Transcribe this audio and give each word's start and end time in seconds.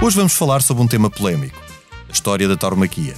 Hoje 0.00 0.16
vamos 0.16 0.32
falar 0.32 0.62
sobre 0.62 0.80
um 0.80 0.86
tema 0.86 1.10
polémico, 1.10 1.60
a 2.08 2.12
história 2.12 2.46
da 2.46 2.56
tauromaquia. 2.56 3.16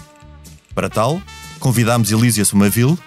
Para 0.75 0.89
tal, 0.89 1.21
convidámos 1.59 2.11
Elísia 2.11 2.43
Somaville, 2.43 2.99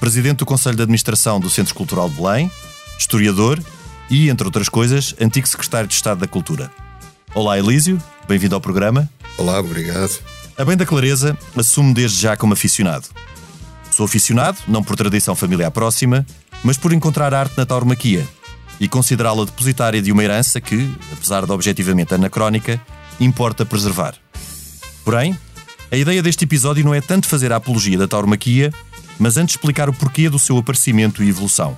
presidente 0.00 0.38
do 0.38 0.46
Conselho 0.46 0.76
de 0.76 0.82
Administração 0.82 1.38
do 1.38 1.50
Centro 1.50 1.74
Cultural 1.74 2.08
de 2.08 2.16
Belém, 2.16 2.50
historiador 2.98 3.62
e, 4.08 4.30
entre 4.30 4.46
outras 4.46 4.66
coisas, 4.70 5.14
antigo 5.20 5.46
secretário 5.46 5.86
de 5.86 5.92
Estado 5.94 6.20
da 6.20 6.26
Cultura. 6.26 6.72
Olá, 7.34 7.58
Elísio, 7.58 8.02
bem-vindo 8.26 8.54
ao 8.54 8.62
programa. 8.62 9.06
Olá, 9.36 9.60
obrigado. 9.60 10.18
A 10.56 10.64
bem 10.64 10.76
da 10.76 10.86
clareza, 10.86 11.36
assumo 11.54 11.92
desde 11.92 12.18
já 12.18 12.34
como 12.34 12.54
aficionado. 12.54 13.08
Sou 13.90 14.06
aficionado, 14.06 14.56
não 14.66 14.82
por 14.82 14.96
tradição 14.96 15.36
familiar 15.36 15.70
próxima, 15.70 16.24
mas 16.64 16.78
por 16.78 16.94
encontrar 16.94 17.34
arte 17.34 17.58
na 17.58 17.66
tauromaquia 17.66 18.26
e 18.80 18.88
considerá-la 18.88 19.44
depositária 19.44 20.00
de 20.00 20.10
uma 20.10 20.24
herança 20.24 20.62
que, 20.62 20.90
apesar 21.12 21.44
de 21.44 21.52
objetivamente 21.52 22.14
anacrónica, 22.14 22.80
importa 23.20 23.64
preservar. 23.64 24.14
Porém, 25.04 25.36
a 25.90 25.96
ideia 25.96 26.22
deste 26.22 26.44
episódio 26.44 26.84
não 26.84 26.94
é 26.94 27.00
tanto 27.00 27.26
fazer 27.26 27.52
a 27.52 27.56
apologia 27.56 27.98
da 27.98 28.08
tauromaquia, 28.08 28.72
mas 29.18 29.36
antes 29.36 29.54
explicar 29.54 29.88
o 29.88 29.92
porquê 29.92 30.28
do 30.28 30.38
seu 30.38 30.56
aparecimento 30.56 31.22
e 31.22 31.28
evolução. 31.28 31.76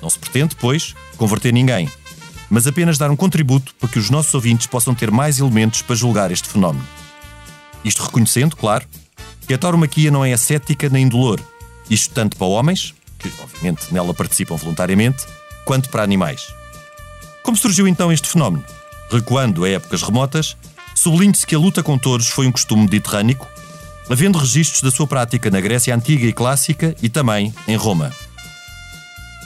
Não 0.00 0.08
se 0.08 0.18
pretende, 0.18 0.56
pois, 0.56 0.94
converter 1.16 1.52
ninguém, 1.52 1.88
mas 2.48 2.66
apenas 2.66 2.98
dar 2.98 3.10
um 3.10 3.16
contributo 3.16 3.74
para 3.76 3.88
que 3.88 3.98
os 3.98 4.10
nossos 4.10 4.32
ouvintes 4.34 4.66
possam 4.66 4.94
ter 4.94 5.10
mais 5.10 5.38
elementos 5.38 5.82
para 5.82 5.94
julgar 5.94 6.30
este 6.30 6.48
fenómeno. 6.48 6.86
Isto 7.84 8.02
reconhecendo, 8.02 8.56
claro, 8.56 8.86
que 9.46 9.54
a 9.54 9.58
tauromaquia 9.58 10.10
não 10.10 10.24
é 10.24 10.32
ascética 10.32 10.88
nem 10.88 11.04
indolor, 11.04 11.40
isto 11.88 12.14
tanto 12.14 12.36
para 12.36 12.46
homens, 12.46 12.94
que 13.18 13.30
obviamente 13.42 13.92
nela 13.92 14.14
participam 14.14 14.56
voluntariamente, 14.56 15.26
quanto 15.64 15.90
para 15.90 16.02
animais. 16.02 16.46
Como 17.42 17.56
surgiu 17.56 17.86
então 17.86 18.12
este 18.12 18.28
fenómeno? 18.28 18.64
Recuando 19.10 19.64
a 19.64 19.68
épocas 19.68 20.02
remotas, 20.02 20.56
sublinhe-se 20.94 21.44
que 21.46 21.54
a 21.54 21.58
luta 21.58 21.82
com 21.82 21.98
touros 21.98 22.28
foi 22.28 22.46
um 22.46 22.52
costume 22.52 22.82
mediterrâneo, 22.82 23.38
havendo 24.08 24.38
registros 24.38 24.82
da 24.82 24.90
sua 24.90 25.06
prática 25.06 25.50
na 25.50 25.60
Grécia 25.60 25.94
Antiga 25.94 26.26
e 26.26 26.32
Clássica 26.32 26.94
e 27.02 27.08
também 27.08 27.52
em 27.66 27.76
Roma. 27.76 28.12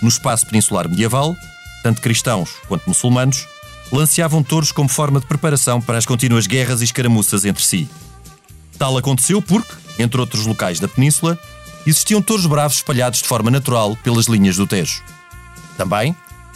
No 0.02 0.08
espaço 0.08 0.46
peninsular 0.46 0.88
medieval, 0.88 1.34
tanto 1.82 2.02
cristãos 2.02 2.50
quanto 2.68 2.86
muçulmanos 2.86 3.46
lanceavam 3.90 4.42
touros 4.42 4.72
como 4.72 4.88
forma 4.88 5.20
de 5.20 5.26
preparação 5.26 5.80
para 5.80 5.96
as 5.96 6.04
contínuas 6.04 6.46
guerras 6.46 6.80
e 6.80 6.84
escaramuças 6.84 7.44
entre 7.44 7.64
si. 7.64 7.88
Tal 8.78 8.98
aconteceu 8.98 9.40
porque, 9.40 9.72
entre 9.98 10.20
outros 10.20 10.44
locais 10.46 10.80
da 10.80 10.88
península, 10.88 11.38
existiam 11.86 12.20
touros 12.20 12.46
bravos 12.46 12.76
espalhados 12.76 13.20
de 13.20 13.28
forma 13.28 13.50
natural 13.50 13.96
pelas 14.02 14.26
linhas 14.26 14.56
do 14.56 14.66
Tejo. 14.66 15.02
Também, 15.76 16.14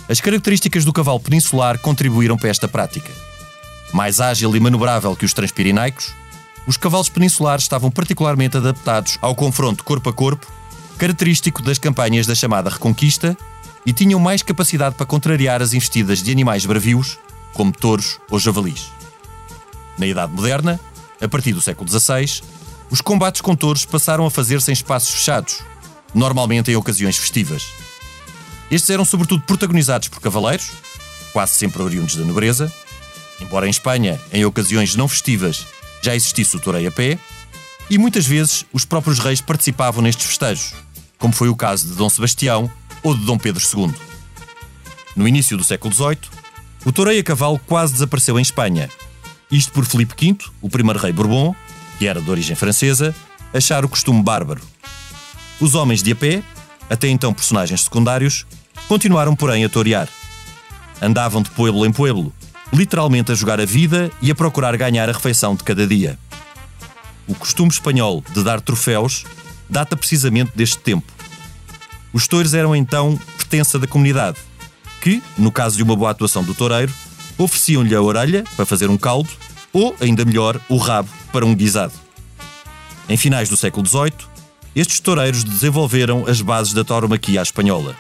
as 0.08 0.20
características 0.20 0.84
do 0.84 0.92
cavalo 0.92 1.20
peninsular 1.20 1.78
contribuíram 1.78 2.36
para 2.36 2.48
esta 2.48 2.66
prática. 2.66 3.10
Mais 3.92 4.20
ágil 4.20 4.54
e 4.56 4.60
manobrável 4.60 5.14
que 5.14 5.24
os 5.24 5.34
transpirinaicos, 5.34 6.14
os 6.66 6.76
cavalos 6.76 7.08
peninsulares 7.08 7.64
estavam 7.64 7.90
particularmente 7.90 8.56
adaptados 8.56 9.18
ao 9.20 9.34
confronto 9.34 9.84
corpo 9.84 10.08
a 10.08 10.12
corpo, 10.12 10.46
característico 10.98 11.62
das 11.62 11.78
campanhas 11.78 12.26
da 12.26 12.34
chamada 12.34 12.70
Reconquista, 12.70 13.36
e 13.86 13.92
tinham 13.92 14.20
mais 14.20 14.42
capacidade 14.42 14.94
para 14.96 15.06
contrariar 15.06 15.62
as 15.62 15.72
investidas 15.72 16.22
de 16.22 16.30
animais 16.30 16.66
bravios, 16.66 17.18
como 17.54 17.72
touros 17.72 18.20
ou 18.30 18.38
javalis. 18.38 18.90
Na 19.96 20.06
Idade 20.06 20.32
Moderna, 20.32 20.78
a 21.20 21.28
partir 21.28 21.52
do 21.52 21.60
século 21.60 21.88
XVI, 21.88 22.42
os 22.90 23.00
combates 23.00 23.40
com 23.40 23.56
touros 23.56 23.84
passaram 23.84 24.26
a 24.26 24.30
fazer-se 24.30 24.70
em 24.70 24.74
espaços 24.74 25.10
fechados, 25.10 25.62
normalmente 26.14 26.70
em 26.70 26.76
ocasiões 26.76 27.16
festivas. 27.16 27.87
Estes 28.70 28.90
eram 28.90 29.04
sobretudo 29.04 29.42
protagonizados 29.42 30.08
por 30.08 30.20
cavaleiros, 30.20 30.70
quase 31.32 31.54
sempre 31.54 31.82
oriundos 31.82 32.16
da 32.16 32.24
nobreza, 32.24 32.72
embora 33.40 33.66
em 33.66 33.70
Espanha, 33.70 34.20
em 34.32 34.44
ocasiões 34.44 34.94
não 34.94 35.08
festivas, 35.08 35.66
já 36.02 36.14
existisse 36.14 36.56
o 36.56 36.60
toureio 36.60 36.88
a 36.88 36.92
pé, 36.92 37.18
e 37.88 37.96
muitas 37.96 38.26
vezes 38.26 38.66
os 38.72 38.84
próprios 38.84 39.18
reis 39.18 39.40
participavam 39.40 40.02
nestes 40.02 40.26
festejos, 40.26 40.74
como 41.18 41.32
foi 41.32 41.48
o 41.48 41.56
caso 41.56 41.88
de 41.88 41.94
Dom 41.94 42.10
Sebastião 42.10 42.70
ou 43.02 43.14
de 43.16 43.24
Dom 43.24 43.38
Pedro 43.38 43.62
II. 43.62 43.94
No 45.16 45.26
início 45.26 45.56
do 45.56 45.64
século 45.64 45.94
XVIII, 45.94 46.18
o 46.84 46.92
toureio 46.92 47.20
a 47.20 47.24
cavalo 47.24 47.58
quase 47.66 47.94
desapareceu 47.94 48.38
em 48.38 48.42
Espanha, 48.42 48.90
isto 49.50 49.72
por 49.72 49.86
Filipe 49.86 50.14
V, 50.14 50.38
o 50.60 50.68
primeiro 50.68 50.98
rei 50.98 51.12
Bourbon, 51.12 51.54
que 51.98 52.06
era 52.06 52.20
de 52.20 52.30
origem 52.30 52.54
francesa, 52.54 53.14
achar 53.52 53.84
o 53.84 53.88
costume 53.88 54.22
bárbaro. 54.22 54.60
Os 55.58 55.74
homens 55.74 56.02
de 56.02 56.12
a 56.12 56.16
pé, 56.16 56.42
até 56.90 57.08
então 57.08 57.32
personagens 57.32 57.82
secundários, 57.82 58.46
continuaram, 58.88 59.36
porém, 59.36 59.64
a 59.64 59.68
torear. 59.68 60.08
Andavam 61.00 61.42
de 61.42 61.50
pueblo 61.50 61.86
em 61.86 61.92
pueblo, 61.92 62.32
literalmente 62.72 63.30
a 63.30 63.34
jogar 63.34 63.60
a 63.60 63.66
vida 63.66 64.10
e 64.20 64.30
a 64.30 64.34
procurar 64.34 64.76
ganhar 64.76 65.08
a 65.08 65.12
refeição 65.12 65.54
de 65.54 65.62
cada 65.62 65.86
dia. 65.86 66.18
O 67.26 67.34
costume 67.34 67.70
espanhol 67.70 68.24
de 68.32 68.42
dar 68.42 68.60
troféus 68.60 69.24
data 69.68 69.96
precisamente 69.96 70.52
deste 70.56 70.78
tempo. 70.78 71.12
Os 72.12 72.26
touros 72.26 72.54
eram 72.54 72.74
então 72.74 73.20
pertença 73.36 73.78
da 73.78 73.86
comunidade, 73.86 74.38
que, 75.02 75.22
no 75.36 75.52
caso 75.52 75.76
de 75.76 75.82
uma 75.82 75.94
boa 75.94 76.10
atuação 76.10 76.42
do 76.42 76.54
toureiro, 76.54 76.92
ofereciam-lhe 77.36 77.94
a 77.94 78.00
orelha 78.00 78.44
para 78.56 78.64
fazer 78.64 78.88
um 78.88 78.96
caldo 78.96 79.28
ou, 79.72 79.94
ainda 80.00 80.24
melhor, 80.24 80.58
o 80.68 80.78
rabo 80.78 81.10
para 81.30 81.44
um 81.44 81.54
guisado. 81.54 81.92
Em 83.08 83.16
finais 83.16 83.48
do 83.50 83.56
século 83.56 83.86
XVIII, 83.86 84.12
estes 84.74 85.00
toureiros 85.00 85.44
desenvolveram 85.44 86.24
as 86.26 86.40
bases 86.40 86.72
da 86.72 86.82
tauromaquia 86.82 87.42
espanhola. 87.42 87.94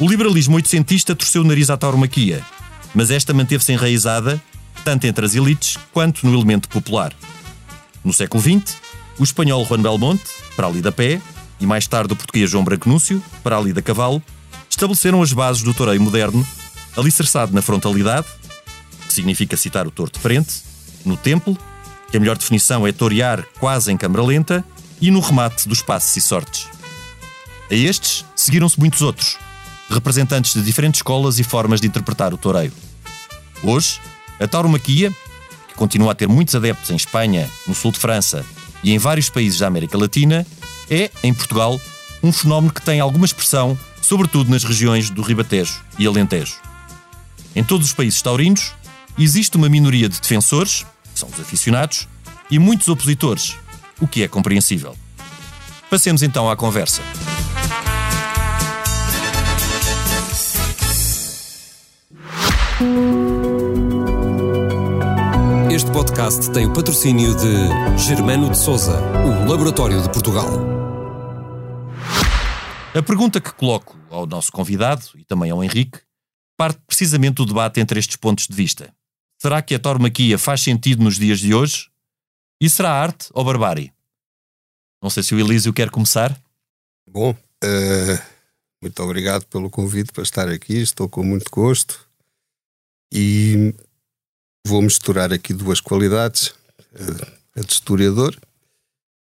O 0.00 0.08
liberalismo 0.08 0.56
oitocentista 0.56 1.14
torceu 1.14 1.42
o 1.42 1.44
nariz 1.44 1.70
à 1.70 1.76
tauromaquia, 1.76 2.44
mas 2.92 3.12
esta 3.12 3.32
manteve-se 3.32 3.72
enraizada 3.72 4.42
tanto 4.84 5.06
entre 5.06 5.24
as 5.24 5.34
elites 5.34 5.78
quanto 5.92 6.26
no 6.26 6.36
elemento 6.36 6.68
popular. 6.68 7.12
No 8.04 8.12
século 8.12 8.42
XX, 8.42 8.76
o 9.18 9.24
espanhol 9.24 9.64
Juan 9.64 9.80
Belmonte, 9.80 10.24
para 10.56 10.66
ali 10.66 10.82
da 10.82 10.90
pé, 10.90 11.20
e 11.60 11.66
mais 11.66 11.86
tarde 11.86 12.12
o 12.12 12.16
português 12.16 12.50
João 12.50 12.64
Branconúcio, 12.64 13.22
para 13.42 13.56
ali 13.56 13.72
da 13.72 13.80
cavalo, 13.80 14.20
estabeleceram 14.68 15.22
as 15.22 15.32
bases 15.32 15.62
do 15.62 15.72
toureio 15.72 16.00
moderno, 16.00 16.46
alicerçado 16.96 17.54
na 17.54 17.62
frontalidade, 17.62 18.26
que 19.06 19.14
significa 19.14 19.56
citar 19.56 19.86
o 19.86 19.92
touro 19.92 20.10
de 20.10 20.18
frente, 20.18 20.62
no 21.04 21.16
templo, 21.16 21.56
que 22.10 22.16
a 22.16 22.20
melhor 22.20 22.36
definição 22.36 22.84
é 22.84 22.90
torear 22.90 23.44
quase 23.60 23.92
em 23.92 23.96
câmara 23.96 24.24
lenta, 24.24 24.64
e 25.00 25.10
no 25.10 25.20
remate 25.20 25.68
dos 25.68 25.82
passos 25.82 26.16
e 26.16 26.20
sortes. 26.20 26.66
A 27.70 27.74
estes 27.74 28.24
seguiram-se 28.34 28.78
muitos 28.78 29.00
outros, 29.00 29.38
representantes 29.94 30.52
de 30.52 30.62
diferentes 30.62 30.98
escolas 30.98 31.38
e 31.38 31.44
formas 31.44 31.80
de 31.80 31.86
interpretar 31.86 32.34
o 32.34 32.36
toureiro. 32.36 32.72
Hoje, 33.62 34.00
a 34.38 34.46
tauromaquia, 34.46 35.10
que 35.68 35.74
continua 35.74 36.12
a 36.12 36.14
ter 36.14 36.28
muitos 36.28 36.54
adeptos 36.54 36.90
em 36.90 36.96
Espanha, 36.96 37.48
no 37.66 37.74
sul 37.74 37.92
de 37.92 37.98
França 37.98 38.44
e 38.82 38.92
em 38.92 38.98
vários 38.98 39.30
países 39.30 39.60
da 39.60 39.66
América 39.66 39.96
Latina, 39.96 40.46
é, 40.90 41.10
em 41.22 41.32
Portugal, 41.32 41.80
um 42.22 42.32
fenómeno 42.32 42.72
que 42.72 42.82
tem 42.82 43.00
alguma 43.00 43.24
expressão, 43.24 43.78
sobretudo 44.02 44.50
nas 44.50 44.64
regiões 44.64 45.08
do 45.08 45.22
Ribatejo 45.22 45.82
e 45.98 46.06
Alentejo. 46.06 46.56
Em 47.56 47.62
todos 47.62 47.86
os 47.86 47.92
países 47.92 48.20
taurinos, 48.20 48.72
existe 49.18 49.56
uma 49.56 49.68
minoria 49.68 50.08
de 50.08 50.20
defensores, 50.20 50.84
que 51.12 51.20
são 51.20 51.28
os 51.28 51.40
aficionados, 51.40 52.08
e 52.50 52.58
muitos 52.58 52.88
opositores, 52.88 53.56
o 54.00 54.06
que 54.06 54.22
é 54.22 54.28
compreensível. 54.28 54.96
Passemos 55.88 56.22
então 56.22 56.50
à 56.50 56.56
conversa. 56.56 57.00
Podcast 66.04 66.52
tem 66.52 66.66
o 66.66 66.72
patrocínio 66.72 67.34
de 67.34 67.98
Germano 67.98 68.50
de 68.50 68.58
Souza, 68.58 69.00
o 69.24 69.48
Laboratório 69.50 70.02
de 70.02 70.12
Portugal. 70.12 70.46
A 72.94 73.02
pergunta 73.02 73.40
que 73.40 73.50
coloco 73.54 73.98
ao 74.10 74.26
nosso 74.26 74.52
convidado 74.52 75.02
e 75.16 75.24
também 75.24 75.50
ao 75.50 75.64
Henrique 75.64 75.98
parte 76.58 76.78
precisamente 76.86 77.36
do 77.36 77.46
debate 77.46 77.80
entre 77.80 77.98
estes 77.98 78.16
pontos 78.16 78.46
de 78.46 78.54
vista. 78.54 78.94
Será 79.40 79.62
que 79.62 79.74
a 79.74 79.78
tauromaquia 79.78 80.38
faz 80.38 80.60
sentido 80.60 81.02
nos 81.02 81.16
dias 81.16 81.40
de 81.40 81.54
hoje? 81.54 81.88
E 82.60 82.68
será 82.68 82.90
arte 82.90 83.28
ou 83.32 83.42
barbárie? 83.42 83.90
Não 85.02 85.08
sei 85.08 85.22
se 85.22 85.34
o 85.34 85.40
Elísio 85.40 85.72
quer 85.72 85.88
começar. 85.88 86.38
Bom, 87.08 87.30
uh, 87.30 88.22
muito 88.82 89.02
obrigado 89.02 89.46
pelo 89.46 89.70
convite 89.70 90.12
para 90.12 90.22
estar 90.22 90.48
aqui. 90.48 90.74
Estou 90.74 91.08
com 91.08 91.22
muito 91.22 91.50
gosto 91.50 92.06
e 93.12 93.74
vou 94.66 94.82
misturar 94.82 95.32
aqui 95.32 95.52
duas 95.52 95.80
qualidades: 95.80 96.54
a 97.54 97.60
de 97.60 97.72
historiador 97.72 98.36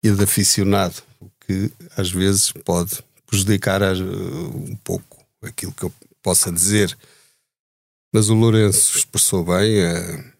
e 0.03 0.09
a 0.09 0.15
de 0.15 0.23
aficionado, 0.23 1.03
o 1.21 1.31
que 1.41 1.73
às 1.97 2.11
vezes 2.11 2.53
pode 2.53 3.03
prejudicar 3.27 3.83
um 3.83 4.77
pouco 4.77 5.25
aquilo 5.43 5.73
que 5.73 5.85
eu 5.85 5.93
possa 6.23 6.51
dizer. 6.53 6.97
Mas 8.13 8.29
o 8.29 8.35
Lourenço 8.35 8.97
expressou 8.97 9.45
bem 9.45 9.83
uh, 9.83 10.33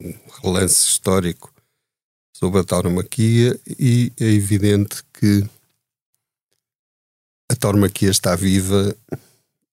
um 0.00 0.14
relance 0.42 0.84
histórico 0.84 1.52
sobre 2.34 2.60
a 2.60 2.64
tauromaquia 2.64 3.58
e 3.78 4.12
é 4.18 4.24
evidente 4.24 5.02
que 5.12 5.48
a 7.48 7.54
tauromaquia 7.54 8.10
está 8.10 8.34
viva 8.34 8.96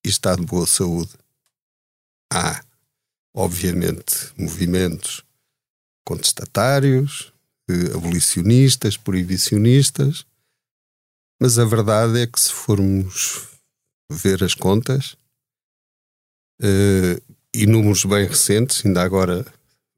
e 0.05 0.09
está 0.09 0.35
de 0.35 0.45
boa 0.45 0.67
saúde. 0.67 1.11
Há, 2.31 2.63
obviamente, 3.39 4.33
movimentos 4.37 5.23
contestatários, 6.05 7.31
eh, 7.69 7.95
abolicionistas, 7.95 8.97
proibicionistas, 8.97 10.25
mas 11.41 11.57
a 11.57 11.63
verdade 11.63 12.19
é 12.19 12.27
que 12.27 12.37
se 12.37 12.51
formos 12.51 13.47
ver 14.11 14.43
as 14.43 14.53
contas, 14.53 15.15
uh, 16.61 17.21
e 17.55 17.65
números 17.65 18.03
bem 18.03 18.27
recentes, 18.27 18.85
ainda 18.85 19.01
agora 19.01 19.45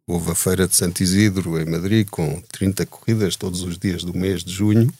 houve 0.08 0.32
a 0.32 0.36
Feira 0.36 0.68
de 0.68 0.76
Santo 0.76 1.02
Isidro 1.02 1.60
em 1.60 1.66
Madrid 1.66 2.08
com 2.08 2.40
30 2.42 2.86
corridas 2.86 3.36
todos 3.36 3.64
os 3.64 3.80
dias 3.80 4.04
do 4.04 4.14
mês 4.14 4.44
de 4.44 4.52
junho, 4.52 4.94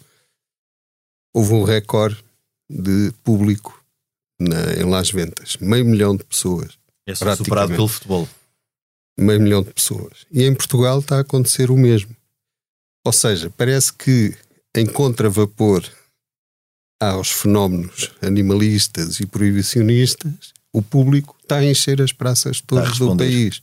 houve 1.32 1.54
um 1.54 1.64
recorde 1.64 2.24
de 2.68 3.12
público 3.24 3.86
na, 4.40 4.74
em 4.74 4.90
Las 4.90 5.12
Ventas. 5.12 5.58
Meio 5.58 5.86
milhão 5.86 6.16
de 6.16 6.24
pessoas. 6.24 6.81
É 7.12 7.16
só 7.16 7.36
superado 7.36 7.74
pelo 7.74 7.88
futebol. 7.88 8.28
Meio 9.18 9.42
milhão 9.42 9.62
de 9.62 9.74
pessoas. 9.74 10.25
E 10.31 10.44
em 10.44 10.54
Portugal 10.54 11.00
está 11.00 11.18
a 11.18 11.22
acontecer 11.22 11.69
o 11.69 11.78
mesmo. 11.78 12.16
Ou 13.06 13.12
seja, 13.12 13.50
parece 13.50 13.92
que 13.94 14.36
em 14.75 14.86
contravapor 14.86 15.84
aos 17.00 17.31
fenómenos 17.31 18.12
animalistas 18.22 19.19
e 19.19 19.25
proibicionistas, 19.25 20.54
o 20.72 20.81
público 20.81 21.36
está 21.42 21.58
a 21.58 21.66
encher 21.66 22.02
as 22.02 22.13
praças 22.13 22.62
todas 22.62 23.00
do 23.00 23.18
país. 23.18 23.62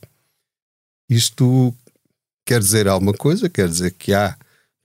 Isto 1.09 1.73
quer 2.45 2.59
dizer 2.59 2.87
alguma 2.87 3.13
coisa, 3.13 3.49
quer 3.49 3.67
dizer 3.67 3.91
que 3.91 4.13
há 4.13 4.37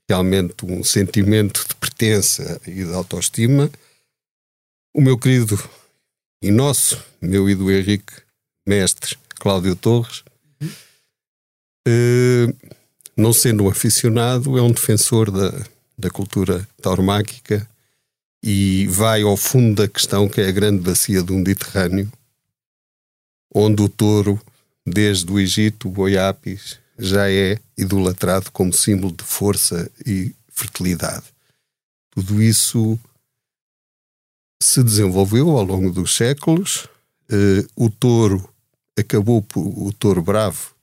realmente 0.09 0.65
um 0.65 0.83
sentimento 0.83 1.67
de 1.67 1.75
pertença 1.75 2.61
e 2.65 2.85
de 2.85 2.93
autoestima 2.93 3.69
o 4.95 5.01
meu 5.01 5.17
querido 5.17 5.61
e 6.41 6.49
nosso, 6.51 7.03
meu 7.21 7.49
e 7.49 7.55
do 7.55 7.69
Henrique, 7.69 8.13
mestre 8.65 9.17
Cláudio 9.35 9.75
Torres, 9.75 10.23
eh, 11.87 12.53
não 13.15 13.31
sendo 13.31 13.63
um 13.63 13.69
aficionado, 13.69 14.57
é 14.57 14.61
um 14.61 14.71
defensor 14.71 15.29
da, 15.29 15.51
da 15.97 16.09
cultura 16.09 16.67
tauromáquica 16.81 17.67
e 18.43 18.87
vai 18.87 19.21
ao 19.21 19.37
fundo 19.37 19.81
da 19.81 19.87
questão 19.87 20.27
que 20.27 20.41
é 20.41 20.47
a 20.47 20.51
grande 20.51 20.81
bacia 20.81 21.21
do 21.23 21.33
Mediterrâneo, 21.33 22.11
onde 23.53 23.81
o 23.81 23.89
touro, 23.89 24.41
desde 24.85 25.31
o 25.31 25.39
Egito, 25.39 25.87
o 25.87 25.91
Boiapis, 25.91 26.79
já 26.97 27.29
é 27.29 27.59
idolatrado 27.77 28.51
como 28.51 28.73
símbolo 28.73 29.13
de 29.13 29.23
força 29.23 29.89
e 30.05 30.33
fertilidade. 30.49 31.25
Tudo 32.11 32.41
isso 32.41 32.99
se 34.61 34.83
desenvolveu 34.83 35.49
ao 35.51 35.63
longo 35.63 35.91
dos 35.91 36.15
séculos. 36.15 36.87
Uh, 37.29 37.67
o 37.75 37.89
touro 37.89 38.47
acabou 38.97 39.41
por, 39.41 39.61
o 39.61 39.91
touro 39.93 40.21
bravo, 40.21 40.73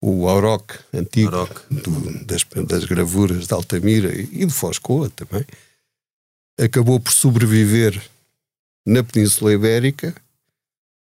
o 0.00 0.28
auroque 0.28 0.78
antigo 0.92 1.30
Do, 1.70 2.24
das, 2.24 2.44
das, 2.66 2.84
gravuras 2.84 3.46
de 3.46 3.54
Altamira 3.54 4.14
e 4.14 4.44
de 4.44 4.52
Foscoa 4.52 5.10
também, 5.10 5.44
acabou 6.58 7.00
por 7.00 7.12
sobreviver 7.12 8.00
na 8.86 9.02
Península 9.02 9.52
Ibérica 9.52 10.14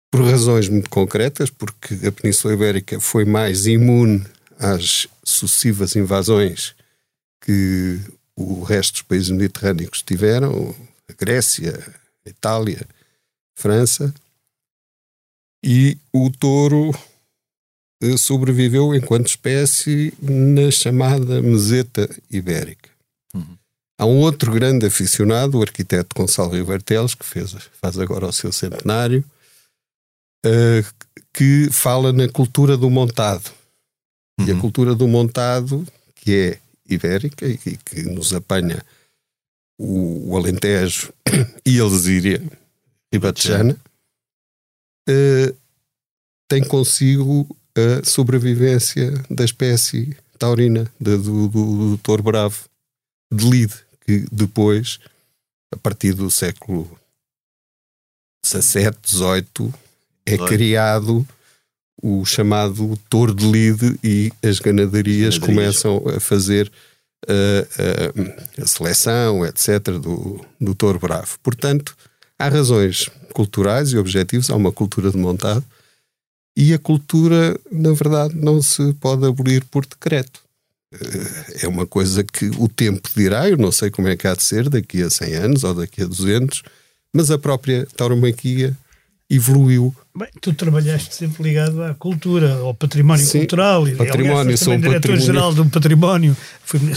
por 0.09 0.23
razões 0.23 0.69
muito 0.69 0.89
concretas, 0.89 1.49
porque 1.49 1.93
a 2.07 2.11
Península 2.11 2.53
Ibérica 2.53 2.99
foi 2.99 3.25
mais 3.25 3.67
imune 3.67 4.25
às 4.57 5.07
sucessivas 5.23 5.95
invasões 5.95 6.73
que 7.41 7.99
o 8.35 8.63
resto 8.63 8.93
dos 8.93 9.01
países 9.03 9.29
mediterrâneos 9.29 10.01
tiveram, 10.01 10.75
a 11.09 11.13
Grécia, 11.13 11.95
a 12.25 12.29
Itália, 12.29 12.81
a 12.81 13.61
França, 13.61 14.13
e 15.63 15.97
o 16.13 16.29
touro 16.29 16.91
eh, 18.01 18.17
sobreviveu 18.17 18.93
enquanto 18.93 19.27
espécie 19.27 20.13
na 20.21 20.69
chamada 20.71 21.41
meseta 21.41 22.09
ibérica. 22.29 22.89
Uhum. 23.33 23.57
Há 23.99 24.05
um 24.05 24.19
outro 24.19 24.51
grande 24.51 24.85
aficionado, 24.85 25.57
o 25.57 25.61
arquiteto 25.61 26.15
Gonçalo 26.15 26.55
Ribeiro 26.55 26.83
Teles, 26.83 27.15
que 27.15 27.25
fez, 27.25 27.55
faz 27.81 27.97
agora 27.97 28.27
o 28.27 28.31
seu 28.31 28.51
centenário, 28.51 29.23
uh, 30.45 31.07
que 31.33 31.69
fala 31.71 32.13
na 32.13 32.29
cultura 32.29 32.77
do 32.77 32.89
montado. 32.89 33.51
Uhum. 34.39 34.45
E 34.45 34.51
a 34.51 34.53
uhum. 34.53 34.61
cultura 34.61 34.93
do 34.93 35.07
montado, 35.07 35.85
que 36.15 36.35
é 36.35 36.59
ibérica 36.87 37.47
e 37.47 37.57
que 37.57 38.03
nos 38.03 38.33
apanha 38.33 38.85
o, 39.79 40.31
o 40.31 40.37
Alentejo 40.37 41.11
e 41.65 41.79
a 41.79 41.83
Lesíria 41.83 42.43
Ribatejana, 43.11 43.75
uh, 45.07 45.57
tem 46.47 46.63
consigo 46.63 47.47
a 47.75 48.05
sobrevivência 48.05 49.11
da 49.29 49.45
espécie 49.45 50.15
taurina, 50.37 50.91
do, 50.99 51.17
do, 51.17 51.49
do 51.49 51.97
touro 51.97 52.23
bravo, 52.23 52.65
de 53.31 53.49
lide, 53.49 53.75
que 54.05 54.25
depois, 54.31 54.99
a 55.73 55.77
partir 55.77 56.13
do 56.13 56.31
século 56.31 56.89
XVII, 58.45 58.91
XVIII, 59.03 59.73
é 60.25 60.37
criado 60.37 61.27
o 62.01 62.23
chamado 62.25 62.97
touro 63.09 63.33
de 63.33 63.49
lide 63.49 63.99
e 64.03 64.31
as 64.43 64.59
ganaderias, 64.59 65.37
ganaderias. 65.37 65.37
começam 65.37 66.03
a 66.15 66.19
fazer 66.19 66.71
a, 67.27 68.61
a, 68.61 68.63
a 68.63 68.67
seleção, 68.67 69.45
etc., 69.45 69.79
do, 69.99 70.45
do 70.59 70.75
touro 70.75 70.99
bravo. 70.99 71.39
Portanto, 71.41 71.97
há 72.37 72.49
razões 72.49 73.09
culturais 73.33 73.91
e 73.91 73.97
objetivos, 73.97 74.49
há 74.49 74.55
uma 74.55 74.71
cultura 74.71 75.11
de 75.11 75.17
montado, 75.17 75.63
e 76.55 76.73
a 76.73 76.79
cultura, 76.79 77.59
na 77.71 77.93
verdade, 77.93 78.35
não 78.35 78.61
se 78.61 78.93
pode 78.95 79.25
abolir 79.25 79.63
por 79.65 79.85
decreto. 79.85 80.41
Eh, 80.91 81.65
é 81.65 81.67
uma 81.67 81.85
coisa 81.85 82.23
que 82.23 82.45
o 82.57 82.67
tempo 82.67 83.09
dirá, 83.15 83.47
eu 83.47 83.57
não 83.57 83.71
sei 83.71 83.91
como 83.91 84.07
é 84.07 84.15
que 84.15 84.27
há 84.27 84.33
de 84.33 84.43
ser 84.43 84.69
daqui 84.69 85.03
a 85.03 85.09
100 85.09 85.33
anos 85.35 85.63
ou 85.63 85.75
daqui 85.75 86.01
a 86.01 86.07
200, 86.07 86.63
mas 87.13 87.29
a 87.29 87.37
própria 87.37 87.85
tauromaquia 87.95 88.75
evoluiu. 89.29 89.93
Bem, 90.17 90.29
tu 90.41 90.53
trabalhaste 90.53 91.13
sempre 91.13 91.43
ligado 91.43 91.83
à 91.83 91.93
cultura, 91.93 92.53
ao 92.53 92.73
património 92.73 93.25
Sim, 93.25 93.39
cultural. 93.39 93.87
E, 93.87 93.95
património, 93.95 94.39
aliás, 94.39 94.59
sou 94.59 94.77
diretor-geral 94.77 95.53
do 95.53 95.65
património, 95.65 96.35
fui 96.63 96.79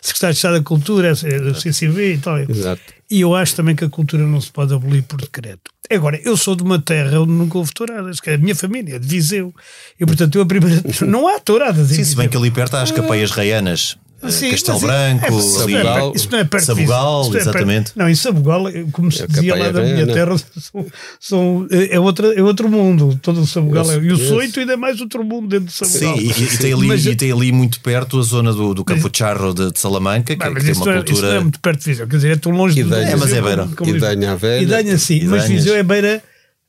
secretário 0.00 0.32
de 0.32 0.38
Estado 0.38 0.58
da 0.58 0.62
Cultura, 0.62 1.14
do 1.14 1.60
CCB 1.60 2.14
e 2.14 2.18
tal. 2.18 2.38
Exato. 2.38 2.82
E 3.10 3.20
eu 3.20 3.34
acho 3.34 3.56
também 3.56 3.74
que 3.74 3.84
a 3.84 3.88
cultura 3.88 4.26
não 4.26 4.40
se 4.40 4.50
pode 4.50 4.72
abolir 4.72 5.02
por 5.02 5.20
decreto. 5.20 5.70
Agora, 5.90 6.20
eu 6.22 6.36
sou 6.36 6.54
de 6.54 6.62
uma 6.62 6.78
terra 6.78 7.20
onde 7.20 7.32
nunca 7.32 7.56
houve 7.56 7.72
touradas, 7.72 8.20
que 8.20 8.30
é 8.30 8.34
a 8.34 8.38
minha 8.38 8.54
família, 8.54 8.96
é 8.96 8.98
de 8.98 9.06
Viseu. 9.06 9.54
E, 9.98 10.04
portanto, 10.04 10.36
eu 10.36 10.42
a 10.42 10.46
primeira... 10.46 10.82
Não 11.06 11.26
há 11.26 11.40
touradas 11.40 11.88
Sim, 11.88 12.04
se 12.04 12.14
bem 12.14 12.28
que 12.28 12.36
ali 12.36 12.50
perto 12.50 12.76
há 12.76 12.82
as 12.82 12.92
capeias 12.92 13.30
reianas. 13.30 13.96
Eh, 14.20 14.30
Sim, 14.30 14.50
Castelo 14.50 14.80
Branco, 14.80 15.26
é, 15.26 15.42
Sabugal, 15.42 16.12
isso 16.14 16.28
não 16.30 16.38
é 16.40 16.44
perto 16.44 16.64
Sabugal, 16.64 17.30
é 17.32 17.36
exatamente. 17.36 17.92
não, 17.94 18.08
em 18.08 18.14
Sabugal, 18.16 18.64
como 18.90 19.12
se 19.12 19.22
é 19.22 19.26
dizia 19.28 19.54
lá 19.54 19.70
da 19.70 19.80
minha 19.80 20.06
terra, 20.06 20.36
são, 20.58 20.86
são, 21.20 21.66
é, 21.70 21.94
é, 21.94 22.00
outra, 22.00 22.34
é 22.34 22.42
outro 22.42 22.68
mundo. 22.68 23.18
Todo 23.22 23.40
o 23.40 23.46
Sabugal 23.46 23.90
é. 23.92 23.96
E 23.96 24.10
o 24.10 24.16
Soito 24.16 24.58
ainda 24.58 24.72
é 24.72 24.76
mais 24.76 25.00
outro 25.00 25.22
mundo 25.22 25.46
dentro 25.48 25.66
do 25.66 25.70
Sabugal. 25.70 26.16
Sim, 26.16 26.24
e, 26.24 26.44
e, 26.44 26.58
tem, 26.58 26.72
ali, 26.72 26.86
mas, 26.88 27.06
e 27.06 27.14
tem 27.14 27.30
ali 27.30 27.52
muito 27.52 27.80
perto 27.80 28.18
a 28.18 28.22
zona 28.22 28.52
do, 28.52 28.74
do 28.74 28.84
Capucharro 28.84 29.54
de, 29.54 29.70
de 29.70 29.78
Salamanca, 29.78 30.34
que, 30.34 30.54
que 30.54 30.64
tem 30.64 30.74
uma 30.74 30.84
cultura. 30.84 31.12
Isso 31.12 31.22
não 31.22 31.32
é 31.32 31.40
muito 31.40 31.60
perto 31.60 31.78
de 31.78 31.86
Viseu, 31.86 32.08
quer 32.08 32.16
dizer, 32.16 32.32
é 32.32 32.36
tão 32.36 32.52
longe 32.52 32.74
de 32.74 32.82
Viseu. 32.82 32.98
É, 32.98 33.16
mas 33.16 33.32
é 33.32 33.40
beira. 33.40 33.68
E 33.86 33.92
Danha 33.92 34.36
Velha. 34.36 34.62
E 34.62 34.66
Danha, 34.66 34.98
sim, 34.98 35.24
mas 35.26 35.46
Viseu 35.46 35.76
é 35.76 35.82
beira 35.84 36.22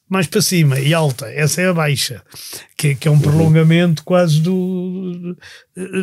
mais 0.07 0.25
para 0.25 0.41
cima 0.41 0.79
e 0.79 0.93
alta, 0.93 1.27
essa 1.31 1.61
é 1.61 1.67
a 1.67 1.73
baixa. 1.73 2.21
Que, 2.79 2.95
que 2.95 3.09
é 3.09 3.11
um 3.11 3.19
prolongamento 3.19 4.05
quase 4.05 4.39
do, 4.39 5.35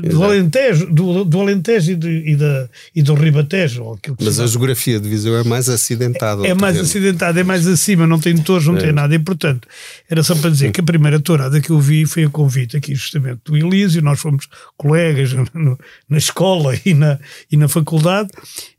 do 0.02 0.22
Alentejo, 0.22 0.86
do, 0.92 1.24
do 1.24 1.40
Alentejo 1.40 1.92
e, 1.92 1.96
de, 1.96 2.22
e, 2.32 2.36
da, 2.36 2.68
e 2.94 3.02
do 3.02 3.14
Ribatejo. 3.14 3.98
Mas 4.22 4.38
a 4.38 4.46
geografia 4.46 5.00
de 5.00 5.08
Viseu 5.08 5.38
é 5.38 5.42
mais 5.42 5.70
acidentada. 5.70 6.46
É 6.46 6.50
ao 6.50 6.56
mais 6.56 6.74
terreno. 6.74 6.86
acidentado, 6.90 7.38
é 7.38 7.42
mais 7.42 7.66
acima, 7.66 8.06
não 8.06 8.20
tem 8.20 8.36
torres, 8.36 8.66
não 8.66 8.76
tem 8.76 8.92
nada. 8.92 9.14
E 9.14 9.18
portanto, 9.18 9.66
era 10.10 10.22
só 10.22 10.34
para 10.34 10.50
dizer 10.50 10.70
que 10.70 10.80
a 10.82 10.84
primeira 10.84 11.18
tourada 11.18 11.62
que 11.62 11.70
eu 11.70 11.80
vi 11.80 12.04
foi 12.04 12.24
a 12.24 12.28
convite 12.28 12.76
aqui 12.76 12.94
justamente 12.94 13.40
do 13.46 13.56
Elísio. 13.56 14.02
Nós 14.02 14.20
fomos 14.20 14.46
colegas 14.76 15.32
no- 15.54 15.78
na 16.10 16.18
escola 16.18 16.78
e 16.84 16.92
na, 16.92 17.18
e 17.50 17.56
na 17.56 17.68
faculdade. 17.68 18.28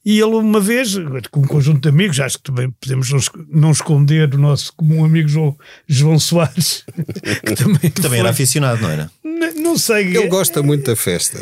E 0.05 0.19
ele, 0.21 0.35
uma 0.35 0.61
vez, 0.61 0.95
com 1.31 1.41
um 1.41 1.47
conjunto 1.47 1.81
de 1.81 1.89
amigos, 1.89 2.17
acho 2.21 2.37
que 2.37 2.43
também 2.43 2.69
podemos 2.79 3.09
não 3.51 3.71
esconder 3.71 4.33
o 4.33 4.37
nosso 4.37 4.71
comum 4.73 5.03
amigo 5.03 5.27
João, 5.27 5.57
João 5.85 6.17
Soares, 6.17 6.85
que 7.45 7.55
também, 7.55 7.86
Que 7.93 8.01
também 8.01 8.19
era 8.19 8.29
aficionado, 8.29 8.81
não 8.81 8.89
era? 8.89 9.09
N- 9.23 9.53
Não 9.61 9.77
sei. 9.77 10.07
Ele 10.15 10.27
gosta 10.27 10.61
muito 10.63 10.85
da 10.89 10.95
festa. 10.95 11.37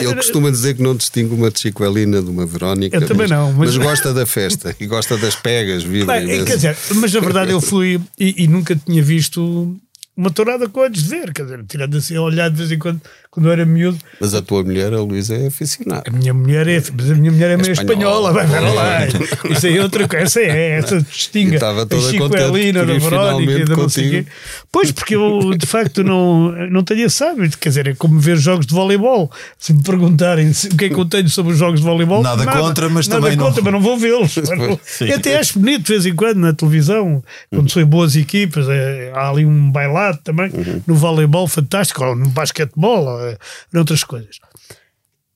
Ele 0.00 0.14
costuma 0.14 0.50
dizer 0.50 0.74
que 0.74 0.82
não 0.82 0.94
distingue 0.96 1.34
uma 1.34 1.50
de 1.50 1.60
Chicoelina 1.60 2.22
de 2.22 2.30
uma 2.30 2.46
Verónica. 2.46 2.96
Eu 2.96 3.00
também 3.06 3.26
mas, 3.28 3.30
não, 3.30 3.52
mas- 3.52 3.76
mas 3.76 3.84
gosta 3.86 4.12
da 4.14 4.24
festa 4.26 4.74
e 4.78 4.86
gosta 4.86 5.16
das 5.16 5.34
pegas, 5.36 5.82
Bem, 5.84 6.02
imenso. 6.04 6.44
quer 6.44 6.56
dizer, 6.56 6.76
mas 6.94 7.12
na 7.12 7.20
verdade 7.20 7.50
eu 7.52 7.60
fui 7.60 8.00
e, 8.18 8.44
e 8.44 8.46
nunca 8.48 8.74
tinha 8.76 9.02
visto 9.02 9.76
uma 10.16 10.30
tourada 10.30 10.68
com 10.68 10.80
olhos 10.80 11.02
de 11.02 11.08
ver, 11.08 11.32
quer 11.32 11.44
dizer, 11.44 11.64
tirando 11.66 11.96
assim 11.96 12.16
a 12.16 12.20
olhar 12.22 12.50
de 12.50 12.56
vez 12.56 12.70
em 12.70 12.78
quando, 12.78 13.00
quando 13.30 13.46
eu 13.46 13.52
era 13.52 13.64
miúdo. 13.64 13.98
Mas 14.20 14.34
a 14.34 14.42
tua 14.42 14.62
mulher, 14.62 14.92
a 14.92 15.00
Luísa, 15.00 15.34
é 15.34 15.46
aficionada. 15.46 16.02
A 16.06 16.10
minha 16.12 16.34
mulher 16.34 16.68
é, 16.68 16.82
mas 16.94 17.10
a 17.10 17.14
minha 17.14 17.32
mulher 17.32 17.50
é 17.52 17.56
meio 17.56 17.72
espanhola. 17.72 18.32
vai 18.32 18.46
ver 18.46 18.60
lá. 18.60 19.06
Isso 19.50 19.66
aí 19.66 19.78
é 19.78 19.82
outra 19.82 20.06
coisa, 20.06 20.24
essa 20.24 20.40
é, 20.40 20.70
essa 20.78 21.00
distinga 21.02 21.54
estava 21.54 21.82
a 21.82 21.86
toda 21.86 22.02
Chicoelina 22.10 22.80
contente 22.80 23.00
por 23.00 23.10
da 23.10 23.16
Verónica 23.18 23.52
e 23.52 23.54
finalmente 23.56 23.64
da 23.70 23.76
não 23.76 23.88
sei 23.88 24.04
contigo. 24.04 24.24
quê. 24.26 24.32
Pois, 24.70 24.92
porque 24.92 25.14
eu 25.16 25.54
de 25.56 25.66
facto 25.66 26.04
não, 26.04 26.50
não 26.68 26.82
tenho 26.84 27.06
esse 27.06 27.24
hábito, 27.24 27.58
quer 27.58 27.68
dizer, 27.70 27.86
é 27.88 27.94
como 27.94 28.18
ver 28.20 28.36
jogos 28.36 28.66
de 28.66 28.74
voleibol. 28.74 29.30
Se 29.58 29.72
me 29.72 29.82
perguntarem 29.82 30.50
o 30.50 30.76
que 30.76 30.84
é 30.86 30.88
que 30.90 30.94
eu 30.98 31.04
tenho 31.06 31.28
sobre 31.30 31.52
os 31.52 31.58
jogos 31.58 31.80
de 31.80 31.86
voleibol, 31.86 32.22
Nada 32.22 32.44
contra, 32.46 32.88
mas 32.90 33.08
nada 33.08 33.22
também 33.22 33.36
não- 33.36 33.46
contra, 33.46 33.62
mas 33.62 33.72
não 33.72 33.80
vou 33.80 33.96
vê-los. 33.98 34.36
Eu 35.00 35.16
até 35.16 35.38
acho 35.38 35.58
bonito 35.58 35.84
de 35.84 35.92
vez 35.92 36.04
em 36.06 36.14
quando 36.14 36.38
na 36.38 36.52
televisão, 36.52 37.22
quando 37.48 37.70
são 37.70 37.84
boas 37.86 38.16
equipas, 38.16 38.66
é, 38.68 39.12
há 39.14 39.30
ali 39.30 39.46
um 39.46 39.70
bailado 40.00 40.18
também, 40.22 40.50
no 40.86 40.94
voleibol 40.94 41.46
fantástico, 41.46 42.04
ou 42.04 42.16
no 42.16 42.28
basquetebol, 42.30 43.04
ou 43.06 43.28
é, 43.28 43.38
noutras 43.72 44.02
coisas. 44.02 44.38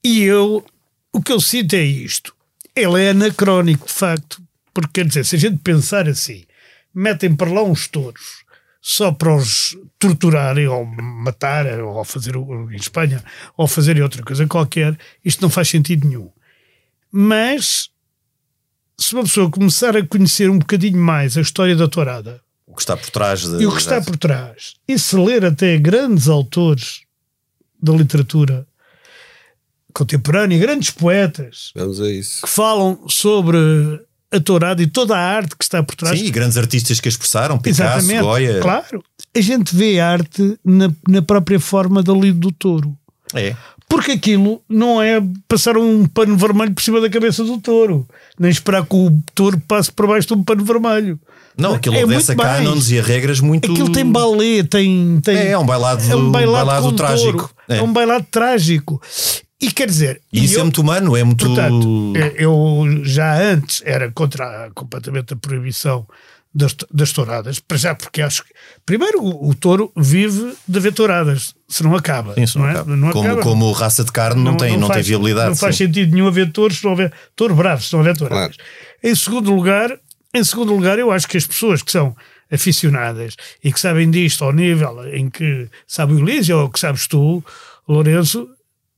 E 0.02 0.22
eu, 0.22 0.64
o 1.12 1.22
que 1.22 1.32
eu 1.32 1.40
sinto 1.40 1.74
é 1.74 1.82
isto. 1.82 2.34
Ele 2.74 3.02
é 3.02 3.10
anacrónico, 3.10 3.86
de 3.86 3.92
facto, 3.92 4.42
porque 4.72 5.00
quer 5.00 5.06
dizer, 5.06 5.24
se 5.24 5.36
a 5.36 5.38
gente 5.38 5.58
pensar 5.58 6.08
assim, 6.08 6.44
metem 6.94 7.34
para 7.34 7.50
lá 7.50 7.62
uns 7.62 7.86
touros 7.86 8.44
só 8.80 9.12
para 9.12 9.34
os 9.34 9.76
torturarem 9.98 10.66
ou 10.66 10.84
matarem 10.84 11.80
ou 11.80 12.04
fazer 12.04 12.36
em 12.36 12.76
Espanha 12.76 13.24
ou 13.56 13.66
fazerem 13.66 14.02
outra 14.02 14.22
coisa 14.22 14.46
qualquer, 14.46 14.98
isto 15.24 15.40
não 15.40 15.48
faz 15.48 15.68
sentido 15.68 16.06
nenhum. 16.06 16.30
Mas 17.10 17.88
se 18.98 19.14
uma 19.14 19.22
pessoa 19.22 19.50
começar 19.50 19.96
a 19.96 20.06
conhecer 20.06 20.50
um 20.50 20.58
bocadinho 20.58 20.98
mais 20.98 21.38
a 21.38 21.40
história 21.40 21.74
da 21.74 21.88
tourada 21.88 22.43
O 22.74 22.76
que 22.76 22.82
está 22.82 22.96
por 22.96 23.08
trás 23.10 23.42
de, 23.48 23.62
e 23.62 23.66
o 23.66 23.70
que 23.70 23.78
está 23.78 24.02
por 24.02 24.16
trás, 24.16 24.74
e 24.88 24.98
se 24.98 25.16
ler 25.16 25.44
até 25.44 25.78
grandes 25.78 26.26
autores 26.26 27.02
da 27.80 27.92
literatura 27.92 28.66
contemporânea, 29.92 30.58
grandes 30.58 30.90
poetas 30.90 31.70
Vamos 31.76 32.00
a 32.00 32.10
isso. 32.10 32.42
que 32.42 32.48
falam 32.48 33.08
sobre 33.08 33.56
a 34.32 34.40
tourada 34.40 34.82
e 34.82 34.88
toda 34.88 35.16
a 35.16 35.20
arte 35.20 35.54
que 35.56 35.62
está 35.62 35.84
por 35.84 35.94
trás. 35.94 36.18
Sim, 36.18 36.26
e 36.26 36.30
grandes 36.32 36.56
artistas 36.56 36.98
que 36.98 37.06
a 37.06 37.10
expressaram, 37.10 37.58
Picasso, 37.58 37.82
Exatamente, 37.82 38.22
Goya. 38.22 38.60
claro. 38.60 39.04
A 39.36 39.40
gente 39.40 39.72
vê 39.76 40.00
arte 40.00 40.58
na, 40.64 40.90
na 41.08 41.22
própria 41.22 41.60
forma 41.60 42.02
da 42.02 42.12
lido 42.12 42.40
do 42.40 42.50
touro. 42.50 42.98
É. 43.32 43.54
Porque 43.88 44.12
aquilo 44.12 44.60
não 44.68 45.00
é 45.00 45.22
passar 45.46 45.76
um 45.76 46.06
pano 46.06 46.36
vermelho 46.36 46.72
por 46.72 46.82
cima 46.82 47.00
da 47.00 47.08
cabeça 47.10 47.44
do 47.44 47.58
touro, 47.58 48.08
nem 48.38 48.50
esperar 48.50 48.84
que 48.84 48.94
o 48.96 49.12
touro 49.34 49.60
passe 49.68 49.92
por 49.92 50.06
baixo 50.08 50.26
de 50.28 50.34
um 50.34 50.42
pano 50.42 50.64
vermelho. 50.64 51.18
Não, 51.56 51.74
aquilo 51.74 51.94
é 51.96 52.04
obedece 52.04 52.32
a 52.32 52.34
muito 52.34 52.46
mais. 52.46 52.58
cânones 52.64 52.90
e 52.90 52.98
a 52.98 53.02
regras 53.02 53.38
muito. 53.40 53.70
Aquilo 53.70 53.92
tem 53.92 54.04
balé, 54.04 54.62
tem, 54.64 55.20
tem. 55.22 55.36
É, 55.36 55.50
é 55.50 55.58
um 55.58 55.64
bailado- 55.66 56.02
é 56.10 56.16
um 56.16 56.30
bailado, 56.32 56.66
bailado 56.66 56.92
trágico. 56.96 57.50
É. 57.68 57.76
É. 57.78 57.82
um 57.82 57.92
bailado 57.92 58.26
trágico. 58.30 59.00
E 59.60 59.70
quer 59.70 59.86
dizer. 59.86 60.20
E 60.32 60.44
isso 60.44 60.54
eu- 60.56 60.60
é 60.60 60.62
muito 60.64 60.80
humano, 60.80 61.16
é 61.16 61.22
muito. 61.22 61.46
Portanto, 61.46 62.12
eh, 62.16 62.34
eu 62.38 62.84
já 63.04 63.40
antes 63.40 63.80
era 63.84 64.10
contra 64.10 64.70
completamente 64.74 65.32
a 65.32 65.36
proibição 65.36 66.04
das, 66.54 66.76
das 66.92 67.10
touradas, 67.12 67.58
para 67.58 67.76
já 67.76 67.94
porque 67.94 68.22
acho 68.22 68.44
que, 68.44 68.50
primeiro, 68.86 69.20
o, 69.20 69.48
o 69.50 69.54
touro 69.54 69.90
vive 69.96 70.54
de 70.68 70.78
haver 70.78 70.92
touradas, 70.92 71.54
se 71.68 71.82
não 71.82 71.96
acaba. 71.96 72.34
Sim, 72.34 72.42
isso 72.42 72.58
não 72.58 72.68
é? 72.68 72.70
acaba. 72.70 72.96
Não 72.96 73.10
como, 73.10 73.26
acaba. 73.26 73.42
como 73.42 73.72
raça 73.72 74.04
de 74.04 74.12
carne 74.12 74.42
não, 74.42 74.56
tem, 74.56 74.72
não, 74.72 74.86
tem 74.86 74.96
faz- 74.96 75.08
viabilidade. 75.08 75.48
Não 75.50 75.56
faz 75.56 75.76
sim. 75.76 75.86
sentido 75.86 76.12
nenhum 76.14 76.28
haver 76.28 76.52
touros 76.52 76.78
se 76.78 76.84
não 76.84 76.92
houver 76.92 77.12
touro 77.34 77.54
bravo, 77.54 77.82
se 77.82 77.92
não 77.92 78.00
houver 78.00 78.16
touradas. 78.16 78.56
Em 79.02 79.14
segundo 79.14 79.52
lugar, 79.52 79.98
em 80.32 80.44
segundo 80.44 80.72
lugar, 80.72 80.98
eu 80.98 81.10
acho 81.10 81.26
que 81.26 81.36
as 81.36 81.46
pessoas 81.46 81.82
que 81.82 81.90
são 81.90 82.16
aficionadas 82.52 83.36
e 83.62 83.72
que 83.72 83.80
sabem 83.80 84.10
disto 84.10 84.44
ao 84.44 84.52
nível 84.52 85.04
em 85.12 85.28
que 85.28 85.68
sabe 85.86 86.12
o 86.12 86.18
Elísio 86.20 86.58
ou 86.58 86.70
que 86.70 86.78
sabes 86.78 87.06
tu, 87.08 87.42
Lourenço, 87.88 88.48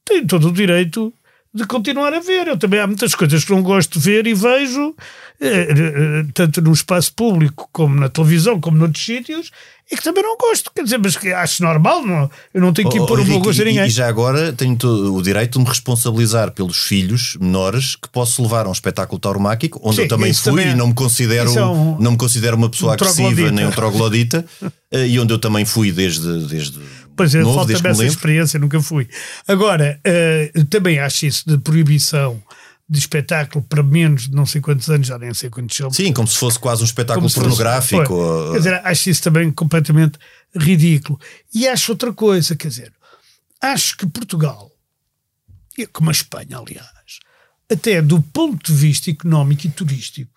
têm 0.04 0.26
todo 0.26 0.48
o 0.48 0.52
direito 0.52 1.12
de 1.56 1.66
continuar 1.66 2.12
a 2.12 2.20
ver. 2.20 2.46
Eu 2.48 2.56
também 2.58 2.78
há 2.80 2.86
muitas 2.86 3.14
coisas 3.14 3.44
que 3.44 3.50
não 3.50 3.62
gosto 3.62 3.98
de 3.98 4.04
ver 4.04 4.26
e 4.26 4.34
vejo, 4.34 4.94
eh, 5.40 5.68
eh, 5.70 6.24
tanto 6.34 6.60
no 6.60 6.72
espaço 6.72 7.12
público 7.14 7.68
como 7.72 7.94
na 7.98 8.08
televisão, 8.08 8.60
como 8.60 8.76
noutros 8.76 9.04
sítios, 9.04 9.50
e 9.90 9.96
que 9.96 10.02
também 10.02 10.22
não 10.22 10.36
gosto. 10.36 10.70
Quer 10.74 10.82
dizer, 10.82 10.98
mas 10.98 11.16
que 11.16 11.32
acho 11.32 11.62
normal, 11.62 12.04
não, 12.04 12.28
eu 12.52 12.60
não 12.60 12.72
tenho 12.72 12.88
que 12.90 12.98
Oh, 12.98 13.04
impor 13.04 13.18
oh, 13.18 13.22
o 13.22 13.24
meu 13.24 13.34
Henrique, 13.34 13.46
gosto 13.46 13.62
a 13.62 13.64
ninguém. 13.64 13.86
E 13.86 13.90
já 13.90 14.08
agora 14.08 14.52
tenho 14.52 14.76
o 15.14 15.22
direito 15.22 15.58
de 15.58 15.64
me 15.64 15.68
responsabilizar 15.70 16.50
pelos 16.50 16.76
filhos 16.78 17.36
menores 17.40 17.96
que 17.96 18.08
posso 18.08 18.42
levar 18.42 18.66
a 18.66 18.68
um 18.68 18.72
espetáculo 18.72 19.18
tauromáquico, 19.18 19.80
onde 19.82 19.96
Sim, 19.96 20.02
eu 20.02 20.08
também 20.08 20.34
fui 20.34 20.44
também 20.52 20.66
é- 20.66 20.72
e 20.72 20.74
não 20.74 20.88
me 20.88 20.94
considero, 20.94 21.56
é 21.56 21.64
um- 21.64 21.98
não 22.00 22.10
me 22.12 22.16
considero 22.18 22.56
uma 22.56 22.68
pessoa 22.68 22.90
um 22.90 22.94
agressiva 22.94 23.50
nem 23.50 23.66
um 23.66 23.70
troglodita, 23.70 24.44
eh, 24.90 25.06
e 25.06 25.18
onde 25.20 25.32
eu 25.32 25.38
também 25.38 25.64
fui 25.64 25.92
desde, 25.92 26.46
desde 26.48 26.80
Pois 27.16 27.34
é, 27.34 27.42
falta-me 27.54 27.78
essa 27.90 28.04
experiência, 28.08 28.58
nunca 28.60 28.80
fui. 28.82 29.08
Agora, 29.48 29.98
eh, 30.04 30.52
também 30.70 30.98
acho 30.98 31.26
isso 31.26 31.44
de 31.48 31.56
proibição 31.58 32.42
de 32.88 32.98
espetáculo 32.98 33.64
para 33.68 33.82
menos 33.82 34.28
de 34.28 34.34
não 34.36 34.46
sei 34.46 34.60
quantos 34.60 34.88
anos, 34.88 35.08
já 35.08 35.18
nem 35.18 35.32
sei 35.34 35.50
quantos 35.50 35.76
são. 35.76 35.90
Sim, 35.90 36.12
como 36.12 36.28
se 36.28 36.36
fosse 36.36 36.58
quase 36.58 36.82
um 36.82 36.84
espetáculo 36.84 37.28
fosse- 37.28 37.40
pornográfico. 37.40 38.04
Pois. 38.06 38.10
ou- 38.20 38.52
Quer 38.52 38.58
dizer, 38.58 38.80
acho 38.84 39.10
isso 39.10 39.22
também 39.22 39.50
completamente 39.50 40.18
ridículo. 40.54 41.18
E 41.52 41.66
acho 41.66 41.92
outra 41.92 42.12
coisa, 42.12 42.54
quer 42.54 42.68
dizer, 42.68 42.92
acho 43.60 43.96
que 43.96 44.06
Portugal, 44.06 44.70
como 45.92 46.10
a 46.10 46.12
Espanha, 46.12 46.58
aliás, 46.58 47.18
até 47.70 48.00
do 48.00 48.22
ponto 48.22 48.72
de 48.72 48.78
vista 48.78 49.10
económico 49.10 49.66
e 49.66 49.70
turístico, 49.70 50.30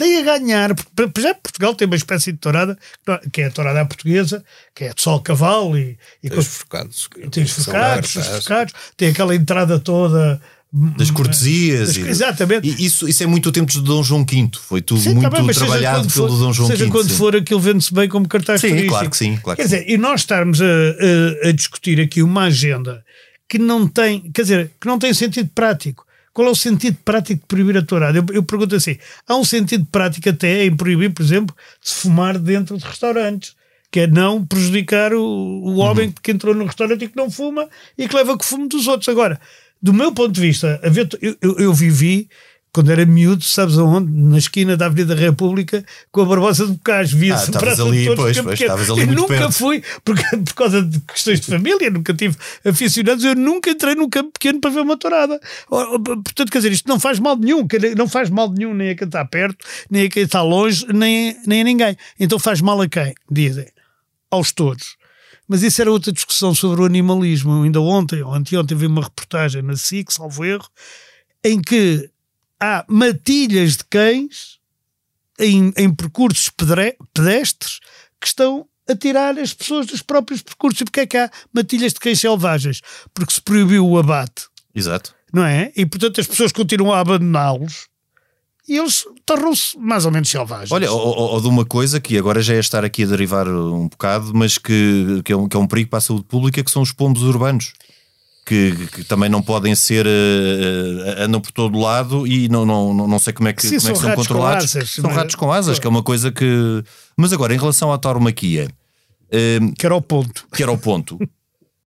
tem 0.00 0.18
a 0.18 0.22
ganhar, 0.22 0.74
porque 0.74 1.20
já 1.20 1.34
Portugal 1.34 1.74
tem 1.74 1.86
uma 1.86 1.96
espécie 1.96 2.32
de 2.32 2.38
tourada, 2.38 2.78
que 3.32 3.42
é 3.42 3.46
a 3.46 3.50
tourada 3.50 3.80
à 3.80 3.84
portuguesa, 3.84 4.42
que 4.74 4.84
é 4.84 4.94
de 4.94 5.00
sol 5.02 5.20
cavalo 5.20 5.76
e, 5.76 5.98
e 6.22 6.28
Tem 6.30 6.38
os 6.38 6.46
forcados. 6.46 7.08
tem 7.30 7.44
os 7.44 7.50
forcados, 7.52 8.16
os 8.16 8.26
forcados, 8.26 8.74
tem 8.96 9.08
aquela 9.10 9.34
entrada 9.34 9.78
toda. 9.78 10.40
das 10.72 11.10
cortesias. 11.10 11.88
Das- 11.88 11.96
e- 11.96 12.08
exatamente. 12.08 12.68
E 12.68 12.84
isso, 12.86 13.08
isso 13.08 13.22
é 13.22 13.26
muito 13.26 13.48
o 13.48 13.52
tempo 13.52 13.72
de 13.72 13.80
Dom 13.82 14.02
João 14.04 14.24
V. 14.24 14.50
Foi 14.68 14.80
tudo 14.80 15.00
Sim, 15.00 15.14
muito 15.14 15.22
tá 15.28 15.30
bem, 15.36 15.46
seja 15.48 15.58
trabalhado 15.66 15.98
quando 16.04 16.12
pelo 16.14 16.28
for- 16.28 16.38
Dom 16.38 16.52
João 16.52 16.68
Seja 16.68 16.84
V. 16.84 16.90
quando 16.92 17.08
sim. 17.10 17.16
for, 17.16 17.34
aquilo 17.36 17.58
vende-se 17.60 17.92
bem 17.92 18.08
como 18.08 18.28
cartaz 18.28 18.60
Sim, 18.60 18.68
turístico. 18.68 18.92
claro 18.92 19.10
que 19.10 19.16
sim, 19.16 19.36
claro 19.42 19.56
que 19.56 19.62
quer 19.64 19.68
sim. 19.68 19.76
dizer, 19.84 19.92
e 19.92 19.98
nós 19.98 20.20
estarmos 20.20 20.60
a, 20.62 20.64
a- 20.64 21.48
a 21.48 21.52
discutir 21.52 22.00
aqui 22.00 22.22
uma 22.22 22.44
agenda 22.44 23.04
que 23.48 23.58
não 23.58 23.88
tem, 23.88 24.30
quer 24.32 24.42
dizer, 24.42 24.70
que 24.80 24.86
não 24.86 24.96
tem 24.98 25.12
sentido 25.12 25.50
prático. 25.52 26.06
Qual 26.32 26.46
é 26.48 26.50
o 26.50 26.54
sentido 26.54 26.96
prático 27.04 27.40
de 27.40 27.46
proibir 27.46 27.76
a 27.76 27.82
tourada? 27.82 28.18
Eu, 28.18 28.24
eu 28.32 28.42
pergunto 28.42 28.76
assim: 28.76 28.96
há 29.26 29.36
um 29.36 29.44
sentido 29.44 29.84
prático 29.90 30.28
até 30.28 30.64
em 30.64 30.74
proibir, 30.76 31.12
por 31.12 31.22
exemplo, 31.22 31.54
de 31.84 31.90
fumar 31.92 32.38
dentro 32.38 32.78
de 32.78 32.84
restaurantes, 32.84 33.54
que 33.90 34.00
é 34.00 34.06
não 34.06 34.44
prejudicar 34.46 35.12
o, 35.12 35.20
o 35.22 35.76
homem 35.78 36.06
Uhum. 36.08 36.14
que 36.22 36.30
entrou 36.30 36.54
no 36.54 36.64
restaurante 36.64 37.04
e 37.04 37.08
que 37.08 37.16
não 37.16 37.30
fuma 37.30 37.68
e 37.98 38.06
que 38.08 38.14
leva 38.14 38.38
que 38.38 38.44
fume 38.44 38.68
dos 38.68 38.86
outros. 38.86 39.08
Agora, 39.08 39.40
do 39.82 39.92
meu 39.92 40.12
ponto 40.12 40.30
de 40.32 40.40
vista, 40.40 40.80
eu, 40.82 41.36
eu, 41.42 41.58
eu 41.58 41.74
vivi 41.74 42.28
quando 42.72 42.90
era 42.92 43.04
miúdo, 43.04 43.42
sabes 43.42 43.76
aonde? 43.78 44.10
Na 44.12 44.38
esquina 44.38 44.76
da 44.76 44.86
Avenida 44.86 45.14
República, 45.14 45.84
com 46.12 46.22
a 46.22 46.24
Barbosa 46.24 46.66
de 46.66 46.72
Bocage. 46.72 47.16
Via-se 47.16 47.50
Ah, 47.54 47.58
Praça 47.58 47.82
ali, 47.82 47.98
de 47.98 48.14
Touros, 48.14 48.40
pois, 48.40 48.58
pois, 48.60 48.90
ali 48.90 49.00
Eu 49.00 49.06
nunca 49.08 49.26
perto. 49.26 49.52
fui, 49.52 49.82
porque, 50.04 50.22
por 50.38 50.54
causa 50.54 50.82
de 50.82 51.00
questões 51.00 51.40
de 51.40 51.46
família, 51.46 51.90
nunca 51.90 52.14
tive 52.14 52.36
aficionados, 52.64 53.24
eu 53.24 53.34
nunca 53.34 53.70
entrei 53.70 53.94
num 53.94 54.08
campo 54.08 54.30
pequeno 54.32 54.60
para 54.60 54.70
ver 54.70 54.80
uma 54.80 54.96
tourada. 54.96 55.40
Ora, 55.70 55.98
Portanto, 55.98 56.50
quer 56.52 56.58
dizer, 56.58 56.72
isto 56.72 56.88
não 56.88 57.00
faz 57.00 57.18
mal 57.18 57.36
nenhum, 57.36 57.66
não 57.96 58.08
faz 58.08 58.30
mal 58.30 58.50
nenhum 58.52 58.72
nem 58.72 58.90
a 58.90 58.94
quem 58.96 59.06
está 59.06 59.24
perto, 59.24 59.64
nem 59.90 60.06
a 60.06 60.08
quem 60.08 60.22
está 60.22 60.42
longe, 60.42 60.86
nem, 60.92 61.36
nem 61.46 61.62
a 61.62 61.64
ninguém. 61.64 61.96
Então 62.18 62.38
faz 62.38 62.60
mal 62.60 62.80
a 62.80 62.88
quem? 62.88 63.14
Dizem. 63.30 63.66
Aos 64.30 64.52
touros. 64.52 64.96
Mas 65.48 65.64
isso 65.64 65.80
era 65.82 65.90
outra 65.90 66.12
discussão 66.12 66.54
sobre 66.54 66.82
o 66.82 66.84
animalismo. 66.84 67.64
Ainda 67.64 67.80
ontem, 67.80 68.22
ou 68.22 68.32
anteontem, 68.32 68.78
vi 68.78 68.86
uma 68.86 69.02
reportagem 69.02 69.60
na 69.62 69.74
SIC, 69.74 70.12
salvo 70.12 70.44
erro, 70.44 70.68
em 71.44 71.60
que 71.60 72.08
há 72.60 72.84
matilhas 72.88 73.78
de 73.78 73.84
cães 73.84 74.58
em, 75.38 75.72
em 75.76 75.92
percursos 75.92 76.50
pedre- 76.50 76.96
pedestres 77.14 77.80
que 78.20 78.26
estão 78.26 78.66
a 78.88 78.94
tirar 78.94 79.38
as 79.38 79.54
pessoas 79.54 79.86
dos 79.86 80.02
próprios 80.02 80.42
percursos. 80.42 80.80
E 80.80 80.84
porque 80.84 81.00
é 81.00 81.06
que 81.06 81.16
há 81.16 81.30
matilhas 81.52 81.92
de 81.92 82.00
cães 82.00 82.20
selvagens? 82.20 82.80
Porque 83.14 83.32
se 83.32 83.40
proibiu 83.40 83.86
o 83.86 83.98
abate. 83.98 84.46
Exato. 84.74 85.14
Não 85.32 85.44
é? 85.44 85.72
E 85.76 85.86
portanto 85.86 86.20
as 86.20 86.26
pessoas 86.26 86.52
continuam 86.52 86.92
a 86.92 87.00
abandoná-los 87.00 87.88
e 88.68 88.76
eles 88.76 89.04
tornam-se 89.24 89.76
mais 89.78 90.04
ou 90.04 90.12
menos 90.12 90.28
selvagens. 90.28 90.70
Olha, 90.70 90.90
ou, 90.92 91.00
ou, 91.00 91.40
de 91.40 91.48
uma 91.48 91.64
coisa 91.64 92.00
que 92.00 92.16
agora 92.16 92.40
já 92.40 92.54
é 92.54 92.58
estar 92.60 92.84
aqui 92.84 93.02
a 93.02 93.06
derivar 93.06 93.48
um 93.48 93.88
bocado, 93.88 94.32
mas 94.34 94.58
que, 94.58 95.22
que, 95.24 95.32
é, 95.32 95.36
um, 95.36 95.48
que 95.48 95.56
é 95.56 95.60
um 95.60 95.66
perigo 95.66 95.90
para 95.90 95.98
a 95.98 96.00
saúde 96.02 96.24
pública, 96.24 96.62
que 96.62 96.70
são 96.70 96.82
os 96.82 96.92
pombos 96.92 97.22
urbanos. 97.22 97.72
Que, 98.50 98.88
que, 98.88 99.04
também 99.04 99.28
não 99.28 99.40
podem 99.40 99.76
ser 99.76 100.04
uh, 100.04 101.22
andam 101.22 101.40
por 101.40 101.52
todo 101.52 101.78
lado 101.78 102.26
e 102.26 102.48
não, 102.48 102.66
não, 102.66 102.92
não 102.92 103.18
sei 103.20 103.32
como 103.32 103.48
é 103.48 103.52
que, 103.52 103.62
Sim, 103.62 103.76
como 103.76 103.78
é 103.78 103.92
que 103.92 103.98
são, 104.00 104.08
são 104.08 104.16
controlados. 104.16 104.76
Asas, 104.76 104.90
são 104.90 105.08
ratos 105.08 105.36
com 105.36 105.52
asas, 105.52 105.78
que 105.78 105.86
é 105.86 105.90
uma 105.90 106.02
coisa 106.02 106.32
que. 106.32 106.82
Mas 107.16 107.32
agora, 107.32 107.54
em 107.54 107.56
relação 107.56 107.92
à 107.92 107.98
tauromaquia, 107.98 108.68
uh, 109.26 109.72
que 109.78 109.86
era 109.86 109.94
o 109.94 110.02
ponto. 110.02 110.48
Que 110.52 110.64
era 110.64 110.72
o 110.72 110.76
ponto. 110.76 111.16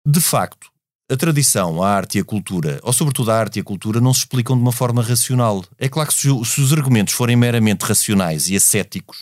De 0.04 0.21
facto, 0.21 0.66
a 1.09 1.16
tradição, 1.16 1.80
a 1.85 1.88
arte 1.88 2.19
e 2.19 2.21
a 2.21 2.25
cultura, 2.25 2.80
ou 2.83 2.92
sobretudo 2.92 3.30
a 3.30 3.38
arte 3.38 3.59
e 3.59 3.61
a 3.61 3.64
cultura, 3.64 4.00
não 4.00 4.12
se 4.12 4.21
explicam 4.21 4.57
de 4.57 4.62
uma 4.62 4.73
forma 4.73 5.02
racional. 5.02 5.64
É 5.78 5.88
claro 5.88 6.09
que 6.09 6.14
se, 6.16 6.45
se 6.47 6.61
os 6.61 6.73
argumentos 6.73 7.14
forem 7.14 7.37
meramente 7.37 7.85
racionais 7.85 8.49
e 8.49 8.57
ascéticos, 8.57 9.19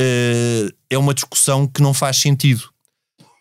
uh, 0.00 0.74
é 0.90 0.98
uma 0.98 1.14
discussão 1.14 1.68
que 1.68 1.80
não 1.80 1.94
faz 1.94 2.16
sentido. 2.16 2.64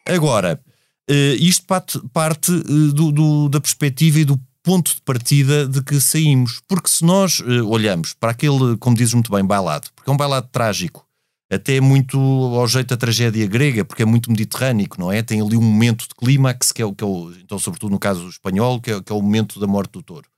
Agora, 0.08 0.62
uh, 1.10 1.36
isto 1.40 1.66
parte, 1.66 2.00
parte 2.14 2.52
uh, 2.52 2.94
do, 2.94 3.12
do, 3.12 3.50
da 3.50 3.60
perspectiva 3.60 4.20
e 4.20 4.26
do 4.26 4.40
ponto 4.64 4.94
de 4.94 5.02
partida 5.02 5.68
de 5.68 5.82
que 5.82 6.00
saímos. 6.00 6.62
Porque 6.68 6.90
se 6.90 7.04
nós 7.04 7.42
olhamos 7.68 8.14
para 8.14 8.32
aquele, 8.32 8.78
como 8.78 8.96
dizes 8.96 9.16
muito 9.16 9.32
bem, 9.32 9.44
bailado, 9.44 9.88
porque 9.96 10.10
é 10.10 10.14
um 10.14 10.18
bailado 10.18 10.48
trágico, 10.52 11.04
até 11.52 11.82
muito 11.82 12.18
ao 12.18 12.66
jeito 12.66 12.90
da 12.90 12.98
tragédia 12.98 13.46
grega, 13.46 13.84
porque 13.84 14.04
é 14.04 14.06
muito 14.06 14.32
mediterrâneo, 14.32 14.88
não 14.98 15.12
é? 15.12 15.22
Tem 15.22 15.42
ali 15.42 15.58
um 15.58 15.62
momento 15.62 16.08
de 16.08 16.16
clímax, 16.16 16.72
que 16.72 16.82
é 16.82 16.86
o 16.86 16.94
que 16.94 17.04
é 17.04 17.08
o, 17.08 17.34
então, 17.44 17.60
sobretudo 17.60 17.92
no 17.92 18.00
caso 18.00 18.30
espanhol, 18.30 18.80
que 18.80 18.90
é, 18.90 19.02
que 19.02 19.12
é 19.12 19.16
o 19.16 19.22
momento 19.22 19.60
da 19.60 19.68
morte 19.68 19.92
do 19.92 20.02
touro. 20.02 20.30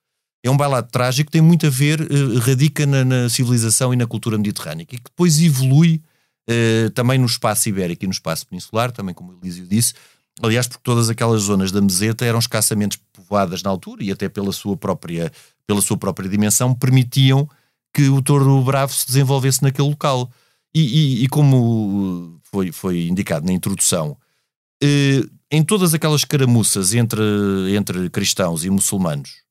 É 0.44 0.50
um 0.50 0.58
bailado 0.58 0.90
trágico, 0.92 1.32
tem 1.32 1.42
muito 1.42 1.68
a 1.68 1.70
ver, 1.70 2.02
uh, 2.02 2.40
radica 2.40 2.86
na, 2.88 3.06
na, 3.06 3.30
civilização 3.30 3.94
e 3.94 3.96
na 3.96 4.08
cultura 4.08 4.38
mediterrânea, 4.38 4.84
e 4.84 4.86
que 4.88 4.98
depois 4.98 5.40
evolui 5.40 6.02
uh, 6.50 6.90
também 6.90 7.20
no 7.20 7.28
espaço 7.28 7.70
ibérico 7.70 8.04
e 8.04 8.08
no 8.08 8.14
espaço 8.14 8.48
peninsular, 8.48 8.92
também 8.92 9.14
como 9.14 9.32
o 9.32 9.38
Elísio 9.42 9.68
disse, 9.68 9.94
aliás, 10.42 10.68
porque 10.68 10.84
todas 10.84 11.10
aquelas 11.10 11.44
zonas 11.44 11.72
da 11.72 11.82
meseta 11.82 12.26
eram 12.26 12.40
escassamente 12.40 13.00
povoadas 13.14 13.62
na 13.64 13.70
altura 13.70 14.04
e 14.04 14.12
até 14.12 14.28
pela 14.28 14.52
sua 14.52 14.76
própria, 14.76 15.32
pela 15.68 15.82
sua 15.82 15.98
própria 15.98 16.30
dimensão 16.30 16.74
permitiam 16.74 17.48
que 17.94 18.10
o 18.10 18.22
touro 18.22 18.62
bravo 18.64 18.94
se 18.94 19.06
desenvolvesse 19.06 19.62
naquele 19.62 19.88
local. 19.88 20.32
E, 20.76 20.82
e, 20.82 21.24
e 21.24 21.28
como 21.28 22.40
foi, 22.44 22.72
foi 22.72 23.08
indicado 23.08 23.46
na 23.46 23.54
introdução, 23.54 24.18
eh, 24.82 25.24
em 25.52 25.64
todas 25.64 25.94
aquelas 25.94 26.26
caramuças 26.26 26.94
entre, 26.94 27.22
entre 27.76 28.10
cristãos 28.10 28.66
e 28.66 28.70
muçulmanos, 28.70 29.44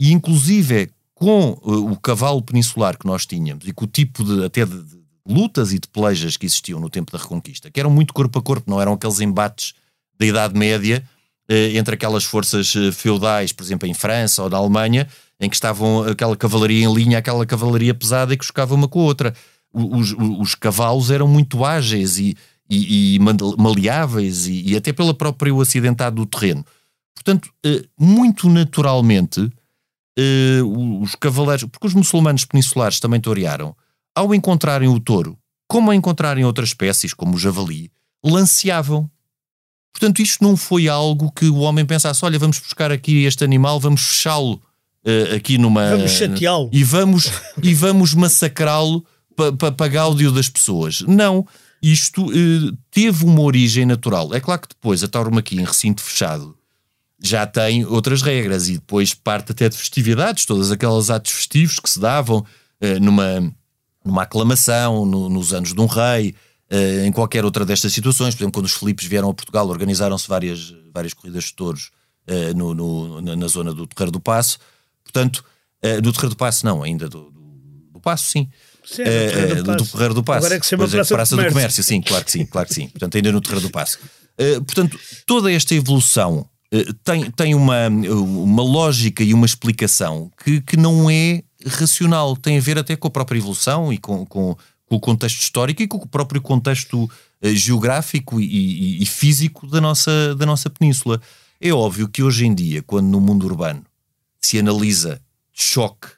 e 0.00 0.12
inclusive 0.12 0.90
com 1.14 1.60
eh, 1.64 1.70
o 1.70 1.96
cavalo 1.96 2.42
peninsular 2.42 2.98
que 2.98 3.06
nós 3.06 3.24
tínhamos 3.24 3.66
e 3.66 3.72
com 3.72 3.84
o 3.84 3.88
tipo 3.88 4.24
de 4.24 4.44
até 4.44 4.64
de, 4.64 4.82
de, 4.82 4.98
lutas 5.26 5.72
e 5.72 5.78
de 5.78 5.86
pelejas 5.88 6.36
que 6.36 6.46
existiam 6.46 6.80
no 6.80 6.90
tempo 6.90 7.12
da 7.12 7.18
Reconquista, 7.18 7.70
que 7.70 7.78
eram 7.78 7.90
muito 7.90 8.14
corpo 8.14 8.38
a 8.38 8.42
corpo, 8.42 8.70
não 8.70 8.80
eram 8.80 8.94
aqueles 8.94 9.20
embates 9.20 9.74
da 10.18 10.26
Idade 10.26 10.58
Média 10.58 11.04
eh, 11.48 11.76
entre 11.78 11.94
aquelas 11.94 12.24
forças 12.24 12.74
eh, 12.76 12.92
feudais, 12.92 13.52
por 13.52 13.62
exemplo, 13.62 13.88
em 13.88 13.94
França 13.94 14.42
ou 14.42 14.50
na 14.50 14.58
Alemanha, 14.58 15.08
em 15.40 15.48
que 15.48 15.56
estavam 15.56 16.02
aquela 16.02 16.36
cavalaria 16.36 16.84
em 16.84 16.92
linha, 16.92 17.18
aquela 17.18 17.46
cavalaria 17.46 17.94
pesada 17.94 18.34
e 18.34 18.36
que 18.36 18.44
chocava 18.44 18.74
uma 18.74 18.86
com 18.86 19.00
a 19.00 19.04
outra 19.04 19.34
os, 19.72 20.14
os 20.18 20.54
cavalos 20.54 21.10
eram 21.10 21.28
muito 21.28 21.64
ágeis 21.64 22.18
e, 22.18 22.36
e, 22.68 23.16
e 23.16 23.18
maleáveis 23.18 24.46
e, 24.46 24.72
e, 24.72 24.76
até 24.76 24.92
pela 24.92 25.14
própria 25.14 25.54
acidentado 25.60 26.16
do 26.16 26.26
terreno. 26.26 26.64
Portanto, 27.14 27.50
eh, 27.64 27.84
muito 27.98 28.48
naturalmente, 28.48 29.50
os 31.00 31.14
cavaleiros, 31.14 31.68
porque 31.70 31.86
os 31.86 31.94
muçulmanos 31.94 32.44
peninsulares 32.44 32.98
também 32.98 33.20
torearam, 33.20 33.76
ao 34.16 34.34
encontrarem 34.34 34.88
o 34.88 34.98
touro, 34.98 35.38
como 35.68 35.90
ao 35.90 35.94
encontrarem 35.94 36.44
outras 36.44 36.70
espécies, 36.70 37.14
como 37.14 37.36
o 37.36 37.38
javali, 37.38 37.92
lanceavam. 38.24 39.08
Portanto, 39.92 40.20
isto 40.20 40.44
não 40.44 40.56
foi 40.56 40.88
algo 40.88 41.32
que 41.32 41.46
o 41.46 41.58
homem 41.58 41.84
pensasse: 41.84 42.24
olha, 42.24 42.38
vamos 42.38 42.58
buscar 42.58 42.92
aqui 42.92 43.24
este 43.24 43.44
animal, 43.44 43.80
vamos 43.80 44.02
fechá-lo 44.02 44.54
uh, 44.54 45.34
aqui 45.36 45.58
numa. 45.58 45.90
Vamos 45.90 46.12
chateá-lo. 46.12 46.70
E 46.72 46.84
vamos, 46.84 47.30
e 47.62 47.74
vamos 47.74 48.14
massacrá-lo 48.14 49.04
para 49.56 49.72
pa, 49.72 49.88
gáudio 49.88 50.32
das 50.32 50.48
pessoas. 50.48 51.02
Não. 51.02 51.46
Isto 51.80 52.26
eh, 52.32 52.74
teve 52.90 53.24
uma 53.24 53.40
origem 53.40 53.86
natural. 53.86 54.34
É 54.34 54.40
claro 54.40 54.62
que 54.62 54.68
depois 54.70 55.04
a 55.04 55.06
tauromaquia 55.06 55.60
em 55.60 55.64
recinto 55.64 56.02
fechado 56.02 56.58
já 57.22 57.46
tem 57.46 57.84
outras 57.84 58.22
regras 58.22 58.68
e 58.68 58.74
depois 58.74 59.14
parte 59.14 59.52
até 59.52 59.68
de 59.68 59.76
festividades, 59.76 60.44
todas 60.44 60.70
aquelas 60.70 61.10
atos 61.10 61.32
festivos 61.32 61.78
que 61.78 61.90
se 61.90 61.98
davam 61.98 62.44
eh, 62.80 62.98
numa, 63.00 63.52
numa 64.04 64.22
aclamação, 64.22 65.04
no, 65.04 65.28
nos 65.28 65.52
anos 65.52 65.74
de 65.74 65.80
um 65.80 65.86
rei, 65.86 66.34
eh, 66.70 67.06
em 67.06 67.12
qualquer 67.12 67.44
outra 67.44 67.64
destas 67.64 67.92
situações. 67.92 68.34
Por 68.34 68.42
exemplo, 68.42 68.52
quando 68.52 68.66
os 68.66 68.74
Filipes 68.74 69.06
vieram 69.06 69.30
a 69.30 69.34
Portugal, 69.34 69.68
organizaram-se 69.68 70.28
várias, 70.28 70.74
várias 70.92 71.14
corridas 71.14 71.44
de 71.44 71.54
touros 71.54 71.90
eh, 72.26 72.52
no, 72.52 72.74
no, 72.74 73.20
na, 73.22 73.34
na, 73.34 73.46
zona 73.48 73.72
do 73.72 73.86
Terreiro 73.86 74.12
do 74.12 74.20
Passo. 74.20 74.58
Portanto, 75.02 75.42
eh, 75.80 76.00
do 76.00 76.12
Terreiro 76.12 76.34
do 76.34 76.36
Passo 76.36 76.66
não, 76.66 76.82
ainda 76.82 77.08
do, 77.08 77.30
do, 77.30 77.40
do 77.92 78.00
Passo, 78.00 78.26
sim. 78.26 78.48
Sim, 78.84 79.02
é, 79.02 79.56
do, 79.56 79.76
do 79.76 79.84
Ferreiro 79.84 80.14
do 80.14 80.22
Passo. 80.22 80.38
Agora 80.38 80.56
é 80.56 80.60
que 80.60 80.66
se 80.66 80.70
chama 80.70 80.84
é, 80.84 80.88
Praça, 80.88 81.14
Praça 81.14 81.36
do, 81.36 81.36
comércio. 81.36 81.50
do, 81.50 81.54
Comércio. 81.54 81.84
sim, 81.84 82.02
claro 82.02 82.24
que 82.24 82.30
sim, 82.30 82.46
claro 82.46 82.68
que 82.68 82.74
sim. 82.74 82.88
Portanto, 82.88 83.16
ainda 83.16 83.32
no 83.32 83.40
Terreiro 83.40 83.66
do 83.66 83.70
Passo. 83.70 83.98
Uh, 84.38 84.64
portanto, 84.64 84.98
toda 85.26 85.52
esta 85.52 85.74
evolução 85.74 86.48
uh, 86.72 86.94
tem, 87.04 87.30
tem 87.30 87.54
uma, 87.54 87.88
uma 87.88 88.62
lógica 88.62 89.22
e 89.22 89.34
uma 89.34 89.46
explicação 89.46 90.30
que, 90.42 90.60
que 90.60 90.76
não 90.76 91.10
é 91.10 91.42
racional. 91.66 92.36
Tem 92.36 92.56
a 92.56 92.60
ver 92.60 92.78
até 92.78 92.96
com 92.96 93.08
a 93.08 93.10
própria 93.10 93.38
evolução 93.38 93.92
e 93.92 93.98
com, 93.98 94.24
com, 94.24 94.56
com 94.88 94.96
o 94.96 95.00
contexto 95.00 95.40
histórico 95.40 95.82
e 95.82 95.88
com 95.88 95.98
o 95.98 96.06
próprio 96.06 96.40
contexto 96.40 97.04
uh, 97.04 97.10
geográfico 97.54 98.40
e, 98.40 99.02
e, 99.02 99.06
físico 99.06 99.66
da 99.66 99.80
nossa, 99.80 100.34
da 100.34 100.46
nossa 100.46 100.70
península. 100.70 101.20
É 101.60 101.72
óbvio 101.72 102.08
que 102.08 102.22
hoje 102.22 102.46
em 102.46 102.54
dia, 102.54 102.82
quando 102.82 103.06
no 103.06 103.20
mundo 103.20 103.44
urbano 103.44 103.84
se 104.40 104.58
analisa 104.58 105.20
de 105.52 105.62
choque 105.62 106.08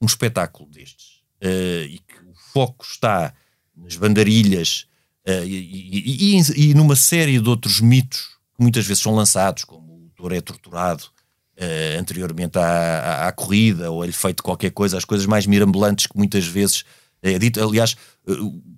um 0.00 0.06
espetáculo 0.06 0.68
destes, 0.70 1.20
uh, 1.42 1.84
e 1.84 1.98
que 1.98 2.14
o 2.26 2.34
foco 2.52 2.84
está 2.84 3.32
nas 3.76 3.96
bandarilhas 3.96 4.86
uh, 5.26 5.44
e, 5.44 6.36
e, 6.36 6.70
e, 6.70 6.74
numa 6.74 6.96
série 6.96 7.38
de 7.38 7.48
outros 7.48 7.80
mitos 7.80 8.38
que 8.56 8.62
muitas 8.62 8.86
vezes 8.86 9.02
são 9.02 9.14
lançados, 9.14 9.64
como 9.64 10.06
o 10.06 10.10
touro 10.16 10.34
é 10.34 10.40
torturado 10.40 11.04
uh, 11.04 11.98
anteriormente 11.98 12.58
à, 12.58 12.62
à, 12.62 13.28
à, 13.28 13.32
corrida, 13.32 13.90
ou 13.90 14.02
ele 14.02 14.12
feito 14.12 14.42
qualquer 14.42 14.70
coisa, 14.70 14.96
as 14.96 15.04
coisas 15.04 15.26
mais 15.26 15.46
mirambulantes 15.46 16.06
que 16.06 16.16
muitas 16.16 16.46
vezes 16.46 16.84
é 17.22 17.38
dito. 17.38 17.62
Aliás, 17.62 17.96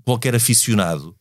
qualquer 0.05 0.35
aficionado 0.35 1.15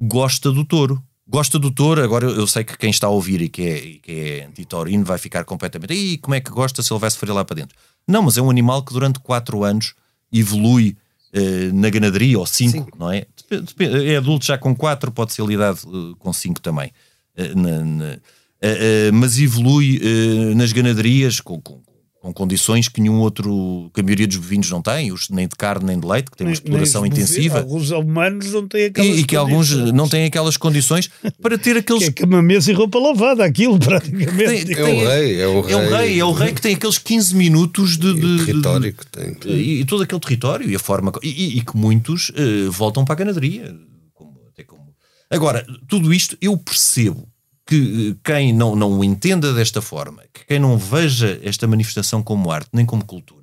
gosta 0.00 0.50
do 0.50 0.64
touro. 0.64 1.02
Gosta 1.26 1.58
do 1.58 1.70
touro, 1.70 2.02
agora 2.02 2.26
eu 2.26 2.46
sei 2.46 2.64
que 2.64 2.76
quem 2.76 2.90
está 2.90 3.06
a 3.06 3.10
ouvir 3.10 3.40
e 3.40 3.48
que 3.48 3.62
é, 3.62 3.80
que 4.02 4.12
é 4.12 4.46
anti-taurino 4.46 5.04
vai 5.04 5.16
ficar 5.18 5.44
completamente. 5.44 5.94
E 5.94 6.18
como 6.18 6.34
é 6.34 6.40
que 6.40 6.50
gosta 6.50 6.82
se 6.82 6.92
ele 6.92 7.00
vai 7.00 7.10
se 7.10 7.16
ferir 7.16 7.32
lá 7.32 7.44
para 7.44 7.56
dentro? 7.56 7.76
Não, 8.06 8.22
mas 8.22 8.36
é 8.36 8.42
um 8.42 8.50
animal 8.50 8.82
que 8.82 8.92
durante 8.92 9.20
4 9.20 9.62
anos 9.62 9.94
evolui 10.32 10.96
uh, 11.34 11.72
na 11.72 11.88
ganaderia, 11.90 12.38
ou 12.38 12.46
5, 12.46 12.98
não 12.98 13.10
é? 13.10 13.26
É 14.04 14.16
adulto 14.16 14.44
já 14.44 14.58
com 14.58 14.74
4, 14.74 15.12
pode 15.12 15.32
ser 15.32 15.44
lidado 15.46 15.78
uh, 15.86 16.16
com 16.16 16.32
5 16.32 16.60
também. 16.60 16.90
Uh, 17.38 17.58
na, 17.58 17.84
na, 17.84 18.18
mas 19.12 19.40
evolui 19.40 20.00
nas 20.54 20.72
ganaderias 20.72 21.40
com, 21.40 21.60
com, 21.60 21.82
com, 22.22 22.32
condições 22.32 22.88
que 22.88 23.00
nenhum 23.00 23.18
outro, 23.18 23.90
que 23.92 24.00
a 24.00 24.04
maioria 24.04 24.28
dos 24.28 24.36
bovinos 24.36 24.70
não 24.70 24.80
tem, 24.80 25.10
os, 25.10 25.28
nem 25.28 25.48
de 25.48 25.56
carne 25.56 25.84
nem 25.84 25.98
de 25.98 26.06
leite, 26.06 26.30
que 26.30 26.36
tem 26.36 26.46
uma 26.46 26.52
exploração 26.52 27.04
intensiva. 27.04 27.58
Alguns 27.58 27.90
humanos 27.90 28.52
não 28.52 28.68
têm 28.68 28.86
aquelas 28.86 29.16
E, 29.16 29.20
e 29.20 29.24
que 29.24 29.34
alguns 29.34 29.70
não 29.92 30.08
têm 30.08 30.24
aquelas 30.24 30.56
condições 30.56 31.10
para 31.42 31.58
ter 31.58 31.76
aqueles. 31.78 32.04
Que 32.04 32.08
é 32.10 32.12
cama, 32.12 32.40
mesa 32.40 32.70
e 32.70 32.74
roupa 32.74 32.98
lavada, 33.00 33.44
aquilo 33.44 33.76
praticamente. 33.78 34.66
Tem, 34.66 34.76
é, 34.76 34.82
o 34.82 35.08
rei, 35.08 35.40
é 35.40 35.46
o 35.48 35.60
rei. 35.60 35.72
É 35.72 35.76
o 35.76 35.90
rei, 35.90 36.20
é 36.20 36.24
o 36.24 36.32
rei 36.32 36.52
que 36.52 36.62
tem 36.62 36.74
aqueles 36.76 36.98
15 36.98 37.34
minutos 37.34 37.96
de. 37.96 38.14
de, 38.14 38.36
de 38.38 38.46
território 38.46 38.92
que 38.92 39.06
tem. 39.06 39.36
E, 39.46 39.80
e, 39.80 39.84
todo 39.84 40.04
aquele 40.04 40.20
território 40.20 40.70
e 40.70 40.76
a 40.76 40.78
forma. 40.78 41.12
E, 41.22 41.58
e 41.58 41.60
que 41.62 41.76
muitos 41.76 42.30
uh, 42.30 42.70
voltam 42.70 43.04
para 43.04 43.14
a 43.14 43.16
ganaderia. 43.16 43.74
Como, 44.14 44.38
até 44.48 44.62
como... 44.62 44.94
Agora, 45.28 45.66
tudo 45.88 46.14
isto 46.14 46.36
eu 46.40 46.56
percebo 46.56 47.31
que 47.66 48.10
eh, 48.10 48.16
quem 48.24 48.52
não, 48.52 48.74
não 48.74 48.98
o 48.98 49.04
entenda 49.04 49.52
desta 49.52 49.80
forma, 49.80 50.22
que 50.32 50.44
quem 50.46 50.58
não 50.58 50.76
veja 50.76 51.40
esta 51.42 51.66
manifestação 51.66 52.22
como 52.22 52.50
arte 52.50 52.70
nem 52.72 52.84
como 52.84 53.04
cultura, 53.04 53.42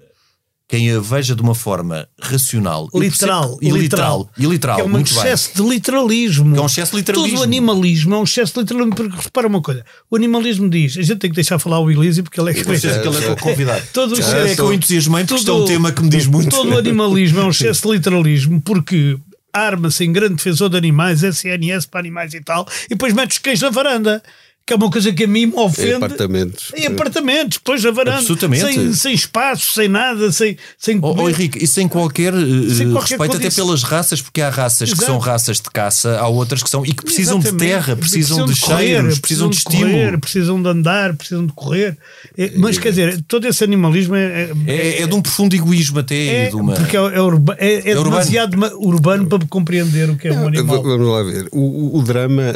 quem 0.70 0.92
a 0.92 1.00
veja 1.00 1.36
de 1.36 1.42
uma 1.42 1.56
forma 1.56 2.08
racional 2.22 2.88
literal, 2.94 3.58
e 3.60 3.72
literal, 3.72 4.30
e 4.38 4.46
literal, 4.46 4.76
que 4.76 4.82
é 4.84 4.86
um 4.86 5.00
excesso 5.00 5.50
bem. 5.56 5.64
de 5.66 5.74
literalismo. 5.74 6.54
Que 6.54 6.60
é 6.60 6.62
um 6.62 6.66
excesso 6.68 6.92
de 6.92 6.98
literalismo. 6.98 7.32
Todo 7.32 7.40
o 7.40 7.44
animalismo 7.44 8.14
é 8.14 8.18
um 8.20 8.24
excesso 8.24 8.54
de 8.54 8.60
literalismo. 8.60 8.96
Porque 8.96 9.16
repara 9.20 9.48
uma 9.48 9.64
coisa: 9.64 9.84
o 10.12 10.16
animalismo 10.16 10.70
diz, 10.70 10.96
a 10.96 11.02
gente 11.02 11.18
tem 11.18 11.32
que 11.32 11.36
deixar 11.36 11.58
falar 11.58 11.80
o 11.80 11.90
Elísio 11.90 12.24
porque 12.24 12.40
ele 12.40 12.52
é 12.52 12.54
que, 12.54 12.64
que 12.64 12.70
ele 12.70 13.26
é, 13.26 13.32
é 13.32 13.36
convidado. 13.36 13.84
todo 13.92 14.14
é, 14.22 14.52
é 14.52 14.56
que 14.56 14.62
eu 14.62 14.72
entusiasmei 14.72 15.24
porque 15.24 15.40
isto 15.40 15.50
é 15.50 15.54
um 15.56 15.66
tema 15.66 15.92
que 15.92 16.04
me 16.04 16.10
diz 16.10 16.28
muito. 16.28 16.52
Todo 16.52 16.72
o 16.72 16.78
animalismo 16.78 17.40
é 17.40 17.46
um 17.46 17.50
excesso 17.50 17.88
de 17.88 17.94
literalismo 17.96 18.62
porque 18.62 19.18
arma-se 19.54 20.04
em 20.04 20.12
grande 20.12 20.36
defensor 20.36 20.70
de 20.70 20.78
animais, 20.78 21.24
SNS 21.24 21.86
para 21.86 22.00
animais 22.00 22.34
e 22.34 22.42
tal, 22.42 22.68
e 22.86 22.90
depois 22.90 23.14
mete 23.14 23.32
os 23.32 23.38
cães 23.38 23.62
na 23.62 23.70
varanda 23.70 24.24
que 24.70 24.74
é 24.74 24.76
uma 24.76 24.92
coisa 24.92 25.12
que 25.12 25.24
a 25.24 25.28
mim 25.28 25.48
me 25.48 25.56
ofende. 25.56 25.90
Em 25.90 25.96
apartamentos. 25.96 26.72
Em 26.76 26.86
apartamentos, 26.86 27.58
depois 27.58 27.84
a 27.84 27.90
varanda. 27.90 28.20
Absolutamente. 28.20 28.62
Sem, 28.62 28.94
sem 28.94 29.14
espaço, 29.16 29.74
sem 29.74 29.88
nada, 29.88 30.32
sem. 30.32 30.56
sem 30.78 31.00
oh, 31.02 31.16
oh, 31.18 31.28
Henrique, 31.28 31.64
e 31.64 31.66
sem 31.66 31.88
qualquer, 31.88 32.36
eh, 32.36 32.74
sem 32.76 32.92
qualquer 32.92 33.18
respeito 33.18 33.38
até 33.38 33.50
pelas 33.50 33.82
raças, 33.82 34.22
porque 34.22 34.42
há 34.42 34.50
raças 34.52 34.90
Exato. 34.90 35.00
que 35.00 35.06
são 35.08 35.18
raças 35.18 35.58
de 35.58 35.72
caça, 35.72 36.20
há 36.20 36.28
outras 36.28 36.62
que 36.62 36.70
são. 36.70 36.86
e 36.86 36.94
que 36.94 37.04
precisam 37.04 37.40
Exatamente. 37.40 37.66
de 37.66 37.68
terra, 37.68 37.96
precisam, 37.96 38.38
precisam 38.38 38.46
de, 38.46 38.54
de 38.54 38.62
correr, 38.62 38.86
cheiros, 38.86 39.20
precisam, 39.20 39.50
de, 39.50 39.56
de 39.56 39.58
estímulo. 39.58 39.92
Correr, 39.92 40.20
precisam 40.20 40.62
de 40.62 40.70
andar, 40.70 41.16
precisam 41.16 41.46
de 41.48 41.54
correr. 41.54 41.98
É, 42.38 42.52
mas 42.56 42.78
quer 42.78 42.90
dizer, 42.90 43.24
todo 43.28 43.48
esse 43.48 43.64
animalismo 43.64 44.16
é. 44.16 44.52
É, 44.68 44.76
é, 44.76 45.02
é 45.02 45.08
de 45.08 45.16
um 45.16 45.22
profundo 45.22 45.56
egoísmo 45.56 45.98
até. 45.98 46.46
É, 46.46 46.50
de 46.50 46.56
uma... 46.56 46.74
Porque 46.74 46.96
é, 46.96 47.00
é, 47.00 47.22
urba, 47.22 47.56
é, 47.58 47.90
é 47.90 47.96
demasiado 47.96 48.56
urbano 48.78 49.26
para 49.26 49.44
compreender 49.48 50.12
o 50.12 50.16
que 50.16 50.28
é 50.28 50.32
um 50.32 50.48
animal. 50.48 50.84
Vamos 50.84 51.08
lá 51.08 51.24
ver. 51.24 51.48
o, 51.52 51.98
o 51.98 52.04
drama 52.04 52.54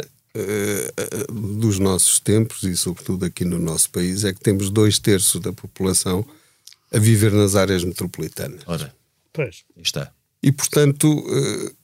dos 1.32 1.78
nossos 1.78 2.18
tempos 2.18 2.62
e, 2.64 2.76
sobretudo, 2.76 3.24
aqui 3.24 3.44
no 3.44 3.58
nosso 3.58 3.90
país, 3.90 4.24
é 4.24 4.32
que 4.32 4.40
temos 4.40 4.70
dois 4.70 4.98
terços 4.98 5.40
da 5.40 5.52
população 5.52 6.24
a 6.92 6.98
viver 6.98 7.32
nas 7.32 7.54
áreas 7.54 7.84
metropolitanas. 7.84 8.60
Ora, 8.66 8.94
pois. 9.32 9.64
está. 9.76 10.10
E, 10.42 10.52
portanto, 10.52 11.08
uh, 11.08 11.74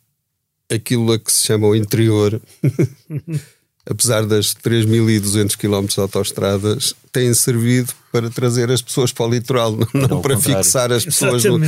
aquilo 0.73 1.13
a 1.13 1.19
que 1.19 1.33
se 1.33 1.47
chama 1.47 1.67
o 1.67 1.75
interior, 1.75 2.41
apesar 3.87 4.27
das 4.27 4.55
3.200 4.55 5.57
km 5.57 5.87
de 5.87 6.01
autoestradas, 6.01 6.95
tem 7.13 7.33
servido 7.35 7.93
para 8.13 8.31
trazer 8.31 8.71
as 8.71 8.83
pessoas 8.83 9.13
para 9.13 9.27
o 9.27 9.31
litoral, 9.31 9.73
não, 9.73 10.09
não 10.09 10.23
para 10.23 10.35
contrário. 10.37 10.63
fixar 10.63 10.93
as 10.93 11.05
pessoas. 11.05 11.45
No... 11.45 11.59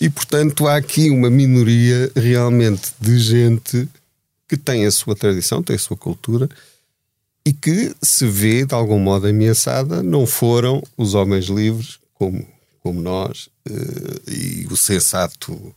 E, 0.00 0.10
portanto, 0.10 0.66
há 0.66 0.76
aqui 0.76 1.10
uma 1.10 1.30
minoria 1.30 2.10
realmente 2.16 2.92
de 3.00 3.18
gente 3.18 3.88
que 4.54 4.56
tem 4.56 4.86
a 4.86 4.90
sua 4.90 5.16
tradição, 5.16 5.64
tem 5.64 5.74
a 5.74 5.78
sua 5.78 5.96
cultura 5.96 6.48
e 7.44 7.52
que 7.52 7.92
se 8.00 8.24
vê 8.24 8.64
de 8.64 8.72
algum 8.72 9.00
modo 9.00 9.26
ameaçada, 9.26 10.00
não 10.00 10.26
foram 10.26 10.80
os 10.96 11.14
homens 11.14 11.46
livres 11.46 11.98
como, 12.14 12.46
como 12.80 13.02
nós 13.02 13.48
eh, 13.68 14.30
e 14.30 14.66
o 14.70 14.76
sensato 14.76 15.74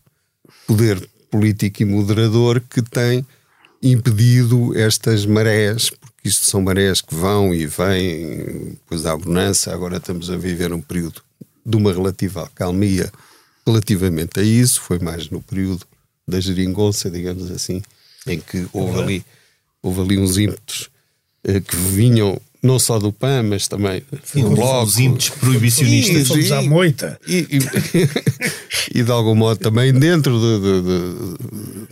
poder 0.67 1.09
político 1.31 1.81
e 1.81 1.85
moderador 1.85 2.61
que 2.61 2.83
tem 2.83 3.25
impedido 3.81 4.77
estas 4.77 5.25
marés, 5.25 5.89
porque 5.89 6.29
isto 6.29 6.45
são 6.45 6.61
marés 6.61 7.01
que 7.01 7.15
vão 7.15 7.53
e 7.53 7.65
vêm, 7.65 8.77
pois 8.85 9.07
há 9.07 9.17
bonança, 9.17 9.73
agora 9.73 9.97
estamos 9.97 10.29
a 10.29 10.37
viver 10.37 10.71
um 10.71 10.81
período 10.81 11.21
de 11.65 11.75
uma 11.75 11.91
relativa 11.91 12.49
calmia 12.53 13.11
relativamente 13.65 14.39
a 14.39 14.43
isso, 14.43 14.81
foi 14.81 14.99
mais 14.99 15.29
no 15.29 15.41
período 15.41 15.85
da 16.27 16.39
geringonça, 16.39 17.09
digamos 17.09 17.49
assim, 17.49 17.81
em 18.27 18.39
que 18.39 18.67
houve 18.73 18.99
ali, 18.99 19.25
houve 19.81 20.01
ali 20.01 20.17
uns 20.17 20.37
ímpetos 20.37 20.89
eh, 21.43 21.59
que 21.59 21.75
vinham 21.75 22.39
não 22.61 22.79
só 22.79 22.99
do 22.99 23.11
PAN, 23.11 23.43
mas 23.43 23.67
também 23.67 24.03
do 24.33 24.49
Bloco. 24.49 24.87
Os 24.87 24.99
ímpetos 24.99 25.29
proibicionistas. 25.29 26.29
E, 26.29 26.53
à 26.53 26.61
moita. 26.61 27.19
E, 27.27 27.47
e, 27.49 27.59
e, 28.99 29.03
de 29.03 29.11
algum 29.11 29.35
modo 29.35 29.59
também 29.59 29.93
dentro 29.93 30.37
de, 30.39 30.59
de, 30.59 30.81
de, 30.81 31.87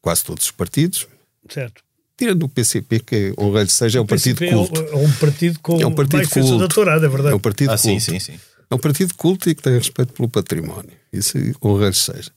quase 0.00 0.24
todos 0.24 0.44
os 0.44 0.50
partidos. 0.50 1.06
Certo. 1.48 1.82
Tirando 2.16 2.42
o 2.42 2.48
PCP, 2.48 3.00
que 3.00 3.34
honra 3.38 3.62
lhe 3.62 3.70
seja, 3.70 3.98
é 3.98 4.02
um 4.02 4.06
partido 4.06 4.44
é 4.44 4.50
culto. 4.50 4.80
É 4.80 4.96
um 4.96 5.12
partido 5.12 5.58
com 5.60 5.80
é 5.80 5.86
um 5.86 5.94
partido 5.94 6.28
culto. 6.28 6.58
doutorado, 6.58 7.04
é 7.04 7.08
verdade. 7.08 7.32
É 7.32 7.36
um 7.36 7.40
partido 7.40 7.70
ah, 7.70 7.78
culto. 7.78 8.00
Sim, 8.00 8.18
sim, 8.18 8.18
sim. 8.18 8.38
É 8.70 8.74
um 8.74 8.78
partido 8.78 9.14
culto 9.14 9.48
e 9.48 9.54
que 9.54 9.62
tem 9.62 9.74
respeito 9.74 10.12
pelo 10.12 10.28
património. 10.28 10.90
Isso 11.12 11.38
honra 11.64 11.88
lhe 11.88 11.94
seja. 11.94 12.30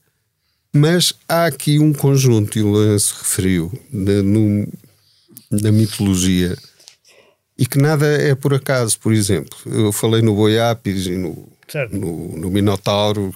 Mas 0.74 1.14
há 1.28 1.48
aqui 1.48 1.80
um 1.80 1.92
conjunto, 1.92 2.58
e 2.58 2.62
o 2.62 2.68
Lourenço 2.68 3.16
referiu, 3.20 3.72
na, 3.92 4.24
no, 4.24 4.68
na 5.52 5.72
mitologia, 5.72 6.58
e 7.58 7.66
que 7.66 7.78
nada 7.78 8.06
é 8.06 8.34
por 8.34 8.54
acaso. 8.54 8.98
Por 9.00 9.12
exemplo, 9.12 9.58
eu 9.66 9.92
falei 9.92 10.22
no 10.22 10.34
Boiapis 10.34 11.08
e 11.08 11.18
no, 11.18 11.48
no, 11.92 12.38
no, 12.38 12.50
Minotauro, 12.50 13.34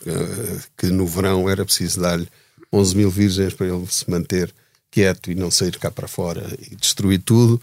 que 0.78 0.88
no 0.88 1.06
verão 1.06 1.50
era 1.50 1.66
preciso 1.66 2.00
dar-lhe 2.00 2.28
11 2.72 2.96
mil 2.96 3.12
virgens 3.12 3.54
para 3.54 3.68
ele 3.68 3.86
se 3.88 4.10
manter 4.10 4.54
quieto 4.90 5.30
e 5.30 5.36
não 5.36 5.52
sair 5.52 5.78
cá 5.78 5.92
para 5.92 6.08
fora 6.08 6.58
e 6.72 6.76
destruir 6.76 7.20
tudo, 7.20 7.62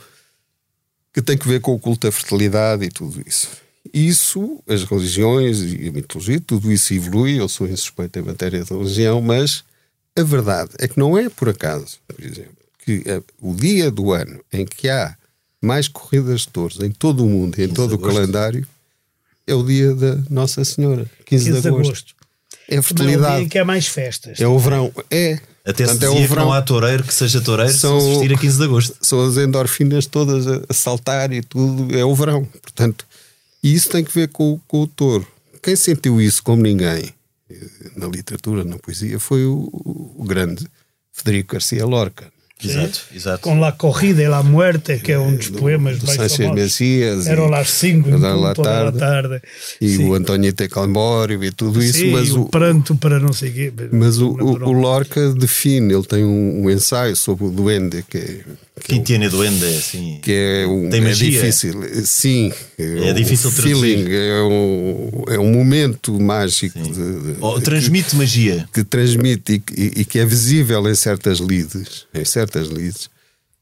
que 1.14 1.22
tem 1.22 1.36
que 1.36 1.48
ver 1.48 1.60
com 1.60 1.74
o 1.74 1.80
culto 1.80 2.06
da 2.06 2.12
fertilidade 2.12 2.84
e 2.84 2.90
tudo 2.90 3.22
isso. 3.26 3.61
Isso, 3.92 4.62
as 4.68 4.84
religiões 4.84 5.60
e 5.60 5.88
a 5.88 5.92
mitologia, 5.92 6.40
tudo 6.40 6.70
isso 6.70 6.94
evolui. 6.94 7.38
Eu 7.38 7.48
sou 7.48 7.66
insuspeito 7.66 8.18
em 8.18 8.22
matéria 8.22 8.62
de 8.62 8.72
religião, 8.72 9.20
mas 9.20 9.64
a 10.16 10.22
verdade 10.22 10.70
é 10.78 10.86
que 10.86 10.98
não 10.98 11.16
é 11.16 11.28
por 11.28 11.48
acaso, 11.48 11.98
por 12.06 12.24
exemplo, 12.24 12.56
que 12.84 13.02
a, 13.10 13.22
o 13.40 13.54
dia 13.54 13.90
do 13.90 14.12
ano 14.12 14.40
em 14.52 14.64
que 14.64 14.88
há 14.88 15.16
mais 15.60 15.88
corridas 15.88 16.42
de 16.42 16.48
touros 16.48 16.80
em 16.80 16.90
todo 16.90 17.24
o 17.24 17.28
mundo 17.28 17.58
e 17.58 17.64
em 17.64 17.68
todo 17.68 17.94
o 17.94 17.98
calendário 17.98 18.66
é 19.46 19.54
o 19.54 19.62
dia 19.62 19.94
da 19.94 20.18
Nossa 20.28 20.64
Senhora, 20.64 21.08
15, 21.26 21.44
15 21.46 21.60
de, 21.60 21.68
agosto. 21.68 21.82
de 21.82 21.88
agosto. 21.88 22.14
É 22.68 22.82
fertilidade. 22.82 23.24
É 23.24 23.28
o 23.28 23.36
dia 23.36 23.44
em 23.44 23.48
que 23.48 23.58
há 23.58 23.64
mais 23.64 23.86
festas. 23.86 24.40
É 24.40 24.46
o 24.46 24.58
verão. 24.58 24.92
É. 25.10 25.38
Até 25.64 25.84
Portanto, 25.84 26.00
se 26.00 26.06
é 26.06 26.10
o 26.10 26.28
verão. 26.28 26.44
não 26.46 26.52
há 26.52 26.62
toureiro 26.62 27.04
que 27.04 27.14
seja 27.14 27.40
toureiro 27.40 27.72
são, 27.72 28.00
se 28.00 28.08
assistir 28.08 28.34
a 28.34 28.38
15 28.38 28.58
de 28.58 28.64
agosto. 28.64 28.96
São 29.00 29.24
as 29.24 29.36
endorfinas 29.36 30.06
todas 30.06 30.46
a 30.46 30.72
saltar 30.72 31.32
e 31.32 31.42
tudo. 31.42 31.96
É 31.96 32.04
o 32.04 32.14
verão. 32.14 32.44
Portanto, 32.44 33.06
e 33.62 33.72
isso 33.72 33.90
tem 33.90 34.04
que 34.04 34.12
ver 34.12 34.28
com, 34.28 34.58
com 34.66 34.82
o 34.82 34.86
touro. 34.86 35.26
Quem 35.62 35.76
sentiu 35.76 36.20
isso 36.20 36.42
como 36.42 36.62
ninguém 36.62 37.14
eh, 37.48 37.90
na 37.96 38.06
literatura, 38.06 38.64
na 38.64 38.78
poesia, 38.78 39.18
foi 39.20 39.44
o, 39.44 39.68
o 40.16 40.24
grande 40.24 40.66
Federico 41.12 41.52
Garcia 41.54 41.84
Lorca. 41.86 42.32
Exato, 42.68 43.00
exato. 43.14 43.40
Com 43.40 43.58
La 43.58 43.72
Corrida 43.72 44.22
e 44.22 44.28
La 44.28 44.42
Muerte, 44.42 44.98
que 44.98 45.12
é 45.12 45.18
um 45.18 45.34
dos 45.34 45.50
do, 45.50 45.58
poemas 45.58 45.98
do 45.98 46.06
mais 46.06 46.16
Sanchez 46.16 46.36
famosos. 46.36 46.62
Messias. 46.62 47.26
Eram 47.26 47.48
lá 47.48 47.64
cinco 47.64 48.10
da 48.18 48.54
tarde, 48.54 48.98
tarde. 48.98 49.42
E 49.80 49.96
Sim. 49.96 50.08
o 50.08 50.14
António 50.14 50.52
Tecalmório 50.52 51.42
e 51.42 51.50
tudo 51.50 51.82
isso. 51.82 51.98
Sim, 51.98 52.12
mas 52.12 52.30
o, 52.30 52.42
o 52.42 52.48
pranto 52.48 52.94
para 52.96 53.18
não 53.18 53.32
sei 53.32 53.50
quê. 53.50 53.72
Mas 53.90 54.18
o, 54.18 54.30
o, 54.30 54.68
o, 54.68 54.72
Lorca 54.72 55.32
define, 55.34 55.92
ele 55.92 56.04
tem 56.04 56.24
um, 56.24 56.64
um 56.64 56.70
ensaio 56.70 57.16
sobre 57.16 57.46
o 57.46 57.50
duende, 57.50 58.04
que 58.08 58.18
é 58.18 58.40
que 58.82 59.00
tiene 59.00 59.28
duende, 59.28 59.64
assim. 59.64 60.18
Que 60.22 60.32
é, 60.32 60.66
um, 60.66 60.88
Tem 60.90 61.00
magia. 61.00 61.28
é 61.28 61.30
difícil. 61.30 61.82
Sim. 62.04 62.52
É, 62.78 63.10
é 63.10 63.12
difícil 63.12 63.50
um 63.50 63.52
feeling, 63.52 64.06
é 64.08 64.42
um, 64.42 65.24
é 65.28 65.38
um 65.38 65.52
momento 65.52 66.18
mágico. 66.20 66.78
De, 66.78 66.90
de, 66.92 67.36
oh, 67.40 67.60
transmite 67.60 68.10
que, 68.10 68.16
magia. 68.16 68.68
Que 68.72 68.82
transmite 68.82 69.62
e, 69.76 69.80
e, 69.80 70.00
e, 70.00 70.04
que 70.04 70.18
é 70.18 70.26
visível 70.26 70.88
em 70.88 70.94
certas 70.94 71.38
lides, 71.38 72.06
em 72.12 72.24
certas 72.24 72.51
lides, 72.60 73.10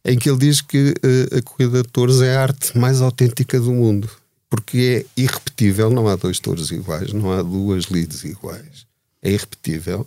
em 0.05 0.19
que 0.19 0.29
ele 0.29 0.39
diz 0.39 0.61
que 0.61 0.91
uh, 0.91 1.39
a 1.39 1.43
corrida 1.43 1.83
de 1.83 1.89
touros 1.89 2.21
é 2.21 2.37
a 2.37 2.43
arte 2.43 2.77
mais 2.77 3.01
autêntica 3.01 3.59
do 3.61 3.73
mundo. 3.73 4.11
Porque 4.49 5.07
é 5.17 5.21
irrepetível, 5.21 5.91
não 5.91 6.09
há 6.09 6.17
dois 6.17 6.41
touros 6.41 6.73
iguais, 6.73 7.13
não 7.13 7.31
há 7.31 7.41
duas 7.41 7.85
lides 7.85 8.25
iguais. 8.25 8.87
É 9.23 9.31
irrepetível. 9.31 10.07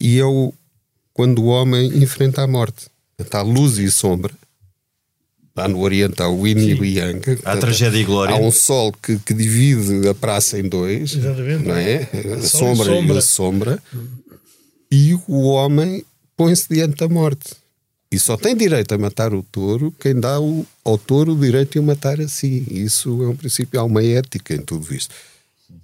E 0.00 0.18
é 0.18 0.24
o, 0.24 0.52
quando 1.12 1.42
o 1.42 1.46
homem 1.46 2.02
enfrenta 2.02 2.42
a 2.42 2.46
morte 2.46 2.86
Está 3.18 3.42
luz 3.42 3.78
e 3.78 3.90
sombra. 3.90 4.32
Lá 5.56 5.68
no 5.68 5.80
Oriente 5.80 6.20
há 6.20 6.28
o 6.28 6.46
Yin 6.46 6.58
e 6.58 6.74
o 6.74 6.84
Yang. 6.84 7.38
Há 7.44 7.56
tragédia 7.56 7.98
e 7.98 8.04
glória. 8.04 8.34
Há 8.34 8.38
um 8.38 8.50
sol 8.50 8.92
que, 8.92 9.18
que 9.20 9.32
divide 9.32 10.08
a 10.08 10.14
praça 10.14 10.58
em 10.58 10.68
dois. 10.68 11.14
Exatamente. 11.14 11.64
Não 11.64 11.76
é? 11.76 12.08
A 12.34 12.42
sombra, 12.42 12.90
e 12.90 12.96
sombra. 12.96 13.18
a 13.18 13.22
sombra. 13.22 13.82
E 14.90 15.14
o 15.28 15.42
homem 15.42 16.04
põe-se 16.36 16.66
diante 16.68 16.96
da 16.96 17.08
morte. 17.08 17.54
E 18.14 18.18
só 18.20 18.36
tem 18.36 18.56
direito 18.56 18.94
a 18.94 18.98
matar 18.98 19.34
o 19.34 19.42
touro 19.42 19.92
quem 19.98 20.14
dá 20.14 20.38
o, 20.40 20.64
ao 20.84 20.96
touro 20.96 21.32
o 21.32 21.36
direito 21.36 21.72
de 21.72 21.78
o 21.80 21.82
matar 21.82 22.20
a 22.20 22.28
si. 22.28 22.64
Isso 22.70 23.24
é 23.24 23.26
um 23.26 23.34
princípio, 23.34 23.80
há 23.80 23.82
uma 23.82 24.04
ética 24.04 24.54
em 24.54 24.60
tudo 24.60 24.94
isto. 24.94 25.12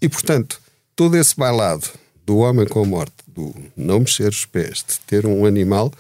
E, 0.01 0.09
portanto, 0.09 0.61
todo 0.95 1.17
esse 1.17 1.35
bailado 1.35 1.89
do 2.25 2.37
homem 2.37 2.69
com 2.69 2.85
a 2.85 2.87
morte, 2.87 3.15
do 3.27 3.53
não 3.77 3.99
mexer 3.99 4.29
os 4.29 4.47
pés, 4.47 4.85
de 4.87 5.01
ter 5.09 5.27
um 5.27 5.45
animal 5.45 5.93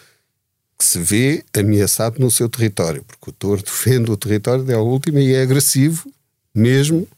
que 0.78 0.84
se 0.84 1.00
vê 1.00 1.44
ameaçado 1.52 2.20
no 2.20 2.30
seu 2.30 2.48
território, 2.48 3.02
porque 3.02 3.30
o 3.30 3.32
touro 3.32 3.60
defende 3.66 4.08
o 4.08 4.16
território 4.16 4.62
até 4.62 4.74
a 4.74 4.80
última 4.80 5.18
e 5.18 5.34
é 5.34 5.42
agressivo, 5.42 6.08
mesmo 6.54 7.08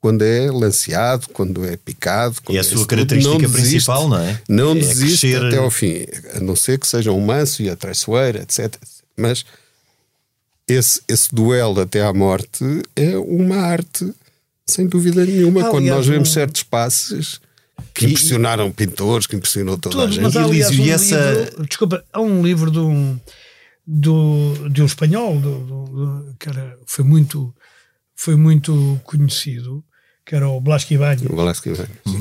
quando 0.00 0.22
é 0.22 0.50
lanceado, 0.50 1.28
quando 1.32 1.64
é 1.64 1.76
picado. 1.76 2.36
e 2.48 2.56
é 2.56 2.60
a 2.60 2.64
sua 2.64 2.86
característica 2.86 3.38
não 3.38 3.50
principal, 3.50 4.08
não 4.08 4.18
é? 4.18 4.40
Não 4.48 4.70
é 4.72 4.74
desiste 4.74 5.28
crescer... 5.28 5.46
até 5.46 5.56
ao 5.58 5.70
fim, 5.70 6.04
a 6.34 6.40
não 6.40 6.54
ser 6.54 6.78
que 6.78 6.86
seja 6.86 7.12
um 7.12 7.20
manso 7.20 7.62
e 7.62 7.68
a 7.70 7.76
traiçoeira, 7.76 8.42
etc. 8.42 8.76
Mas 9.16 9.44
esse, 10.68 11.00
esse 11.08 11.34
duelo 11.34 11.80
até 11.80 12.02
à 12.02 12.12
morte 12.12 12.64
é 12.94 13.16
uma 13.18 13.56
arte, 13.56 14.12
sem 14.66 14.86
dúvida 14.86 15.24
nenhuma. 15.24 15.66
Ah, 15.66 15.70
quando 15.70 15.86
nós 15.86 16.06
vemos 16.06 16.32
certos 16.32 16.62
passos 16.62 17.40
que 17.94 18.06
impressionaram 18.06 18.70
pintores, 18.70 19.26
que 19.26 19.34
impressionou 19.34 19.78
toda 19.78 19.94
Tudo, 19.94 20.04
a 20.04 20.10
gente. 20.10 20.22
Mas 20.22 20.36
aliás, 20.36 20.78
um 20.78 20.84
essa... 20.84 21.32
livro, 21.32 21.66
desculpa, 21.66 22.04
há 22.12 22.20
um 22.20 22.42
livro 22.42 22.70
de 22.70 22.78
um, 22.78 23.18
do, 23.86 24.68
de 24.68 24.82
um 24.82 24.86
espanhol 24.86 25.40
do, 25.40 25.58
do, 25.60 26.36
que 26.38 26.48
era, 26.48 26.78
foi, 26.86 27.04
muito, 27.04 27.54
foi 28.14 28.36
muito 28.36 29.00
conhecido, 29.04 29.82
que 30.28 30.34
era 30.36 30.46
o 30.46 30.60
Blasco 30.60 30.92
Ibanez, 30.92 31.22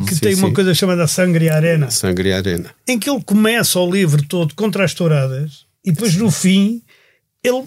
que 0.08 0.16
Sim, 0.16 0.22
tem 0.22 0.36
uma 0.36 0.48
sim. 0.48 0.54
coisa 0.54 0.74
chamada 0.74 1.06
Sangre 1.08 1.50
Arena, 1.50 1.92
Sangre 1.92 2.30
e 2.30 2.32
Arena. 2.34 2.74
em 2.88 2.98
que 2.98 3.10
ele 3.10 3.22
começa 3.22 3.78
o 3.82 3.92
livro 3.92 4.24
todo 4.26 4.56
contra 4.56 4.86
as 4.86 4.94
touradas 4.94 5.66
e 5.84 5.92
depois 5.92 6.16
no 6.16 6.32
fim 6.32 6.82
ele 7.44 7.66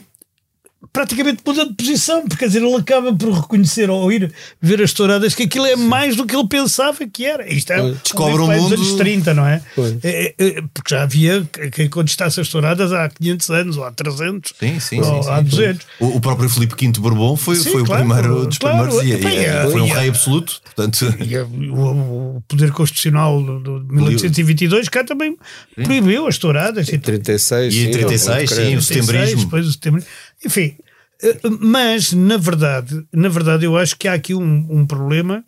praticamente 0.92 1.40
muda 1.46 1.66
de 1.66 1.74
posição, 1.74 2.20
porque 2.22 2.36
quer 2.36 2.46
dizer, 2.48 2.62
ele 2.62 2.74
acaba 2.74 3.12
por 3.14 3.30
reconhecer 3.32 3.88
ao 3.88 4.10
ir 4.10 4.32
ver 4.60 4.82
as 4.82 4.92
touradas 4.92 5.34
que 5.34 5.44
aquilo 5.44 5.66
é 5.66 5.76
mais 5.76 6.16
do 6.16 6.26
que 6.26 6.34
ele 6.34 6.48
pensava 6.48 7.06
que 7.06 7.24
era. 7.24 7.50
Isto 7.52 7.72
é 7.72 7.92
Descobre 7.92 8.42
um 8.42 8.48
dos 8.48 8.56
mundo- 8.56 8.74
anos 8.74 8.92
30, 8.94 9.34
não 9.34 9.46
é? 9.46 9.62
É, 10.02 10.34
é, 10.38 10.46
é, 10.58 10.62
Porque 10.74 10.94
já 10.94 11.02
havia 11.02 11.48
quem 11.72 11.88
contestasse 11.88 12.40
as 12.40 12.48
touradas 12.48 12.92
há 12.92 13.08
500 13.08 13.50
anos, 13.50 13.76
ou 13.76 13.84
há 13.84 13.92
300, 13.92 14.52
Sim, 14.58 14.80
sim, 14.80 14.98
ou 15.00 15.22
sim, 15.22 15.30
há 15.30 15.36
sim. 15.38 15.44
200. 15.44 15.86
O, 16.00 16.06
o 16.16 16.20
próprio 16.20 16.48
Filipe 16.48 16.74
V 16.78 16.92
Bourbon 17.00 17.36
foi, 17.36 17.56
Sim, 17.56 17.70
foi 17.70 17.84
claro, 17.84 18.02
o 18.04 18.06
primeiro 18.06 18.46
dos 18.46 18.58
claro. 18.58 18.88
primeiros 18.96 19.24
e, 19.24 19.44
é, 19.44 19.70
foi 19.70 19.80
um 19.80 19.88
rei 19.88 20.08
absoluto. 20.08 20.60
Portanto, 20.64 21.14
E 21.20 21.36
o, 21.38 22.36
o 22.36 22.42
Poder 22.48 22.72
Constitucional 22.72 23.40
de 23.42 23.94
1822 23.94 24.88
cá 24.88 25.04
também 25.04 25.36
proibiu 25.82 26.26
as 26.26 26.36
touradas. 26.38 26.88
E 26.88 26.98
36. 26.98 27.74
E 27.74 27.78
em 27.78 27.84
sim, 27.86 27.90
36, 27.92 28.50
não 28.50 28.56
sim, 28.56 28.76
o 28.76 28.82
setembrismo. 28.82 29.44
Depois 29.44 29.66
o 29.66 29.72
setembro. 29.72 30.02
Enfim, 30.44 30.76
eh, 31.22 31.38
mas 31.60 32.12
na 32.12 32.36
verdade, 32.36 33.04
na 33.12 33.28
verdade, 33.28 33.64
eu 33.64 33.76
acho 33.76 33.96
que 33.96 34.08
há 34.08 34.14
aqui 34.14 34.34
um, 34.34 34.66
um 34.70 34.86
problema 34.86 35.44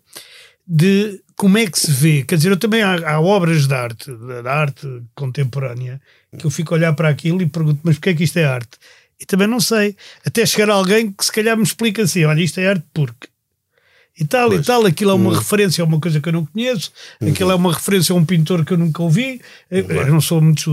de 0.67 1.21
como 1.37 1.59
é 1.59 1.67
que 1.67 1.79
se 1.79 1.91
vê. 1.91 2.23
Quer 2.23 2.37
dizer, 2.37 2.51
eu 2.51 2.57
também 2.57 2.83
há, 2.83 3.15
há 3.15 3.21
obras 3.21 3.67
de 3.67 3.75
arte, 3.75 4.11
da 4.43 4.53
arte 4.53 4.87
contemporânea, 5.15 6.01
que 6.39 6.45
eu 6.45 6.51
fico 6.51 6.75
a 6.75 6.77
olhar 6.77 6.93
para 6.93 7.09
aquilo 7.09 7.43
e 7.43 7.47
pergunto, 7.47 7.81
mas 7.83 7.97
porquê 7.97 8.11
é 8.11 8.15
que 8.15 8.25
isto 8.25 8.39
é 8.39 8.45
arte? 8.45 8.79
E 9.21 9.25
também 9.25 9.47
não 9.47 9.61
sei. 9.61 9.97
Até 10.27 10.45
chegar 10.45 10.71
alguém 10.71 11.13
que 11.13 11.25
se 11.25 11.31
calhar 11.31 11.57
me 11.57 11.63
explica 11.63 12.03
assim: 12.03 12.25
olha, 12.25 12.41
isto 12.41 12.59
é 12.59 12.69
arte 12.69 12.85
porque. 12.93 13.29
E 14.19 14.27
tal, 14.27 14.53
e 14.53 14.63
tal, 14.63 14.85
aquilo 14.85 15.11
é 15.11 15.15
uma 15.15 15.35
referência 15.39 15.83
a 15.83 15.87
uma 15.87 15.99
coisa 15.99 16.21
que 16.21 16.29
eu 16.29 16.33
não 16.35 16.45
conheço, 16.45 16.93
aquilo 17.27 17.51
é 17.51 17.55
uma 17.55 17.73
referência 17.73 18.13
a 18.13 18.17
um 18.17 18.25
pintor 18.25 18.63
que 18.65 18.73
eu 18.75 18.77
nunca 18.79 19.03
ouvi. 19.03 19.41
Eu, 19.71 19.87
eu 19.89 20.07
não 20.07 20.21
sou 20.21 20.41
muito. 20.41 20.71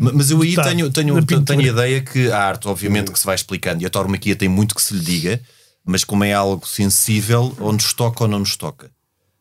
Ma- 0.00 0.12
Mas 0.14 0.30
eu 0.30 0.40
aí 0.40 0.54
tenho, 0.54 0.90
tenho, 0.90 1.14
tenho 1.44 1.60
a 1.60 1.62
ideia 1.64 2.00
que 2.00 2.30
a 2.32 2.38
arte, 2.38 2.66
obviamente, 2.66 3.10
que 3.12 3.18
se 3.18 3.26
vai 3.26 3.34
explicando, 3.34 3.82
e 3.82 3.86
a 3.86 3.90
tauromaquia 3.90 4.34
tem 4.34 4.48
muito 4.48 4.74
que 4.74 4.80
se 4.82 4.94
lhe 4.94 5.00
diga, 5.04 5.40
mas 5.84 6.04
como 6.04 6.24
é 6.24 6.32
algo 6.32 6.66
sensível, 6.66 7.54
ou 7.60 7.70
nos 7.72 7.92
toca 7.92 8.24
ou 8.24 8.28
não 8.28 8.38
nos 8.38 8.56
toca. 8.56 8.86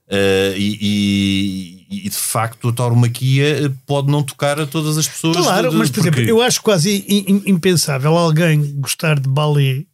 Uh, 0.05 0.53
e, 0.57 1.87
e- 1.89 2.05
e, 2.05 2.09
de 2.09 2.15
facto 2.17 2.67
a 2.67 2.73
tauromaquia 2.73 3.73
pode 3.85 4.11
não 4.11 4.21
tocar 4.21 4.59
a 4.59 4.67
todas 4.67 4.97
as 4.97 5.07
pessoas. 5.07 5.37
Claro, 5.37 5.67
de- 5.69 5.71
de- 5.71 5.77
mas 5.77 5.89
por 5.89 5.99
exemplo, 6.01 6.17
porque- 6.19 6.31
eu 6.31 6.41
acho 6.41 6.61
quase 6.61 7.05
im- 7.07 7.25
im- 7.37 7.43
impensável 7.47 8.15
alguém 8.17 8.61
gostar 8.81 9.17
de 9.17 9.29
balé 9.29 9.85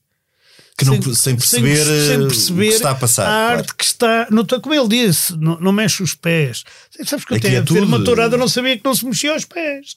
Que 0.80 0.86
não- 0.86 1.14
sem 1.14 1.36
perceber, 1.36 1.78
eh, 1.78 2.18
o 2.20 2.28
que 2.30 2.64
está 2.68 2.92
a 2.92 2.96
passar, 2.96 3.24
A 3.24 3.26
claro. 3.26 3.58
arte 3.60 3.76
que 3.76 3.84
está, 3.84 4.28
não, 4.32 4.44
está- 4.44 4.60
como 4.60 4.74
ele 4.74 4.88
disse, 4.88 5.36
não, 5.38 5.60
não 5.60 5.72
mexe 5.72 6.02
os 6.02 6.14
pés. 6.14 6.64
Sabes 7.06 7.26
que 7.26 7.34
eu 7.34 7.38
Aqui 7.38 7.48
tenho 7.48 7.58
é 7.58 7.60
a 7.60 7.62
ver 7.64 7.84
uma 7.84 7.98
tudo- 7.98 8.06
tourada, 8.06 8.38
não 8.38 8.48
sabia 8.48 8.78
que 8.78 8.84
não 8.86 8.96
se 8.96 9.06
mexia 9.06 9.36
os 9.36 9.46
pés. 9.46 9.96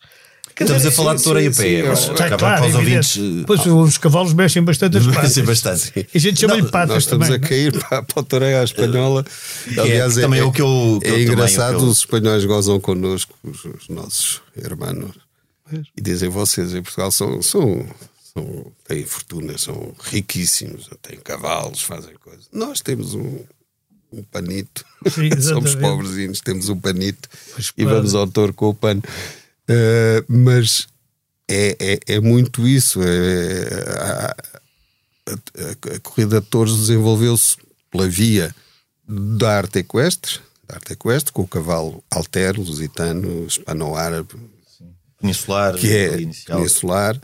Quer 0.54 0.64
Estamos 0.64 0.82
dizer, 0.82 0.92
a 0.92 0.96
falar 0.96 1.14
de 1.14 1.22
touro 1.22 1.40
e 1.40 1.46
a 1.46 1.52
sim, 1.52 1.62
pé. 1.62 1.96
sim, 1.96 2.02
sim. 2.04 2.12
Está 2.12 2.36
claro, 2.36 2.62
para 2.68 2.76
ouvintes. 2.78 3.18
Pois 3.46 3.64
os 3.64 3.96
cavalos 3.96 4.34
mexem 4.34 4.62
bastante 4.62 4.98
as 4.98 5.06
patas. 5.06 5.32
ser 5.32 5.46
bastante. 5.46 5.92
E 6.12 6.18
a 6.18 6.20
gente 6.20 6.40
chama-lhe 6.40 6.68
patas 6.68 6.88
Nós 6.94 7.02
estamos 7.04 7.28
também. 7.28 7.42
a 7.42 7.48
cair 7.48 7.72
para, 7.72 8.02
para 8.02 8.20
o 8.20 8.60
à 8.60 8.64
espanhola. 8.64 9.24
é, 9.78 10.08
também 10.20 10.40
é 10.40 10.44
o 10.44 10.52
que 10.52 10.60
eu- 10.60 10.98
que 11.00 11.08
é 11.08 11.22
engraçado, 11.22 11.74
é 11.76 11.78
que 11.78 11.84
eu- 11.84 11.88
os 11.88 11.98
espanhóis 12.00 12.44
gozam 12.44 12.78
connosco, 12.80 13.34
os, 13.42 13.64
os 13.64 13.88
nossos 13.88 14.42
irmãos, 14.54 15.14
e 15.96 16.00
dizem 16.02 16.28
vocês 16.28 16.74
em 16.74 16.82
Portugal 16.82 17.10
são, 17.10 17.40
são, 17.40 17.86
são, 18.32 18.72
têm 18.86 19.04
fortunas, 19.04 19.62
são 19.62 19.94
riquíssimos, 20.02 20.88
têm 21.02 21.18
cavalos, 21.20 21.82
fazem 21.82 22.14
coisas. 22.16 22.48
Nós 22.52 22.80
temos 22.80 23.14
um, 23.14 23.40
um 24.12 24.22
panito, 24.24 24.84
Sim, 25.10 25.30
somos 25.40 25.74
pobrezinhos, 25.74 26.40
temos 26.40 26.68
um 26.68 26.78
panito 26.78 27.28
Pois, 27.54 27.68
e 27.76 27.82
claro. 27.82 27.96
vamos 27.98 28.14
ao 28.14 28.26
touro 28.26 28.52
com 28.54 28.68
o 28.68 28.74
pano. 28.74 29.02
Uh, 29.68 30.24
mas 30.28 30.86
é, 31.48 31.76
é, 32.06 32.14
é 32.14 32.20
muito 32.20 32.66
isso. 32.66 33.00
É, 33.02 33.90
a, 33.98 34.26
a- 34.30 34.36
a- 35.32 35.94
a 35.96 36.00
corrida 36.00 36.40
de 36.40 36.46
touros 36.48 36.76
desenvolveu-se 36.80 37.56
pela 37.90 38.08
via 38.08 38.54
da 39.06 39.56
arte 39.58 39.78
equestre, 39.80 40.40
da 40.66 40.76
arte 40.76 40.94
equestre, 40.94 41.32
com 41.32 41.42
o 41.42 41.48
cavalo 41.48 42.02
altero, 42.10 42.60
lusitano, 42.62 43.46
hispano-árabe, 43.46 44.34
Peninsular, 45.20 45.74
que 45.76 45.86
é 45.94 46.20
inicial. 46.20 46.58
peninsular, 46.58 47.20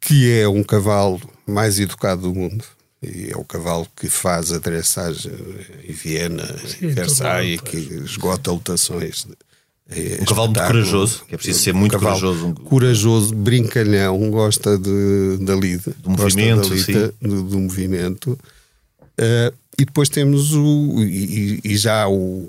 que 0.00 0.30
é 0.32 0.48
um 0.48 0.62
cavalo 0.62 1.20
mais 1.46 1.78
educado 1.80 2.22
do 2.22 2.34
mundo. 2.34 2.64
E 3.02 3.30
é 3.30 3.36
o 3.36 3.44
cavalo 3.44 3.86
que 3.94 4.08
faz 4.08 4.50
a 4.52 4.58
dressagem 4.58 5.32
em 5.86 5.92
Viena, 5.92 6.42
em 6.80 6.86
em 6.86 6.88
Versailles, 6.90 7.60
que 7.60 7.76
esgota 7.76 8.50
lotações. 8.50 9.26
É 9.88 10.18
Um 10.22 10.24
cavalo 10.24 10.48
muito 10.48 10.66
corajoso, 10.66 11.24
que 11.28 11.34
é 11.34 11.38
preciso 11.38 11.60
ser 11.62 11.72
muito 11.74 11.92
cavalo 11.92 12.18
corajoso. 12.18 12.46
Um- 12.46 12.54
Corajoso, 12.54 13.34
brincalhão, 13.34 14.30
gosta 14.30 14.76
de, 14.78 15.36
da 15.42 15.54
lida. 15.54 15.94
Do 15.98 16.10
movimento, 16.10 16.68
gosta 16.68 16.74
da 16.74 16.98
lida, 16.98 17.14
do, 17.22 17.42
do 17.44 17.58
movimento. 17.60 18.38
Eh, 19.18 19.52
e 19.78 19.84
depois 19.84 20.08
temos 20.08 20.52
o. 20.54 21.02
E, 21.04 21.60
e- 21.62 21.76
já 21.76 22.08
o. 22.08 22.48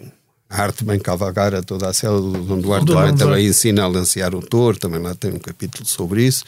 A 0.49 0.63
arte 0.63 0.85
bem 0.85 0.97
cavalgar 0.97 1.53
a 1.53 1.61
toda 1.61 1.89
a 1.89 1.93
cela 1.93 2.21
do 2.21 2.31
Dom 2.31 2.61
Duarte 2.61 2.87
também, 2.87 3.15
também 3.15 3.45
ensina 3.47 3.83
a 3.83 3.87
lancear 3.87 4.33
o 4.33 4.41
touro, 4.41 4.79
também 4.79 5.01
lá 5.01 5.13
tem 5.13 5.33
um 5.33 5.39
capítulo 5.39 5.85
sobre 5.85 6.25
isso. 6.25 6.45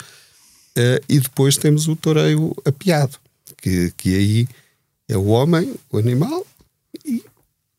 Eh, 0.75 1.01
e 1.09 1.19
depois 1.19 1.57
temos 1.57 1.87
o 1.87 1.95
toureiro 1.95 2.55
apiado, 2.65 3.17
que, 3.61 3.91
que 3.97 4.15
aí 4.15 4.47
é 5.07 5.17
o 5.17 5.25
homem, 5.27 5.73
o 5.91 5.97
animal 5.97 6.45
e 7.05 7.23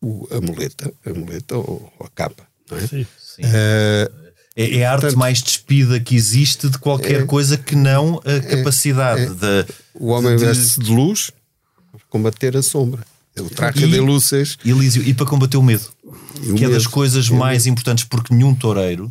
o, 0.02 0.26
a 0.30 0.40
muleta, 0.40 0.92
a 1.06 1.10
muleta 1.14 1.56
ou, 1.56 1.92
ou 1.98 2.06
a 2.06 2.10
capa. 2.10 2.46
Não 2.70 2.78
é? 2.78 2.86
Sim. 2.86 3.06
Eh, 3.42 4.10
É, 4.56 4.78
é 4.78 4.84
a 4.84 4.90
arte 4.92 5.02
Portanto, 5.02 5.18
mais 5.18 5.40
despida 5.42 6.00
que 6.00 6.14
existe 6.16 6.68
de 6.68 6.76
qualquer 6.78 7.22
é- 7.22 7.24
coisa 7.24 7.56
que 7.56 7.76
não 7.76 8.20
a 8.24 8.40
capacidade 8.40 9.32
da. 9.36 9.64
O 9.94 10.08
homem 10.08 10.36
de- 10.36 10.44
veste-se 10.44 10.80
de 10.80 10.90
luz 10.90 11.30
para 11.92 12.00
combater 12.10 12.56
a 12.56 12.62
sombra. 12.62 13.06
Ele 13.36 13.48
traca 13.48 13.78
E- 13.78 13.88
de 13.88 14.00
luzes. 14.00 14.58
Elísio, 14.64 15.02
e 15.04 15.14
para 15.14 15.24
combater 15.24 15.56
o 15.56 15.62
medo, 15.62 15.86
E 16.42 16.50
o 16.50 16.56
que 16.56 16.64
é 16.64 16.68
das 16.68 16.82
medo. 16.82 16.90
coisas 16.90 17.28
o 17.30 17.36
mais 17.36 17.66
importantes, 17.66 18.04
porque 18.04 18.34
nenhum 18.34 18.52
toureiro 18.54 19.10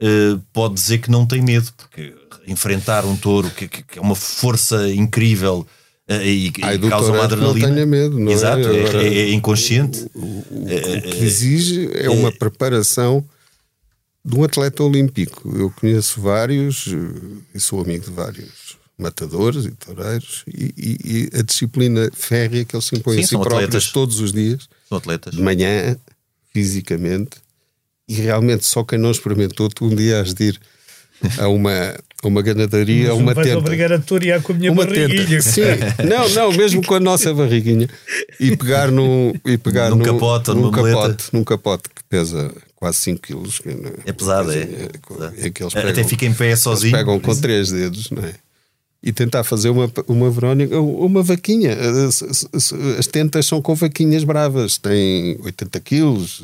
eh, 0.00 0.36
pode 0.52 0.74
dizer 0.74 0.98
que 0.98 1.10
não 1.10 1.24
tem 1.24 1.40
medo, 1.40 1.72
porque 1.78 2.12
enfrentar 2.46 3.04
um 3.04 3.16
touro 3.16 3.50
que, 3.50 3.66
que- 3.68 3.82
que 3.82 3.98
é 3.98 4.02
uma 4.02 4.14
força 4.14 4.88
incrível 4.92 5.66
eh, 6.08 6.26
e, 6.26 6.52
Ai, 6.62 6.76
do 6.78 6.88
causa 6.88 7.10
uma 7.12 7.26
que 7.28 7.34
não 7.36 7.50
adrenalina. 7.50 7.68
tenha 7.74 7.86
medo, 7.86 8.18
não 8.18 8.30
é? 8.30 8.34
Exato, 8.34 8.68
é, 8.68 9.04
é- 9.06 9.18
é 9.20 9.32
inconsciente. 9.32 10.06
O 10.14 10.44
que 11.10 11.24
exige 11.24 11.90
é 11.94 12.10
uma 12.10 12.30
preparação 12.30 13.24
de 14.24 14.36
um 14.36 14.44
atleta 14.44 14.82
olímpico. 14.82 15.54
Eu 15.56 15.70
conheço 15.70 16.20
vários 16.20 16.86
eh, 16.88 17.38
e 17.54 17.60
sou 17.60 17.80
amigo 17.80 18.04
de 18.04 18.10
vários 18.10 18.76
matadores 18.98 19.64
e 19.66 19.70
toureiros 19.72 20.44
e, 20.46 20.72
e- 20.76 21.30
e 21.34 21.38
a 21.38 21.42
disciplina 21.42 22.08
férrea 22.12 22.64
que 22.64 22.76
eles 22.76 22.84
se 22.84 22.96
impõem 22.96 23.16
Sim, 23.18 23.22
a 23.22 23.26
si 23.26 23.30
próprios 23.34 23.54
atletas. 23.64 23.90
todos 23.92 24.20
os 24.20 24.32
dias, 24.32 24.68
São 24.88 24.98
atletas. 24.98 25.34
de 25.34 25.42
manhã, 25.42 25.96
fisicamente, 26.52 27.38
e 28.08 28.14
realmente 28.14 28.64
só 28.64 28.84
quem 28.84 28.98
não 28.98 29.10
experimentou, 29.10 29.68
tu 29.68 29.86
um 29.86 29.94
dia 29.94 30.20
has 30.20 30.32
de 30.34 30.44
ir 30.44 30.60
a 31.38 31.48
uma, 31.48 31.70
a 32.22 32.26
uma 32.26 32.42
ganadaria, 32.42 33.10
a 33.10 33.14
uma 33.14 33.34
tenda. 33.34 33.58
obrigar 33.58 33.92
a 33.92 33.98
torear 33.98 34.40
com 34.42 34.52
a 34.52 34.56
minha 34.56 34.72
uma 34.72 34.84
barriguinha. 34.84 35.26
tenta. 35.26 35.42
Sim, 35.42 35.62
não, 36.08 36.28
não, 36.30 36.52
mesmo 36.52 36.84
com 36.84 36.94
a 36.94 37.00
nossa 37.00 37.32
barriguinha 37.34 37.88
e 38.40 38.56
pegar 38.56 38.90
num 38.90 39.32
e 39.44 39.56
pegar 39.58 39.90
Num 39.90 39.96
num- 39.96 40.04
capote 40.04 40.50
num 40.50 40.56
numa 40.62 40.70
muleta. 40.70 40.96
capote, 41.00 41.24
num 41.32 41.44
capote 41.44 41.82
que 41.94 42.02
pesa 42.08 42.50
quase 42.76 42.98
5 42.98 43.20
quilos. 43.22 43.60
não- 43.64 43.92
É 44.06 44.12
pesado, 44.12 44.52
é. 44.52 44.66
coisa- 45.02 45.32
é 45.38 45.50
que 45.50 45.62
eles 45.62 45.74
Até 45.76 45.86
pegam- 45.92 46.08
fica 46.08 46.26
em 46.26 46.32
pé 46.34 46.48
eles 46.48 46.60
sozinho. 46.60 46.92
pegam 46.96 47.18
com 47.20 47.34
três 47.36 47.70
dedos, 47.70 48.10
não 48.10 48.22
é? 48.24 48.34
E 49.06 49.12
tentar 49.12 49.44
fazer 49.44 49.68
uma, 49.68 49.90
uma 50.08 50.30
Verónica, 50.30 50.80
uma 50.80 51.22
vaquinha. 51.22 51.76
As, 52.08 52.22
as- 52.22 52.72
as 52.98 53.06
tentas 53.06 53.44
são 53.44 53.60
com 53.60 53.74
vaquinhas 53.74 54.24
bravas, 54.24 54.78
têm 54.78 55.36
80 55.44 55.78
quilos. 55.78 56.42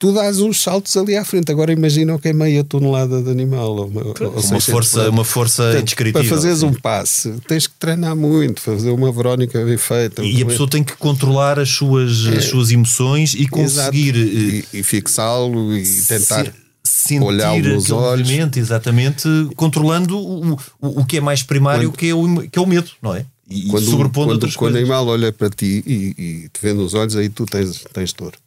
Tu 0.00 0.12
dás 0.14 0.40
uns 0.40 0.62
saltos 0.62 0.96
ali 0.96 1.14
à 1.14 1.22
frente. 1.26 1.52
Agora 1.52 1.70
imagina 1.70 2.14
o 2.14 2.18
que 2.18 2.28
é 2.28 2.32
meia 2.32 2.64
tonelada 2.64 3.22
de 3.22 3.30
animal. 3.30 3.76
Ou 3.76 3.86
uma, 3.86 4.00
ou 4.02 4.14
Uma 4.30 4.40
600 4.40 4.64
força, 4.64 5.10
uma 5.10 5.24
força 5.26 5.62
Portanto, 5.64 5.82
indescritível. 5.82 6.20
Para 6.22 6.30
fazeres 6.30 6.62
um 6.62 6.72
passe, 6.72 7.34
tens 7.46 7.66
que 7.66 7.74
treinar 7.78 8.16
muito, 8.16 8.62
fazer 8.62 8.90
uma 8.90 9.12
Verónica 9.12 9.62
bem 9.62 9.76
feita. 9.76 10.24
E 10.24 10.42
a 10.42 10.46
pessoa 10.46 10.66
tem 10.70 10.82
que 10.82 10.96
controlar 10.96 11.58
as 11.58 11.68
suas, 11.68 12.26
as 12.26 12.46
suas 12.46 12.70
emoções 12.70 13.34
e 13.34 13.46
conseguir 13.46 14.16
eh, 14.16 14.64
E, 14.74 14.78
e 14.78 14.82
fixá-lo 14.82 15.76
e 15.76 15.84
tentar. 15.84 16.46
se- 16.46 16.52
sentir 16.82 17.22
olhá-lo 17.22 17.58
nos 17.62 17.84
aquele 17.84 17.98
olhos. 17.98 18.28
movimento, 18.28 18.58
exatamente, 18.58 19.28
controlando 19.54 20.18
o, 20.18 20.52
o, 20.80 21.00
o 21.00 21.04
que 21.04 21.18
é 21.18 21.20
mais 21.20 21.42
primário, 21.42 21.90
Quando- 21.90 21.98
que, 21.98 22.08
é 22.08 22.14
o, 22.14 22.48
que 22.48 22.58
é 22.58 22.62
o 22.62 22.66
medo, 22.66 22.90
não 23.02 23.14
é? 23.14 23.26
E, 23.50 23.66
Quando, 23.66 23.84
sobrepondo 23.84 24.26
quando, 24.28 24.32
outras 24.32 24.56
quando 24.56 24.74
o 24.76 24.78
animal 24.78 25.06
olha 25.08 25.30
para 25.30 25.50
ti 25.50 25.82
e, 25.86 26.14
e 26.16 26.48
te 26.48 26.60
vê 26.62 26.72
nos 26.72 26.94
olhos, 26.94 27.16
aí 27.16 27.28
tu 27.28 27.44
tens, 27.44 27.84
tens 27.92 28.12
touro. 28.14 28.38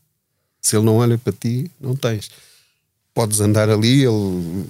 Se 0.64 0.78
ele 0.78 0.86
não 0.86 0.96
olha 0.96 1.18
para 1.18 1.34
ti, 1.34 1.70
não 1.80 1.94
tens. 1.94 2.32
podes 3.14 3.42
andar 3.42 3.70
ali, 3.70 4.06
ele 4.06 4.64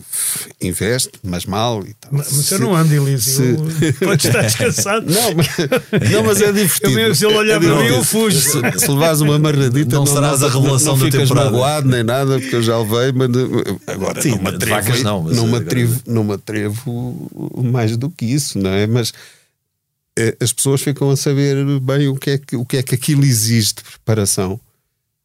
investe, 0.60 1.12
mas 1.24 1.46
mal 1.46 1.86
e 1.86 1.94
tal. 1.94 2.12
Mas, 2.12 2.32
mas 2.32 2.52
eu 2.52 2.60
não 2.60 2.76
ando, 2.76 2.92
Elísio. 2.96 3.70
Se... 3.80 3.94
Pode 4.04 4.28
estar 4.28 4.42
descansado. 4.42 5.06
não, 5.14 5.36
mas, 5.36 6.12
não, 6.12 6.24
mas 6.24 6.42
é 6.42 6.52
divertido. 6.52 6.90
Eu 6.90 6.96
mesmo, 6.96 7.16
se 7.16 7.26
ele 7.28 7.36
olhar 7.36 7.58
é 7.58 7.60
para 7.60 7.76
mim, 7.76 7.86
eu 7.86 8.04
fujo. 8.04 8.40
Se, 8.40 8.80
se 8.80 8.88
levares 8.90 9.22
uma 9.22 9.38
marradita, 9.38 9.96
não, 9.96 10.04
não 10.04 10.06
serás 10.08 10.42
a 10.42 10.50
revelação 10.50 10.98
não, 10.98 11.10
da 11.10 11.18
temporada. 11.20 11.52
magoado 11.52 11.88
nem 11.88 12.04
nada, 12.04 12.40
porque 12.40 12.56
eu 12.56 12.64
já 12.64 12.76
levei, 12.80 13.12
mas 13.12 13.30
agora 13.86 14.20
Sim, 14.20 14.32
não 14.32 14.42
me 14.42 14.50
atrevo, 14.50 15.04
não, 15.04 15.24
não, 15.24 15.48
me 15.48 15.58
atrevo, 15.58 16.02
não 16.08 16.24
me 16.24 16.34
atrevo 16.34 17.62
mais 17.64 17.96
do 17.96 18.10
que 18.10 18.26
isso, 18.26 18.58
não 18.58 18.72
é? 18.72 18.88
Mas 18.88 19.14
eh, 20.18 20.36
as 20.40 20.52
pessoas 20.52 20.82
ficam 20.82 21.12
a 21.12 21.16
saber 21.16 21.64
bem 21.80 22.08
o 22.08 22.16
que 22.16 22.32
é 22.32 22.38
que, 22.40 22.56
o 22.56 22.66
que, 22.66 22.78
é 22.78 22.84
que 22.84 22.96
aquilo 22.96 23.24
exige 23.24 23.76
de 23.76 23.84
preparação 23.84 24.60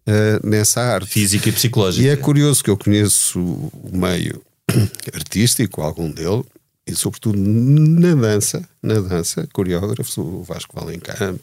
uh, 0.08 0.46
nessa 0.46 0.80
arte. 0.80 1.10
Física 1.10 1.48
e 1.48 1.52
psicológica. 1.52 2.06
E 2.06 2.10
é 2.10 2.16
curioso 2.16 2.64
que 2.64 2.70
eu 2.70 2.76
conheço 2.76 3.38
o 3.38 3.90
meio 3.92 4.42
artístico, 5.14 5.82
algum 5.82 6.10
dele, 6.10 6.42
e 6.86 6.94
sobretudo 6.94 7.38
na 7.38 8.14
dança, 8.14 8.66
na 8.82 9.00
dança, 9.00 9.46
coreógrafos, 9.52 10.16
o 10.16 10.42
Vasco 10.42 10.74
Valencamp, 10.74 11.38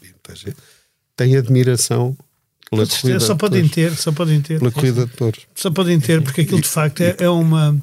tem 1.14 1.36
admiração 1.36 2.16
pela 2.68 2.86
corrida 2.86 3.20
Só 3.20 3.36
podem 3.36 3.68
ter, 3.68 3.96
só 3.96 4.10
podem 4.10 4.40
ter. 4.40 4.58
Pela 4.58 4.72
corrida 4.72 5.06
de 5.06 5.12
touros. 5.12 5.46
Só 5.54 5.70
podem 5.70 6.00
ter, 6.00 6.20
porque 6.20 6.40
aquilo 6.40 6.60
de 6.60 6.68
facto 6.68 7.00
é, 7.00 7.16
é 7.20 7.28
uma 7.28 7.80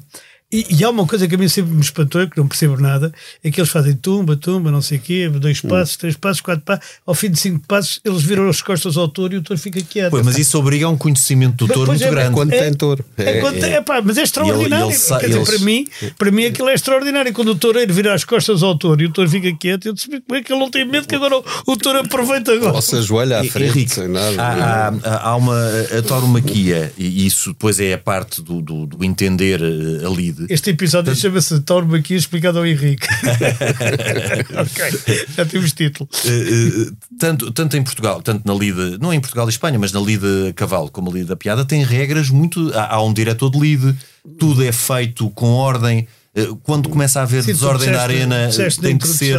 e, 0.54 0.66
e, 0.70 0.84
há 0.84 0.90
uma 0.90 1.04
coisa 1.04 1.26
que 1.26 1.34
a 1.34 1.38
mim 1.38 1.48
sempre 1.48 1.72
me 1.72 1.80
espantou, 1.80 2.28
que 2.28 2.38
não 2.38 2.46
percebo 2.46 2.80
nada, 2.80 3.12
é 3.42 3.50
que 3.50 3.60
eles 3.60 3.70
fazem 3.70 3.94
tumba, 3.94 4.36
tumba, 4.36 4.70
não 4.70 4.80
sei 4.80 4.98
o 4.98 5.00
quê, 5.00 5.28
dois 5.28 5.60
hum. 5.64 5.68
passos, 5.68 5.96
três 5.96 6.16
passos, 6.16 6.40
quatro 6.40 6.64
passos, 6.64 6.84
ao 7.04 7.12
fim 7.12 7.28
de 7.28 7.40
cinco 7.40 7.66
passos 7.66 8.00
eles 8.04 8.22
viram 8.22 8.48
as 8.48 8.62
costas 8.62 8.96
ao 8.96 9.08
touro 9.08 9.34
e 9.34 9.38
o 9.38 9.42
touro 9.42 9.60
fica 9.60 9.82
quieto. 9.82 10.10
Pois, 10.10 10.24
mas 10.24 10.38
isso 10.38 10.56
obriga 10.56 10.86
a 10.86 10.90
um 10.90 10.96
conhecimento 10.96 11.66
do 11.66 11.72
touro 11.72 11.90
muito 11.90 12.04
é, 12.04 12.10
grande. 12.10 12.32
Quando 12.32 12.52
é, 12.52 12.62
tem 12.62 12.74
touro. 12.74 13.04
É, 13.18 13.40
é, 13.40 13.70
é, 13.72 13.80
pá, 13.80 14.00
mas 14.00 14.16
é 14.16 14.22
extraordinário. 14.22 14.86
Ele, 14.86 14.94
ele, 14.94 15.20
Quer 15.20 15.26
dizer, 15.26 15.44
para, 15.44 15.58
mim, 15.58 15.86
para 16.16 16.30
mim 16.30 16.44
aquilo 16.44 16.68
é 16.68 16.74
extraordinário. 16.74 17.32
Quando 17.32 17.48
o 17.48 17.54
toureiro 17.56 17.92
vira 17.92 18.14
as 18.14 18.24
costas 18.24 18.62
ao 18.62 18.78
touro 18.78 19.02
e 19.02 19.06
o 19.06 19.12
touro 19.12 19.28
fica 19.28 19.52
quieto, 19.58 19.86
eu 19.86 19.92
disse, 19.92 20.08
como 20.08 20.38
é 20.38 20.42
que 20.42 20.52
ele 20.52 20.60
não 20.60 20.70
tem 20.70 20.84
medo 20.84 21.08
que 21.08 21.16
agora 21.16 21.36
o, 21.36 21.44
o 21.66 21.76
touro 21.76 21.98
aproveita 21.98 22.52
agora? 22.52 22.74
Ou 22.74 22.82
se 22.82 22.96
ajoelha 22.96 23.40
à 23.40 23.44
frente, 23.44 23.70
Henrique, 23.70 23.92
sem 23.92 24.08
nada. 24.08 24.40
Há, 24.40 24.88
há, 24.88 25.30
há 25.30 25.36
uma 25.36 25.58
a 25.98 26.02
tauromaquia, 26.02 26.92
e 26.96 27.26
isso 27.26 27.50
depois 27.50 27.80
é 27.80 27.94
a 27.94 27.98
parte 27.98 28.40
do, 28.40 28.62
do, 28.62 28.86
do 28.86 29.04
entender 29.04 29.60
a 29.60 30.08
lide. 30.08 30.43
Este 30.48 30.70
episódio 30.70 31.14
chama-se 31.14 31.60
Torme 31.60 31.98
aqui 31.98 32.14
explicado 32.14 32.58
ao 32.58 32.66
Henrique. 32.66 33.06
ok, 34.56 35.24
já 35.36 35.46
temos 35.46 35.72
título. 35.72 36.08
Uh, 36.24 36.82
uh, 36.82 36.96
tanto, 37.18 37.50
tanto 37.52 37.76
em 37.76 37.82
Portugal, 37.82 38.22
tanto 38.22 38.46
na 38.46 38.54
lida, 38.54 38.98
não 38.98 39.12
em 39.12 39.20
Portugal 39.20 39.46
e 39.46 39.50
Espanha, 39.50 39.78
mas 39.78 39.92
na 39.92 40.00
lida 40.00 40.52
cavalo 40.54 40.90
como 40.90 41.10
a 41.10 41.14
lida 41.14 41.36
piada, 41.36 41.64
tem 41.64 41.82
regras 41.84 42.30
muito. 42.30 42.72
Há, 42.74 42.94
há 42.94 43.02
um 43.02 43.12
diretor 43.12 43.50
de 43.50 43.58
lide, 43.58 43.94
tudo 44.38 44.62
é 44.62 44.72
feito 44.72 45.30
com 45.30 45.52
ordem. 45.52 46.06
Uh, 46.36 46.56
quando 46.56 46.88
começa 46.88 47.20
a 47.20 47.22
haver 47.22 47.42
Sim, 47.42 47.52
desordem 47.52 47.90
na 47.90 48.00
arena, 48.00 48.48
tem 48.80 48.98
que 48.98 49.08
ser. 49.08 49.38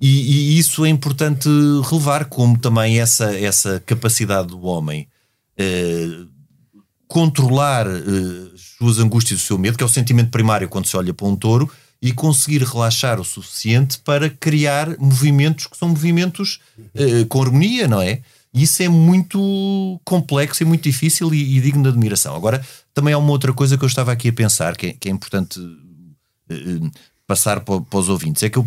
E, 0.00 0.54
e, 0.54 0.58
isso 0.58 0.84
é 0.86 0.88
importante 0.88 1.48
relevar, 1.88 2.24
como 2.24 2.58
também 2.58 2.98
essa, 2.98 3.36
essa 3.36 3.82
capacidade 3.84 4.48
do 4.48 4.62
homem 4.62 5.06
controlar 7.10 7.86
suas 8.78 9.00
angústias, 9.00 9.42
o 9.42 9.44
seu 9.44 9.58
medo, 9.58 9.76
que 9.76 9.82
é 9.82 9.86
o 9.86 9.90
sentimento 9.90 10.30
primário 10.30 10.68
quando 10.68 10.86
se 10.86 10.96
olha 10.96 11.12
para 11.12 11.26
um 11.26 11.34
touro, 11.34 11.68
e 12.02 12.12
conseguir 12.12 12.62
relaxar 12.62 13.20
o 13.20 13.24
suficiente 13.24 13.98
para 13.98 14.30
criar 14.30 14.96
movimentos 14.98 15.66
que 15.66 15.76
são 15.76 15.88
movimentos 15.88 16.60
uh, 16.78 17.26
com 17.28 17.42
harmonia, 17.42 17.86
não 17.86 18.00
é? 18.00 18.22
Isso 18.54 18.82
é 18.82 18.88
muito 18.88 20.00
complexo 20.04 20.62
e 20.62 20.66
muito 20.66 20.82
difícil 20.82 21.32
e, 21.32 21.56
e, 21.56 21.60
digno 21.60 21.82
de 21.82 21.90
admiração. 21.90 22.34
Agora, 22.34 22.64
também 22.94 23.14
há 23.14 23.18
uma 23.18 23.30
outra 23.30 23.52
coisa 23.52 23.76
que 23.76 23.84
eu 23.84 23.88
estava 23.88 24.10
aqui 24.10 24.28
a 24.28 24.32
pensar, 24.32 24.76
que 24.76 24.86
é, 24.88 24.92
que 24.94 25.08
é 25.08 25.12
importante 25.12 25.60
uh, 25.60 26.90
passar 27.26 27.60
para, 27.60 27.80
para, 27.80 27.98
os 27.98 28.08
ouvintes, 28.08 28.42
é 28.42 28.48
que 28.48 28.58
eu, 28.58 28.66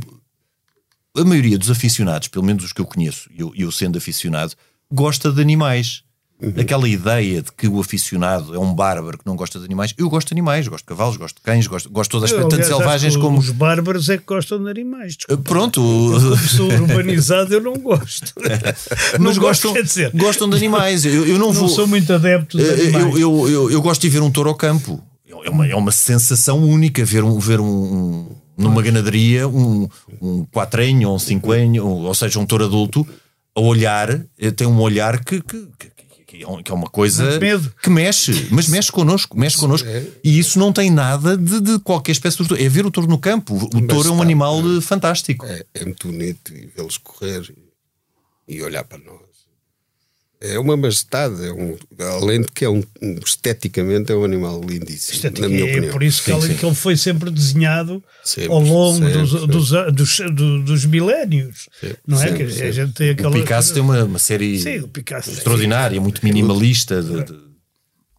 a 1.17 1.23
maioria 1.25 1.57
dos 1.57 1.71
aficionados, 1.71 2.27
pelo 2.27 2.45
menos 2.45 2.63
os 2.63 2.71
que 2.71 2.81
eu 2.81 2.85
conheço, 2.85 3.29
eu, 3.35 3.51
eu 3.55 3.71
sendo 3.71 3.97
aficionado, 3.97 4.53
gosta 4.91 5.31
de 5.31 5.41
animais. 5.41 6.03
Uhum. 6.43 6.53
Aquela 6.57 6.89
ideia 6.89 7.41
de 7.41 7.51
que 7.53 7.69
o 7.69 7.79
aficionado 7.79 8.53
é 8.53 8.59
um 8.59 8.73
bárbaro 8.73 9.17
que 9.17 9.25
não 9.25 9.33
gosta 9.33 9.57
de 9.59 9.63
animais. 9.63 9.93
Eu 9.97 10.09
gosto 10.09 10.27
de 10.27 10.33
animais, 10.33 10.67
gosto 10.67 10.83
de 10.83 10.87
cavalos, 10.87 11.15
gosto 11.15 11.37
de 11.37 11.41
cães, 11.41 11.65
gosto, 11.67 11.89
gosto 11.89 12.09
de 12.09 12.11
todas 12.11 12.33
as 12.33 12.49
tanto 12.49 12.65
selvagens 12.65 13.15
como. 13.15 13.39
Os 13.39 13.49
bárbaros 13.49 14.09
é 14.09 14.17
que 14.17 14.25
gostam 14.25 14.61
de 14.61 14.69
animais. 14.69 15.15
Desculpa. 15.15 15.41
Pronto. 15.41 15.79
Eu, 15.79 16.19
como 16.21 16.37
sou 16.37 16.67
urbanizado, 16.67 17.53
eu 17.53 17.61
não 17.61 17.73
gosto. 17.75 18.33
Mas 19.19 19.37
gostam, 19.37 19.71
gosto, 19.71 19.83
dizer. 19.85 20.11
gostam 20.13 20.49
de 20.49 20.57
animais. 20.57 21.05
Eu, 21.05 21.25
eu 21.25 21.39
não, 21.39 21.47
não 21.47 21.53
vou. 21.53 21.69
sou 21.69 21.87
muito 21.87 22.11
adepto 22.11 22.57
de 22.57 22.69
animais. 22.69 23.17
Eu, 23.17 23.47
eu, 23.47 23.71
eu, 23.71 23.81
gosto 23.81 24.01
de 24.01 24.09
ver 24.09 24.21
um 24.21 24.29
touro 24.29 24.49
ao 24.49 24.55
campo. 24.55 25.01
É 25.45 25.49
uma, 25.49 25.67
é 25.67 25.75
uma 25.75 25.91
sensação 25.93 26.61
única 26.61 27.05
ver 27.05 27.23
um. 27.23 27.39
Ver 27.39 27.61
um, 27.61 27.65
um 27.65 28.35
numa 28.55 28.83
ganaderia, 28.83 29.47
um, 29.47 29.89
um 30.21 30.45
quatrenho 30.45 31.09
ou 31.09 31.15
um 31.15 31.19
cinquenho, 31.19 31.85
ou 31.85 32.13
seja, 32.13 32.39
um 32.39 32.45
touro 32.45 32.65
adulto, 32.65 33.05
a 33.55 33.59
olhar, 33.59 34.09
eh, 34.39 34.51
tem 34.51 34.67
um 34.67 34.79
olhar 34.79 35.23
que, 35.23 35.41
que, 35.41 35.67
que 36.63 36.71
é 36.71 36.73
uma 36.73 36.89
coisa 36.89 37.39
que 37.81 37.89
mexe, 37.89 38.47
mas 38.51 38.67
mexe 38.67 38.91
connosco, 38.91 39.37
mexe 39.37 39.57
connosco. 39.57 39.87
É... 39.87 40.05
E 40.23 40.39
isso 40.39 40.57
não 40.57 40.73
tem 40.73 40.89
nada 40.89 41.37
de, 41.37 41.61
de 41.61 41.79
qualquer 41.79 42.11
espécie 42.11 42.37
de 42.37 42.47
touro. 42.47 42.63
É 42.63 42.67
ver 42.67 42.85
o 42.85 42.91
touro 42.91 43.09
no 43.09 43.17
campo. 43.17 43.55
O 43.55 43.69
mas 43.73 43.87
touro 43.87 44.09
é 44.09 44.11
um 44.11 44.21
animal 44.21 44.59
é, 44.77 44.81
fantástico. 44.81 45.45
É, 45.45 45.65
é 45.73 45.85
muito 45.85 46.07
bonito 46.07 46.51
vê-los 46.75 46.97
correr 46.97 47.53
e 48.47 48.61
olhar 48.61 48.83
para 48.83 48.97
nós 48.97 49.32
é 50.43 50.59
uma 50.59 50.75
majestade, 50.75 51.45
é 51.45 51.53
um, 51.53 51.77
além 52.21 52.41
de 52.41 52.49
que 52.49 52.65
é 52.65 52.69
um, 52.69 52.83
esteticamente 53.25 54.11
é 54.11 54.15
um 54.15 54.25
animal 54.25 54.61
lindíssimo. 54.61 55.31
Na 55.39 55.47
minha 55.47 55.61
é 55.61 55.71
opinião. 55.71 55.93
por 55.93 56.03
isso 56.03 56.21
que, 56.21 56.31
sim, 56.31 56.37
ele, 56.37 56.47
sim. 56.47 56.57
que 56.57 56.65
ele 56.65 56.75
foi 56.75 56.97
sempre 56.97 57.31
desenhado 57.31 58.03
sempre, 58.25 58.51
ao 58.51 58.59
longo 58.59 58.99
sempre, 58.99 59.19
dos, 59.19 59.31
dos, 59.31 59.69
dos, 59.69 60.19
dos, 60.33 60.65
dos, 60.65 60.85
milénios. 60.85 61.69
Sempre, 61.79 61.97
não 62.05 62.21
é? 62.21 62.33
que 62.33 62.43
a 62.43 62.71
gente 62.71 62.93
tem 62.93 63.11
aquela... 63.11 63.29
O 63.29 63.39
Picasso 63.39 63.73
tem 63.73 63.81
uma, 63.81 64.03
uma 64.03 64.19
série 64.19 64.59
sim, 64.59 64.83
extraordinária, 65.29 66.01
muito 66.01 66.19
minimalista. 66.21 67.01
De, 67.01 67.23
de... 67.23 67.39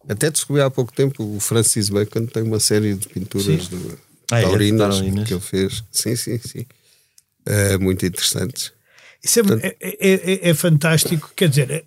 Até 0.09 0.31
descobri 0.31 0.63
há 0.63 0.69
pouco 0.71 0.91
tempo 0.91 1.23
o 1.23 1.39
Francis 1.39 1.89
Bacon 1.89 2.25
tem 2.25 2.41
uma 2.41 2.59
série 2.59 2.95
de 2.95 3.07
pinturas 3.07 3.67
do 3.67 3.99
ah, 4.31 4.41
taurinas, 4.41 4.99
é, 4.99 5.23
que 5.23 5.33
ele 5.33 5.41
fez. 5.41 5.83
Sim, 5.91 6.15
sim, 6.15 6.39
sim. 6.39 6.65
É, 7.45 7.77
muito 7.77 8.03
interessantes. 8.03 8.74
Isso 9.25 9.39
é, 9.39 9.75
é, 9.79 9.97
é, 9.99 10.49
é, 10.49 10.53
fantástico, 10.53 11.31
quer 11.35 11.49
dizer, 11.49 11.71
é, 11.71 11.83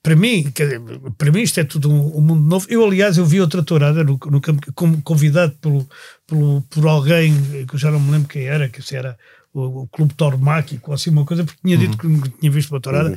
para 0.00 0.14
mim, 0.14 0.44
dizer, 0.54 0.80
para 1.18 1.32
mim 1.32 1.42
isto 1.42 1.58
é 1.58 1.64
tudo 1.64 1.90
um, 1.90 2.16
um, 2.16 2.20
mundo 2.20 2.48
novo. 2.48 2.64
Eu, 2.70 2.84
aliás, 2.84 3.18
eu 3.18 3.26
vi 3.26 3.40
outra 3.40 3.60
tourada 3.60 4.04
no, 4.04 4.16
no 4.26 4.40
campo, 4.40 4.72
como 4.72 5.02
convidado 5.02 5.52
pelo, 5.60 5.88
pelo, 6.28 6.62
por 6.70 6.86
alguém 6.86 7.66
que 7.66 7.74
eu 7.74 7.78
já 7.78 7.90
não 7.90 7.98
me 7.98 8.12
lembro 8.12 8.28
quem 8.28 8.44
era, 8.44 8.68
que 8.68 8.80
se 8.80 8.94
era 8.94 9.18
o, 9.52 9.82
o 9.82 9.88
Clube 9.88 10.14
Tormáquico, 10.14 10.90
ou 10.90 10.94
assim 10.94 11.10
uma 11.10 11.24
coisa, 11.24 11.44
porque 11.44 11.60
tinha 11.62 11.76
dito 11.76 12.06
uhum. 12.06 12.20
que 12.20 12.30
tinha 12.30 12.50
visto 12.50 12.70
uma 12.70 12.80
tourada. 12.80 13.10
Uhum 13.10 13.16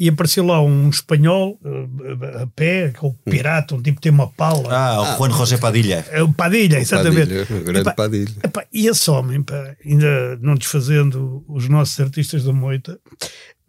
e 0.00 0.08
apareceu 0.08 0.46
lá 0.46 0.62
um 0.62 0.88
espanhol 0.88 1.60
uh, 1.62 2.42
a 2.42 2.46
pé, 2.46 2.90
o 3.02 3.12
pirata, 3.12 3.74
um 3.74 3.82
tipo 3.82 3.96
que 3.96 4.02
tem 4.04 4.10
uma 4.10 4.28
pala. 4.28 4.74
Ah, 4.74 5.00
o 5.02 5.04
ah, 5.04 5.16
Juan 5.18 5.30
José 5.30 5.58
Padilha. 5.58 6.06
É 6.10 6.22
o 6.22 6.32
Padilha, 6.32 6.78
exatamente. 6.78 7.28
Padilha, 7.28 7.60
o 7.60 7.64
grande 7.64 7.80
epá, 7.80 7.92
Padilha. 7.92 8.34
Epá, 8.42 8.64
e 8.72 8.86
esse 8.86 9.10
homem, 9.10 9.42
pá, 9.42 9.76
ainda 9.84 10.38
não 10.40 10.54
desfazendo 10.54 11.44
os 11.46 11.68
nossos 11.68 12.00
artistas 12.00 12.44
da 12.44 12.52
moita, 12.52 12.98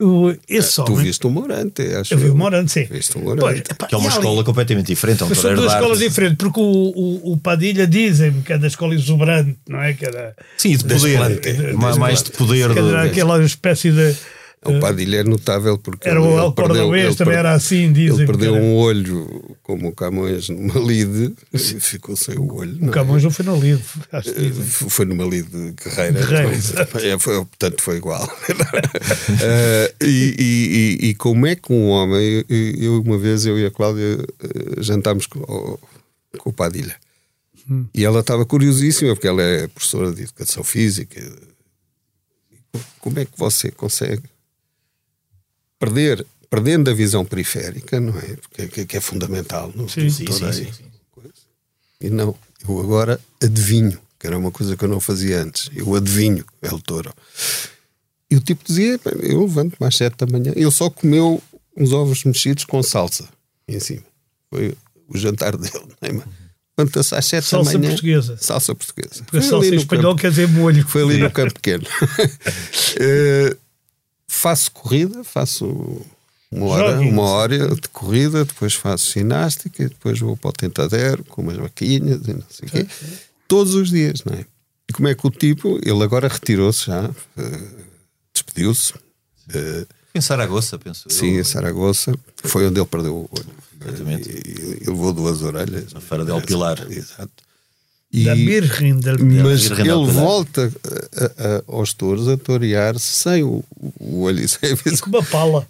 o, 0.01 0.35
esse 0.49 0.81
homem, 0.81 0.95
tu 0.95 0.99
viste 0.99 1.27
o 1.27 1.29
Morante, 1.29 1.81
acho. 1.95 2.13
Eu 2.13 2.17
vi 2.17 2.29
o 2.29 2.35
Morante, 2.35 2.71
sim. 2.71 2.85
Viste 2.85 3.17
o 3.17 3.21
Morante. 3.21 3.41
Pois, 3.41 3.59
epá, 3.59 3.87
que 3.87 3.95
é 3.95 3.97
uma 3.97 4.09
escola 4.09 4.37
ali, 4.37 4.43
completamente 4.43 4.87
diferente. 4.87 5.23
É 5.23 5.35
são 5.35 5.55
duas 5.55 5.73
escolas 5.73 5.99
diferentes, 5.99 6.37
porque 6.37 6.59
o, 6.59 6.63
o, 6.63 7.33
o 7.33 7.37
Padilha 7.37 7.85
dizem 7.85 8.41
que 8.41 8.51
é 8.53 8.57
da 8.57 8.67
escola 8.67 8.95
exuberante, 8.95 9.57
não 9.69 9.81
é? 9.81 9.93
Que 9.93 10.05
era, 10.05 10.35
sim, 10.57 10.75
de 10.75 10.83
poder. 10.83 11.39
De, 11.39 11.73
mais 11.73 12.23
de 12.23 12.31
poder. 12.31 12.73
Que 12.73 12.79
era 12.79 13.03
aquela 13.03 13.43
espécie 13.43 13.91
de 13.91 14.15
o 14.63 14.79
Padilha 14.79 15.21
é 15.21 15.23
notável 15.23 15.75
porque 15.75 16.07
era 16.07 16.21
o 16.21 16.37
El 16.37 16.53
Cordobês, 16.53 17.15
também 17.15 17.35
era 17.35 17.53
assim, 17.53 17.91
dizem. 17.91 18.17
Ele 18.17 18.27
perdeu 18.27 18.53
um 18.53 18.75
olho, 18.75 19.57
como 19.63 19.87
o 19.87 19.91
Camões, 19.91 20.49
numa 20.49 20.79
lide, 20.79 21.33
e 21.51 21.57
ficou 21.57 22.15
sem 22.15 22.37
o 22.37 22.53
olho. 22.53 22.77
O 22.87 22.91
Camões 22.91 23.23
não 23.23 23.31
foi 23.31 23.43
na 23.43 23.53
lide, 23.53 23.83
acho 24.11 24.31
que 24.31 24.51
Foi 24.51 25.05
numa 25.05 25.23
lide 25.23 25.73
guerreira. 25.83 26.19
guerreira 26.19 27.15
é, 27.15 27.17
foi, 27.17 27.33
portanto, 27.37 27.81
foi 27.81 27.97
igual. 27.97 28.23
uh, 28.23 28.29
e, 30.05 30.97
e, 31.01 31.15
como 31.15 31.47
é 31.47 31.55
que 31.55 31.73
um 31.73 31.87
homem, 31.87 32.45
eu 32.47 33.01
uma 33.01 33.17
vez, 33.17 33.47
eu 33.47 33.57
e 33.57 33.65
a 33.65 33.71
Cláudia 33.71 34.19
uh, 34.19 34.83
jantámos 34.83 35.25
com, 35.25 35.79
com 36.37 36.49
o 36.51 36.53
Padilha. 36.53 36.95
Hum. 37.67 37.87
E 37.95 38.05
ela 38.05 38.19
estava 38.19 38.45
curiosíssima, 38.45 39.15
porque 39.15 39.27
ela 39.27 39.41
é 39.41 39.67
professora 39.67 40.11
de 40.11 40.21
educação 40.21 40.63
física. 40.63 41.19
Como 42.99 43.19
é 43.19 43.25
que 43.25 43.37
você 43.37 43.71
consegue 43.71 44.30
perder, 45.81 46.25
perdendo 46.49 46.91
a 46.91 46.93
visão 46.93 47.25
periférica, 47.25 47.99
não 47.99 48.17
é? 48.17 48.35
Porque, 48.37 48.85
que 48.85 48.97
é 48.97 49.01
fundamental 49.01 49.71
no, 49.73 49.89
sim, 49.89 50.09
sim, 50.09 50.27
sim, 50.31 50.53
sim, 50.53 50.71
sim. 50.71 50.83
E 51.99 52.09
não, 52.09 52.35
eu 52.67 52.79
agora 52.79 53.19
adivinho, 53.43 53.99
que 54.19 54.27
era 54.27 54.37
uma 54.37 54.51
coisa 54.51 54.77
que 54.77 54.83
eu 54.85 54.89
não 54.89 54.99
fazia 54.99 55.41
antes. 55.41 55.69
Eu 55.75 55.95
adivinho, 55.95 56.45
é 56.61 56.71
o 56.71 56.79
touro. 56.79 57.11
E 58.29 58.35
o 58.35 58.39
tipo 58.39 58.63
dizia: 58.63 58.99
Eu 59.21 59.41
levanto 59.41 59.75
mais 59.79 59.95
sete 59.95 60.15
da 60.17 60.25
manhã. 60.25 60.53
Ele 60.55 60.71
só 60.71 60.89
comeu 60.89 61.41
uns 61.75 61.91
ovos 61.91 62.23
mexidos 62.23 62.63
com 62.65 62.81
salsa 62.83 63.27
em 63.67 63.79
cima. 63.79 64.03
Foi 64.49 64.75
o 65.07 65.17
jantar 65.17 65.57
dele. 65.57 65.83
Não 66.01 66.21
é? 66.21 66.23
Levantou-se 66.77 67.13
às 67.13 67.25
7 67.25 67.45
Salsa 67.45 67.73
da 67.73 67.77
manhã. 67.79 67.89
portuguesa. 67.91 68.37
Salsa 68.39 68.73
portuguesa. 68.73 69.23
Porque 69.25 69.37
a 69.37 69.41
salsa 69.41 69.67
em 69.67 69.75
espanhol 69.75 70.15
quer 70.15 70.29
dizer 70.29 70.47
molho. 70.47 70.87
Foi 70.87 71.03
ali 71.03 71.17
no 71.17 71.29
campo 71.29 71.53
pequeno. 71.53 71.83
Eh, 72.99 73.55
faço 74.33 74.71
corrida, 74.71 75.23
faço 75.23 76.01
uma 76.51 76.65
hora, 76.67 76.99
uma 77.01 77.23
hora 77.23 77.75
de 77.75 77.89
corrida, 77.89 78.45
depois 78.45 78.73
faço 78.73 79.11
ginástica, 79.11 79.87
depois 79.89 80.19
vou 80.19 80.35
para 80.37 80.49
o 80.49 80.53
tentadero 80.53 81.23
com 81.25 81.41
umas 81.41 81.57
vaquinhas 81.57 82.27
e 82.27 82.33
não 82.33 82.43
sei 82.49 82.67
o 82.67 82.71
quê. 82.71 82.87
Todos 83.47 83.73
os 83.75 83.89
dias, 83.89 84.23
não 84.25 84.33
é? 84.33 84.45
E 84.89 84.93
como 84.93 85.07
é 85.07 85.15
que 85.15 85.25
o 85.27 85.29
tipo, 85.29 85.77
ele 85.83 86.03
agora 86.03 86.27
retirou-se 86.27 86.85
já, 86.87 87.09
eh, 87.37 87.69
despediu-se. 88.33 88.93
eh, 89.53 89.85
Em 90.15 90.21
Saragoça, 90.21 90.77
penso. 90.79 91.07
eu. 91.09 91.13
Sim, 91.15 91.37
em 91.39 91.43
Saragoça, 91.43 92.13
foi 92.43 92.67
onde 92.67 92.79
ele 92.79 92.87
perdeu 92.87 93.15
o 93.15 93.29
olho. 93.31 93.45
Exatamente. 93.85 94.29
E, 94.29 94.83
e 94.83 94.89
levou 94.89 95.13
duas 95.13 95.41
orelhas. 95.41 95.93
Na 95.93 96.01
Feira 96.01 96.23
del 96.25 96.41
Pilar. 96.41 96.85
Exato. 96.91 97.31
Da 98.13 98.35
E- 98.35 98.45
Birrin 98.45 98.99
del 98.99 99.17
Pilar. 99.17 99.43
mas 99.45 99.71
ele 99.71 100.11
volta 100.11 100.69
a- 100.83 101.23
a- 101.23 101.55
a- 101.57 101.63
aos 101.67 101.93
touros 101.93 102.27
a 102.27 102.35
torear 102.35 102.99
sem 102.99 103.41
o, 103.43 103.63
o 103.99 104.21
olho 104.23 104.43
e 104.43 104.47
sem 104.49 104.71
a 104.73 104.97
com 105.01 105.09
uma 105.09 105.23
pala. 105.23 105.65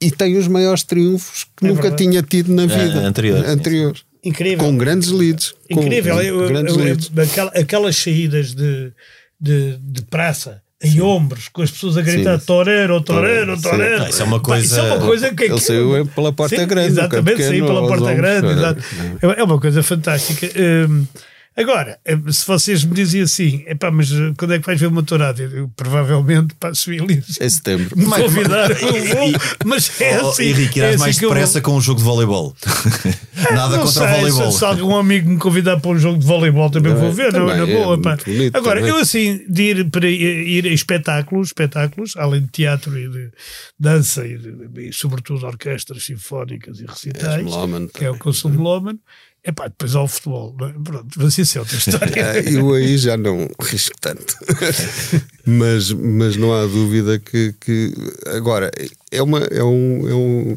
E 0.00 0.10
tem 0.10 0.36
os 0.36 0.46
maiores 0.46 0.82
triunfos 0.82 1.44
que 1.56 1.64
É 1.64 1.68
nunca 1.68 1.82
verdade. 1.82 2.04
tinha 2.04 2.22
tido 2.22 2.52
na 2.54 2.66
vida. 2.66 3.06
anterior, 3.06 3.42
sim, 3.44 3.50
Anterior. 3.50 3.96
Incrível. 4.22 4.58
Com 4.66 4.76
grandes 4.76 5.08
leads. 5.10 5.54
com 5.72 5.80
Incrível. 5.82 6.20
Eu- 6.20 6.48
grandes 6.48 6.76
eu- 6.76 6.84
leads. 6.84 7.10
aquela- 7.18 7.50
aquelas 7.52 7.96
saídas 7.96 8.54
de, 8.54 8.92
de, 9.40 9.78
de 9.80 10.02
praça 10.02 10.60
em 10.82 11.00
ombros, 11.00 11.48
com 11.48 11.62
as 11.62 11.70
pessoas 11.70 11.96
a 11.96 12.02
gritar 12.02 12.38
Sim. 12.38 12.46
torero, 12.46 13.00
torero, 13.00 13.56
Sim. 13.56 13.62
torero. 13.62 13.98
Não, 14.00 14.08
isso 14.08 14.22
é 14.22 14.24
uma 14.26 14.40
Pá, 14.40 14.58
isso 14.60 14.74
é 14.74 14.78
coisa- 14.80 14.94
uma 14.94 15.06
coisa 15.06 15.34
que 15.34 15.42
Ele 15.44 15.60
saiu 15.60 16.06
pela 16.14 16.32
porta 16.32 16.56
Sim, 16.56 16.66
grande, 16.66 16.88
Exatamente, 16.88 17.42
saiu 17.42 17.66
pela 17.66 17.80
porta 17.88 18.04
ombros, 18.04 18.16
grande. 18.16 18.80
é. 19.22 19.40
É 19.40 19.42
uma 19.42 19.58
coisa 19.58 19.82
fantástica. 19.82 20.46
Hum, 20.88 21.06
Agora, 21.58 21.98
se 22.30 22.46
vocês 22.46 22.84
me 22.84 22.94
dizem 22.94 23.20
assim, 23.22 23.64
epá, 23.66 23.90
mas 23.90 24.12
eh, 24.12 24.32
quando 24.38 24.54
é 24.54 24.60
que 24.60 24.66
vais 24.66 24.80
ver 24.80 24.86
uma 24.86 25.02
tourada? 25.02 25.42
Eu, 25.42 25.50
eu, 25.50 25.68
provavelmente, 25.76 26.54
pá, 26.54 26.72
se 26.72 26.94
eles 26.94 27.40
Em 27.40 27.50
setembro. 27.50 27.90
me 27.98 28.04
eu 28.04 28.28
vou, 28.28 29.32
mas 29.66 30.00
é 30.00 30.22
Oh, 30.22 30.30
assim. 30.30 30.44
Henrique, 30.44 30.78
é 30.80 30.82
irás 30.84 30.94
assim 30.94 31.00
mais 31.04 31.18
vou. 31.18 31.28
depressa 31.30 31.60
com 31.60 31.76
um 31.76 31.80
jogo 31.80 31.98
de 31.98 32.04
voleibol. 32.04 32.54
Nada 33.52 33.76
Não 33.76 33.84
contra 33.84 34.04
o 34.04 34.08
sei, 34.08 34.16
voleibol. 34.20 34.52
Se, 34.52 34.58
se 34.58 34.64
algum 34.64 34.96
amigo 34.96 35.30
me 35.30 35.38
convidar 35.38 35.80
para 35.80 35.90
um 35.90 35.98
jogo 35.98 36.18
de 36.18 36.26
voleibol 36.26 36.70
também 36.70 36.92
Também- 36.92 37.06
vou 37.08 37.12
ver, 37.14 37.32
não, 37.32 37.46
também 37.48 37.66
na 37.66 37.72
é 37.72 37.76
boa. 37.82 38.00
pá. 38.00 38.10
muito 38.10 38.24
bonito 38.24 38.56
Agora, 38.56 38.80
também. 38.80 38.94
eu 38.94 39.00
assim, 39.00 39.44
de 39.48 39.62
ir, 39.62 39.90
para 39.90 40.08
ir 40.08 40.64
a 40.64 40.68
espetáculos, 40.72 41.48
espetáculos, 41.48 42.16
além 42.16 42.42
de 42.42 42.48
teatro 42.48 42.96
e 42.98 43.08
de 43.08 43.30
dança 43.78 44.24
e, 44.26 44.38
de- 44.38 44.88
e 44.88 44.92
sobretudo 44.92 45.44
orquestras 45.46 46.04
sinfónicas 46.04 46.80
e 46.80 46.86
recitais, 46.86 47.44
que 47.94 48.04
é 48.04 48.10
o 48.10 48.18
que 48.18 48.26
eu 48.26 48.32
sou 48.32 48.50
melómano, 48.50 48.98
é 49.48 49.52
pá, 49.52 49.66
depois 49.66 49.94
ao 49.94 50.06
futebol. 50.06 50.54
é? 50.60 50.72
Pronto, 50.84 51.08
mas 51.16 51.38
isso 51.38 51.56
é 51.56 51.60
outra 51.62 51.76
história. 51.76 52.08
Ah, 52.18 52.38
eu 52.38 52.74
aí 52.74 52.98
já 52.98 53.16
não 53.16 53.48
risco 53.62 53.96
tanto. 53.98 54.36
mas, 55.46 55.90
mas 55.90 56.36
não 56.36 56.52
há 56.52 56.66
dúvida 56.66 57.18
que, 57.18 57.54
que 57.58 57.94
agora 58.26 58.70
é 59.10 59.22
uma, 59.22 59.38
é, 59.38 59.64
um, 59.64 60.08
é, 60.08 60.14
um, 60.14 60.56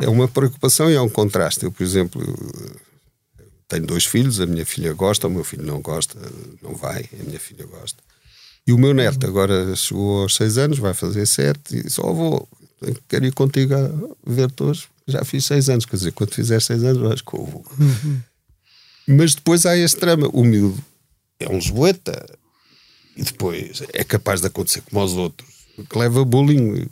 é 0.00 0.08
uma 0.08 0.28
preocupação 0.28 0.90
e 0.90 0.94
é 0.94 1.00
um 1.00 1.08
contraste. 1.08 1.64
Eu, 1.64 1.72
por 1.72 1.82
exemplo, 1.82 2.22
tenho 3.68 3.86
dois 3.86 4.04
filhos, 4.04 4.38
a 4.38 4.44
minha 4.44 4.66
filha 4.66 4.92
gosta, 4.92 5.28
o 5.28 5.30
meu 5.30 5.42
filho 5.42 5.64
não 5.64 5.80
gosta, 5.80 6.18
não 6.62 6.74
vai, 6.74 7.08
a 7.18 7.22
minha 7.24 7.40
filha 7.40 7.64
gosta. 7.64 8.02
E 8.66 8.72
o 8.72 8.78
meu 8.78 8.92
neto 8.92 9.26
agora 9.26 9.74
chegou 9.76 10.22
aos 10.22 10.36
seis 10.36 10.58
anos, 10.58 10.78
vai 10.78 10.92
fazer 10.92 11.24
sete, 11.24 11.86
e 11.86 11.88
só 11.88 12.12
vou, 12.12 12.46
quero 13.08 13.24
ir 13.24 13.32
contigo 13.32 13.74
a 13.74 13.90
ver 14.26 14.50
todos. 14.50 14.88
Já 15.08 15.24
fiz 15.24 15.44
seis 15.44 15.68
anos, 15.68 15.84
quer 15.84 15.96
dizer, 15.96 16.12
quando 16.12 16.34
fizer 16.34 16.60
seis 16.60 16.82
anos, 16.82 17.12
acho 17.12 17.24
que 17.24 17.34
eu 17.34 17.44
vou. 17.44 17.64
Mas 19.06 19.34
depois 19.34 19.64
há 19.64 19.76
este 19.76 20.00
drama. 20.00 20.28
O 20.32 20.44
miúdo 20.44 20.82
é 21.38 21.48
um 21.48 21.56
lisboeta 21.56 22.26
e 23.16 23.22
depois 23.22 23.82
é 23.92 24.04
capaz 24.04 24.40
de 24.40 24.48
acontecer 24.48 24.82
como 24.82 25.00
aos 25.00 25.12
outros, 25.12 25.48
que 25.88 25.98
leva 25.98 26.24
bullying. 26.24 26.86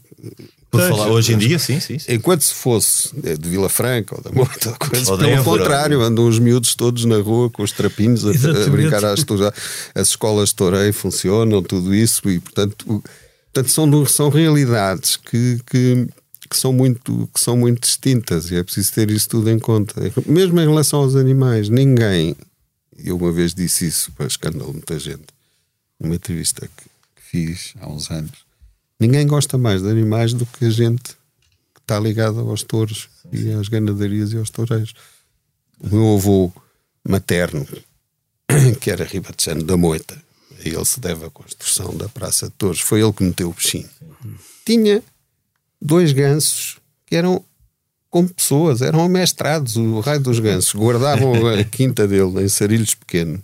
Por 0.71 0.81
falar 0.81 1.09
hoje 1.09 1.35
em 1.35 1.39
dia, 1.39 1.59
sim, 1.59 1.79
sim. 1.79 1.99
sim. 1.99 2.12
Enquanto 2.15 2.43
se 2.43 2.55
fosse 2.55 3.11
eh, 3.23 3.37
de 3.37 3.49
Vila 3.49 3.69
Franca 3.69 4.17
ou 4.17 4.23
da 4.23 4.33
Moita, 4.33 4.71
ou 4.71 4.77
coisa, 4.77 5.12
Ou 5.12 5.19
pelo 5.19 5.31
Évora. 5.31 5.59
contrário, 5.59 6.01
andam 6.01 6.27
os 6.27 6.39
miúdos 6.39 6.75
todos 6.75 7.05
na 7.05 7.19
rua 7.19 7.49
com 7.49 7.62
os 7.62 7.71
trapinhos 7.71 8.25
a, 8.27 8.31
a 8.31 8.69
brincar 8.71 9.05
às 9.05 9.25
As 9.95 10.09
escolas 10.09 10.49
de 10.49 10.57
toureio 10.57 10.93
funcionam, 10.93 11.62
tudo 11.62 11.95
isso, 11.95 12.29
e 12.29 12.41
portanto, 12.41 13.03
portanto 13.53 13.71
são, 13.71 14.07
são 14.07 14.29
realidades 14.31 15.17
que, 15.17 15.61
que, 15.67 16.09
que 16.55 16.61
são 16.61 16.73
muito, 16.73 17.29
que 17.35 17.41
são 17.41 17.57
muito 17.57 17.81
distintas 17.81 18.49
e 18.49 18.55
é 18.55 18.63
preciso 18.63 18.93
ter 18.93 19.11
isso 19.11 19.29
tudo 19.29 19.51
em 19.51 19.59
conta. 19.59 20.01
Mesmo 20.25 20.61
em 20.61 20.65
relação 20.65 21.01
aos 21.01 21.17
animais, 21.17 21.69
ninguém, 21.69 22.37
eu 22.97 23.17
uma 23.17 23.33
vez 23.33 23.53
disse 23.53 23.89
isso 23.89 24.13
para 24.13 24.27
escândalo 24.27 24.73
muita 24.73 24.97
gente, 25.01 25.27
numa 25.99 26.15
entrevista 26.15 26.69
que, 26.69 26.85
fiz 27.17 27.75
há 27.81 27.89
uns 27.89 28.09
anos, 28.13 28.45
ninguém 29.01 29.27
gosta 29.27 29.59
mais 29.59 29.83
de 29.83 29.89
animais 29.89 30.33
do 30.33 30.47
que 30.47 30.67
a 30.67 30.71
gente 30.71 31.03
que 31.75 31.81
está 31.81 31.99
ligada 31.99 32.39
aos 32.39 32.63
touros 32.63 33.09
e 33.33 33.51
às 33.51 33.67
ganadarias 33.67 34.33
e 34.33 34.37
aos 34.37 34.51
toureiros. 34.51 34.95
O 35.81 35.89
meu 35.89 36.15
avô 36.15 36.53
materno, 37.07 37.67
que 38.81 38.93
era 38.93 39.05
ribatejano 39.05 39.65
da 39.65 39.77
Moita, 39.77 40.15
a 40.57 40.69
ele 40.69 40.85
se 40.85 41.01
deve 41.01 41.25
a 41.25 41.31
construção 41.31 41.97
da 41.97 42.09
Praça 42.09 42.47
de 42.47 42.53
Touros, 42.53 42.81
foi 42.81 43.03
ele 43.03 43.13
que 43.13 43.25
meteu 43.25 43.51
o 43.51 43.53
bichinho. 43.53 43.91
Tinha 44.65 45.03
dois 45.81 46.12
gansos 46.12 46.79
que 47.07 47.16
eram 47.16 47.43
como 48.11 48.29
pessoas, 48.29 48.81
eram 48.81 49.03
amestrados, 49.03 49.77
o 49.77 49.99
raio 50.01 50.20
dos 50.20 50.39
gansos, 50.39 50.72
guardavam 50.75 51.35
a 51.49 51.62
quinta 51.64 52.07
dele 52.07 52.43
em 52.45 52.49
sarilhos 52.49 52.95
pequenos, 52.95 53.41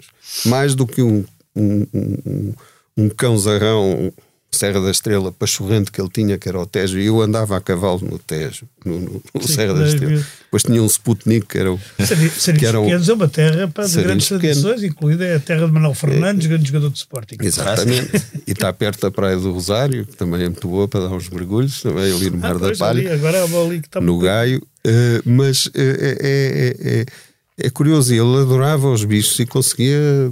mais 0.47 0.75
do 0.77 0.87
que 0.87 1.03
um, 1.03 1.25
um, 1.57 1.87
um, 1.93 2.17
um- 2.27 2.55
um 2.97 3.09
cão 3.09 3.37
zarrão 3.39 4.13
Serra 4.53 4.81
da 4.81 4.91
Estrela 4.91 5.31
pachorrante 5.31 5.93
que 5.93 6.01
ele 6.01 6.11
tinha, 6.13 6.37
que 6.37 6.49
era 6.49 6.59
o 6.59 6.67
Tejo, 6.67 6.99
e 6.99 7.07
eu 7.07 7.21
andava 7.23 7.57
a 7.57 7.61
cavalo 7.61 8.01
no 8.03 8.19
Tejo, 8.19 8.67
no, 8.85 8.99
no- 8.99 9.23
no 9.35 9.43
Sim, 9.47 9.55
Serra 9.55 9.75
da 9.75 9.87
Estrela. 9.87 10.17
ver. 10.17 10.27
Depois 10.45 10.63
tinha 10.65 10.83
um 10.83 10.87
Sputnik, 10.87 11.47
que 11.47 11.57
era 11.59 11.73
o. 11.73 11.81
Sarilhos 12.05 12.45
que 12.59 12.67
era 12.67 12.81
um- 12.81 12.85
Pequenos 12.85 13.09
é 13.09 13.13
uma 13.13 13.29
terra 13.29 13.69
pá, 13.69 13.85
de 13.87 14.03
grandes 14.03 14.29
pequenos. 14.29 14.61
tradições, 14.61 14.83
incluída 14.91 15.37
a 15.37 15.39
terra 15.39 15.67
de 15.67 15.73
Manuel 15.73 15.95
Fernandes, 15.95 16.47
grande 16.49 16.67
jogador 16.67 16.91
de 16.91 16.99
Sporting. 16.99 17.37
Exatamente. 17.41 18.11
e 18.47 18.51
está 18.51 18.73
perto 18.73 19.01
da 19.03 19.11
Praia 19.11 19.37
do 19.37 19.53
Rosário, 19.53 20.05
que 20.05 20.17
também 20.17 20.43
é 20.43 20.49
muito 20.49 20.67
boa 20.67 20.89
para 20.89 21.01
dar 21.09 21.15
uns 21.15 21.29
mergulhos, 21.29 21.81
também 21.81 22.13
ali 22.13 22.31
no 22.31 22.39
Mar 22.39 22.57
Ah, 22.57 22.59
da 22.59 22.73
Palha. 22.77 23.09
é 23.09 23.13
ali 23.15 23.81
que 23.81 23.87
está 23.87 24.01
no 24.01 24.19
Gaio, 24.19 24.61
eh, 24.85 25.23
mas 25.25 25.71
eh, 25.75 26.17
é, 26.21 26.87
é- 26.89 27.01
é- 27.03 27.07
é 27.67 27.71
curioso, 27.71 28.13
ele 28.13 28.43
adorava 28.43 28.89
os 28.91 29.05
bichos 29.05 29.39
e 29.39 29.47
conseguia 29.47 30.31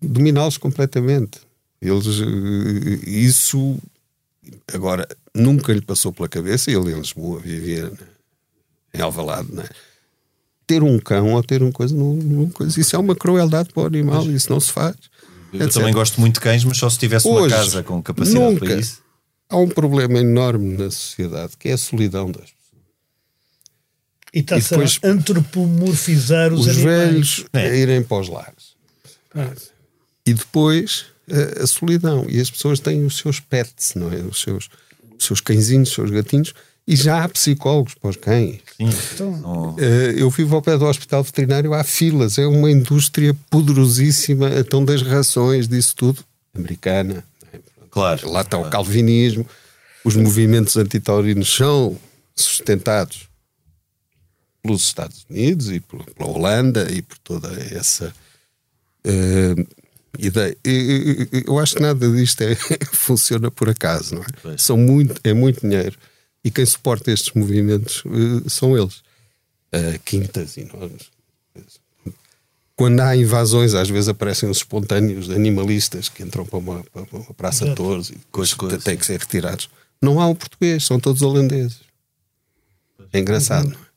dominá-los 0.00 0.56
completamente. 0.56 1.40
Eles, 1.80 2.06
eh, 2.20 3.08
isso 3.10 3.78
agora 4.72 5.08
nunca 5.34 5.72
lhe 5.72 5.80
passou 5.80 6.12
pela 6.12 6.28
cabeça, 6.28 6.70
ele 6.70 6.92
em 6.92 6.98
Lisboa 6.98 7.40
vivia 7.40 7.88
né, 7.88 7.96
em 8.94 9.00
Alvalade, 9.00 9.52
né? 9.52 9.64
ter 10.66 10.82
um 10.82 10.98
cão 10.98 11.32
ou 11.34 11.42
ter 11.42 11.62
uma 11.62 11.72
coisa, 11.72 11.94
não, 11.94 12.14
não- 12.14 12.50
coisa, 12.50 12.78
isso 12.80 12.94
é 12.94 12.98
uma 12.98 13.16
crueldade 13.16 13.70
para 13.72 13.82
o 13.82 13.86
animal, 13.86 14.30
isso 14.30 14.50
não 14.52 14.60
se 14.60 14.70
faz. 14.72 14.94
Eu 15.52 15.62
etc. 15.62 15.74
também 15.74 15.92
gosto 15.92 16.20
muito 16.20 16.34
de 16.34 16.40
cães, 16.40 16.62
mas 16.64 16.76
só 16.78 16.88
se 16.88 16.96
tivesse 16.98 17.26
uma 17.26 17.40
Hoje, 17.40 17.54
casa 17.54 17.82
com 17.82 18.00
capacidade 18.02 18.44
nunca. 18.54 18.66
para 18.66 18.74
isso. 18.76 19.00
Há 19.48 19.56
um 19.56 19.68
problema 19.68 20.18
enorme 20.20 20.76
na 20.76 20.90
sociedade 20.92 21.54
que 21.58 21.68
é 21.70 21.72
a 21.72 21.78
solidão 21.78 22.26
das 22.30 22.42
pessoas. 22.52 22.60
E 24.32 24.38
está-se 24.38 24.70
depois- 24.70 25.00
a 25.02 25.08
antropomorfizar 25.08 26.52
os, 26.52 26.60
os 26.60 26.68
animais. 26.68 26.84
velhos 27.10 27.44
a 27.52 27.64
irem 27.66 28.00
para 28.04 28.20
os 28.20 28.28
lares. 28.28 28.76
E 30.24 30.32
depois 30.34 31.06
a, 31.32 31.62
a 31.62 31.66
solidão. 31.66 32.26
E 32.28 32.40
as 32.40 32.50
pessoas 32.50 32.80
têm 32.80 33.04
os 33.04 33.16
seus 33.18 33.40
pets, 33.40 33.94
não 33.94 34.12
é? 34.12 34.16
Os 34.16 34.40
seus, 34.40 34.68
os 35.18 35.24
seus 35.26 35.40
cãezinhos, 35.40 35.88
os 35.90 35.94
seus 35.94 36.10
gatinhos. 36.10 36.52
E 36.86 36.96
já 36.96 37.22
há 37.22 37.28
psicólogos 37.28 37.94
para 37.94 38.10
os 38.10 38.16
cães. 38.16 38.58
Não- 39.40 39.76
Eh, 39.78 40.14
eu 40.16 40.28
vivo 40.30 40.56
ao 40.56 40.62
pé 40.62 40.76
do 40.76 40.84
hospital 40.86 41.22
veterinário, 41.22 41.72
há 41.74 41.84
filas. 41.84 42.36
É 42.38 42.46
uma 42.46 42.70
indústria 42.70 43.34
poderosíssima. 43.48 44.50
Então, 44.58 44.84
das 44.84 45.02
rações, 45.02 45.68
disso 45.68 45.94
tudo. 45.94 46.24
Americana. 46.54 47.22
Claro. 47.90 48.28
Lá 48.30 48.40
está 48.40 48.58
o 48.58 48.68
calvinismo. 48.70 49.46
Os 50.04 50.16
movimentos 50.16 50.76
antitaurinos 50.76 51.54
são 51.54 51.96
sustentados 52.34 53.28
pelos 54.62 54.82
Estados 54.82 55.24
Unidos 55.30 55.70
e 55.70 55.80
pela 55.80 56.04
Holanda 56.18 56.90
e 56.90 57.02
por 57.02 57.18
toda 57.18 57.48
essa 57.74 58.12
eh, 59.04 59.54
ideia. 60.18 60.56
E- 60.64 60.70
e- 61.32 61.38
e- 61.38 61.44
Eu 61.46 61.58
acho 61.58 61.74
que 61.76 61.82
nada 61.82 62.08
disto 62.10 62.40
é, 62.42 62.54
funciona 62.92 63.50
por 63.50 63.68
acaso, 63.68 64.14
não 64.14 64.22
é? 64.52 64.56
São 64.58 64.76
muito, 64.76 65.20
é 65.24 65.32
muito 65.32 65.60
dinheiro. 65.60 65.96
E 66.44 66.50
quem 66.50 66.64
suporta 66.66 67.10
estes 67.12 67.32
movimentos 67.34 68.02
eh, 68.06 68.48
são 68.48 68.76
eles. 68.76 69.02
Eh, 69.72 70.00
quintas 70.04 70.56
enormes. 70.56 71.10
Quando 72.74 73.00
há 73.00 73.14
invasões, 73.14 73.74
às 73.74 73.90
vezes 73.90 74.08
aparecem 74.08 74.48
os 74.48 74.56
espontâneos 74.58 75.28
animalistas 75.28 76.08
que 76.08 76.22
entram 76.22 76.46
para 76.46 76.58
uma, 76.58 76.82
para 76.84 77.02
uma 77.12 77.34
praça 77.34 77.66
de 77.68 77.74
touros 77.74 78.08
e 78.08 78.16
coisas. 78.32 78.56
têm 78.82 78.96
que 78.96 79.04
ser 79.04 79.20
retirados. 79.20 79.68
Não 80.00 80.18
há 80.18 80.26
um 80.26 80.34
português, 80.34 80.84
são 80.86 80.98
todos 80.98 81.20
holandeses. 81.20 81.80
É 83.12 83.18
engraçado, 83.18 83.68
não 83.68 83.76
é? 83.76 83.90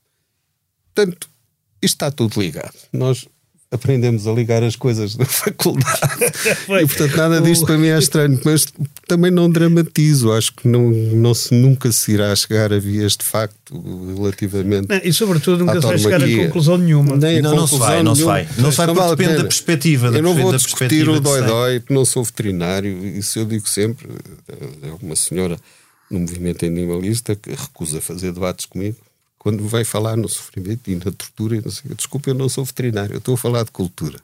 Portanto, 0.94 1.30
isto 1.82 1.96
está 1.96 2.12
tudo 2.12 2.42
ligado. 2.42 2.74
Nós 2.92 3.26
aprendemos 3.74 4.28
a 4.28 4.32
ligar 4.32 4.64
as 4.64 4.76
coisas 4.76 5.18
na 5.18 5.26
faculdade. 5.26 6.00
e 6.82 6.86
portanto 6.86 7.18
nada 7.18 7.42
disto 7.42 7.66
para 7.66 7.78
mim 7.78 7.88
é 7.88 7.98
estranho, 7.98 8.40
mas 8.46 8.68
também 9.08 9.32
não 9.32 9.50
dramatizo. 9.50 10.32
Acho 10.32 10.54
que 10.54 10.68
não, 10.68 10.92
não 10.92 11.34
se, 11.34 11.54
nunca 11.54 11.92
se 11.92 12.12
irá 12.12 12.34
chegar 12.36 12.72
a 12.72 12.80
vias 12.80 13.18
de 13.18 13.26
facto 13.26 13.74
relativamente. 14.16 14.88
Não, 14.88 15.02
e 15.04 15.12
sobretudo 15.12 15.66
nunca 15.66 15.82
se 15.82 15.88
vai 15.88 15.98
chegar 15.98 16.24
a 16.24 16.38
conclusão 16.46 16.78
nenhuma. 16.78 17.16
Nem 17.16 17.42
não, 17.42 17.56
não 17.56 17.68
se 17.68 17.78
vai, 17.78 18.04
não 18.04 18.16
se 18.16 18.24
vai. 18.24 18.48
Não 18.58 18.72
se 18.72 18.78
vai 18.78 18.88
porque 18.88 19.00
vale 19.00 19.16
depende 19.16 19.38
da 19.38 19.44
perspectiva. 19.44 20.12
Da 20.12 20.20
eu 20.20 20.24
não 20.24 20.36
vou 20.36 20.56
discutir 20.56 21.10
o 21.10 21.20
dói-dói, 21.20 21.80
porque 21.80 21.94
não 21.94 22.06
sou 22.06 22.24
veterinário. 22.24 23.06
Isso 23.18 23.40
eu 23.40 23.46
digo 23.46 23.68
sempre. 23.68 24.08
É 24.48 24.90
uma 25.02 25.16
senhora 25.16 25.58
no 26.12 26.20
movimento 26.20 26.66
animalista 26.66 27.36
que 27.36 27.50
recusa 27.50 28.00
fazer 28.00 28.32
debates 28.32 28.66
comigo 28.66 28.98
quando 29.44 29.68
vai 29.68 29.84
falar 29.84 30.16
no 30.16 30.30
sofrimento 30.30 30.90
e 30.90 30.96
na 30.96 31.12
tortura, 31.12 31.58
e 31.58 31.62
desculpa, 31.94 32.30
eu 32.30 32.34
não 32.34 32.48
sou 32.48 32.64
veterinário, 32.64 33.14
eu 33.14 33.18
estou 33.18 33.36
a 33.36 33.38
falar 33.38 33.64
de 33.66 33.72
cultura. 33.72 34.18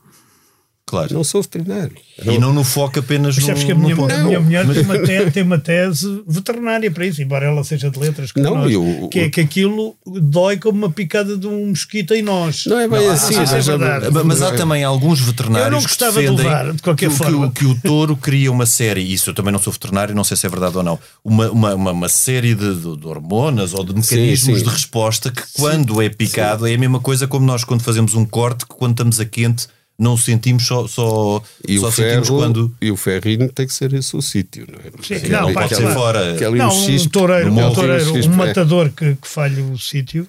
Claro. 0.90 1.14
Não 1.14 1.24
sou 1.24 1.44
veterinário. 1.44 1.96
E 2.26 2.40
não 2.40 2.52
no 2.52 2.64
foco 2.64 2.98
apenas 2.98 3.38
no. 3.38 3.46
Sabes 3.46 3.64
que 3.64 3.72
a 3.72 3.76
minha, 3.76 3.94
a 3.94 4.24
minha 4.24 4.40
mulher 4.42 4.66
tem 4.74 4.84
uma, 4.84 4.98
tese, 4.98 5.32
tem 5.32 5.44
uma 5.44 5.60
tese 5.60 6.24
veterinária 6.28 6.90
para 6.90 7.06
isso, 7.06 7.22
embora 7.22 7.46
ela 7.46 7.64
seja 7.64 7.92
de 7.92 8.00
letras, 8.00 8.32
como 8.32 8.44
não, 8.44 8.56
nós, 8.56 8.74
eu, 8.74 9.08
que 9.12 9.20
é 9.20 9.30
que 9.30 9.40
aquilo 9.40 9.96
dói 10.04 10.58
como 10.58 10.80
uma 10.80 10.90
picada 10.90 11.38
de 11.38 11.46
um 11.46 11.68
mosquito 11.68 12.16
em 12.16 12.24
nós. 12.24 12.66
Não 12.66 12.80
é 12.80 12.88
bem 12.88 13.06
não, 13.06 13.14
assim, 13.14 13.36
mas, 13.36 13.70
é 13.70 13.78
mas, 13.78 14.26
mas 14.26 14.42
há 14.42 14.52
também 14.54 14.84
alguns 14.84 15.20
veterinários 15.20 15.68
eu 15.68 15.72
não 15.74 15.82
gostava 15.82 16.14
que 16.14 16.22
defendem 16.22 16.36
de, 16.38 16.44
levar, 16.44 16.74
de 16.74 16.82
qualquer 16.82 17.10
que, 17.10 17.16
forma. 17.16 17.52
Que, 17.52 17.60
que, 17.60 17.66
o 17.68 17.76
touro 17.76 18.18
cria 18.18 18.52
uma 18.52 18.66
série, 18.66 19.02
isso 19.02 19.30
eu 19.30 19.36
também 19.36 19.54
não 19.54 19.60
sou 19.60 19.72
veterinário, 19.72 20.16
não 20.16 20.24
sei 20.24 20.36
se 20.36 20.48
é 20.48 20.50
verdade 20.50 20.76
ou 20.76 20.84
não, 20.84 20.98
uma, 21.24 21.52
uma, 21.52 21.76
uma, 21.76 21.92
uma 21.92 22.10
série 22.10 22.56
de, 22.56 22.74
de, 22.74 22.98
de, 22.98 23.08
hormonas 23.08 23.76
ou 23.76 23.84
de 23.84 23.94
mecanismos 23.94 24.40
sim, 24.40 24.56
sim. 24.56 24.64
de 24.64 24.70
resposta 24.70 25.30
que 25.30 25.44
quando 25.54 25.98
sim, 25.98 26.04
é 26.04 26.10
picado 26.10 26.66
é 26.66 26.74
a 26.74 26.78
mesma 26.80 27.00
coisa 27.00 27.28
como 27.28 27.46
nós 27.46 27.64
quando 27.64 27.84
fazemos 27.84 28.16
um 28.16 28.26
corte, 28.26 28.66
que 28.66 28.74
quando 28.74 28.94
estamos 28.94 29.20
a 29.20 29.26
quente 29.26 29.68
não 30.00 30.16
sentimos 30.16 30.66
só, 30.66 30.88
só, 30.88 31.43
e 31.68 31.78
só 31.78 31.89
o 31.89 31.91
ferro, 31.91 32.26
quando. 32.26 32.74
E 32.82 32.89
o 32.89 32.95
ferrinho 32.95 33.52
tem 33.52 33.68
que 33.68 33.74
ser 33.74 33.93
esse 33.93 34.16
o 34.16 34.22
sítio, 34.22 34.66
não 34.72 34.80
é? 34.80 35.20
Sim, 35.20 35.28
não, 35.28 35.41
não 35.41 35.54
pode 35.54 35.76
ser 35.76 35.93
fora. 35.93 36.36
Que 36.38 36.45
é 36.45 36.50
não, 36.50 36.70
um, 36.70 36.95
um 36.95 37.10
toureiro, 37.10 37.52
um, 37.52 37.74
toureiro, 37.74 38.26
um 38.26 38.36
matador 38.36 38.89
que, 38.91 39.16
que 39.16 39.28
falhe 39.28 39.62
o 39.62 39.78
sítio. 39.78 40.26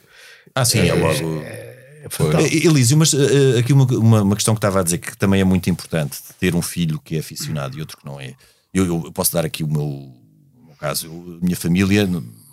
Ah, 0.52 0.64
sim, 0.64 0.80
é, 0.80 0.88
é 0.88 0.94
logo. 0.94 1.42
É, 1.42 1.70
é 2.02 2.66
Elísio, 2.66 2.96
mas 2.96 3.12
uh, 3.12 3.58
aqui 3.60 3.72
uma, 3.72 3.84
uma, 3.84 4.22
uma, 4.22 4.34
questão 4.34 4.54
que 4.54 4.58
estava 4.58 4.80
a 4.80 4.82
dizer 4.82 4.98
que 4.98 5.16
também 5.16 5.40
é 5.40 5.44
muito 5.44 5.70
importante 5.70 6.18
ter 6.40 6.56
um 6.56 6.62
filho 6.62 6.98
que 6.98 7.14
é 7.14 7.20
aficionado 7.20 7.78
e 7.78 7.80
outro 7.80 7.96
que 7.96 8.04
não 8.04 8.20
é. 8.20 8.34
Eu, 8.74 9.04
eu 9.04 9.12
posso 9.12 9.32
dar 9.32 9.44
aqui 9.44 9.62
o 9.62 9.68
meu, 9.68 9.84
o 9.84 10.66
meu 10.66 10.74
caso. 10.80 11.06
Eu, 11.06 11.38
minha 11.40 11.56
família, 11.56 12.08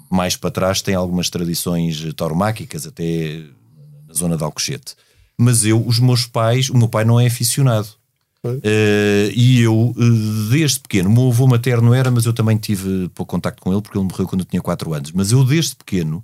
mais 0.07 0.35
para 0.35 0.51
trás, 0.51 0.83
tem 0.83 0.93
algumas 0.93 1.31
tradições 1.31 2.13
tauromáquicas, 2.13 2.85
até 2.85 3.41
na 4.07 4.13
zona 4.13 4.37
de 4.37 4.43
Alcochete 4.43 4.95
mas 5.37 5.65
eu, 5.65 5.85
os 5.85 5.99
meus 5.99 6.25
pais, 6.25 6.69
o 6.69 6.77
meu 6.77 6.87
pai 6.87 7.05
não 7.05 7.19
é 7.19 7.27
aficionado. 7.27 7.87
Uh, 8.45 9.29
e 9.35 9.61
eu, 9.61 9.93
uh, 9.95 10.49
desde 10.49 10.79
pequeno, 10.79 11.09
o 11.09 11.13
meu 11.13 11.27
avô 11.27 11.47
materno 11.47 11.93
era, 11.93 12.09
mas 12.09 12.25
eu 12.25 12.33
também 12.33 12.55
tive 12.57 13.09
pouco 13.09 13.31
contacto 13.31 13.61
com 13.61 13.73
ele 13.73 13.81
porque 13.81 13.97
ele 13.97 14.05
morreu 14.05 14.27
quando 14.27 14.41
eu 14.41 14.45
tinha 14.45 14.61
4 14.61 14.93
anos. 14.93 15.11
Mas 15.11 15.31
eu, 15.31 15.43
desde 15.43 15.75
pequeno, 15.75 16.23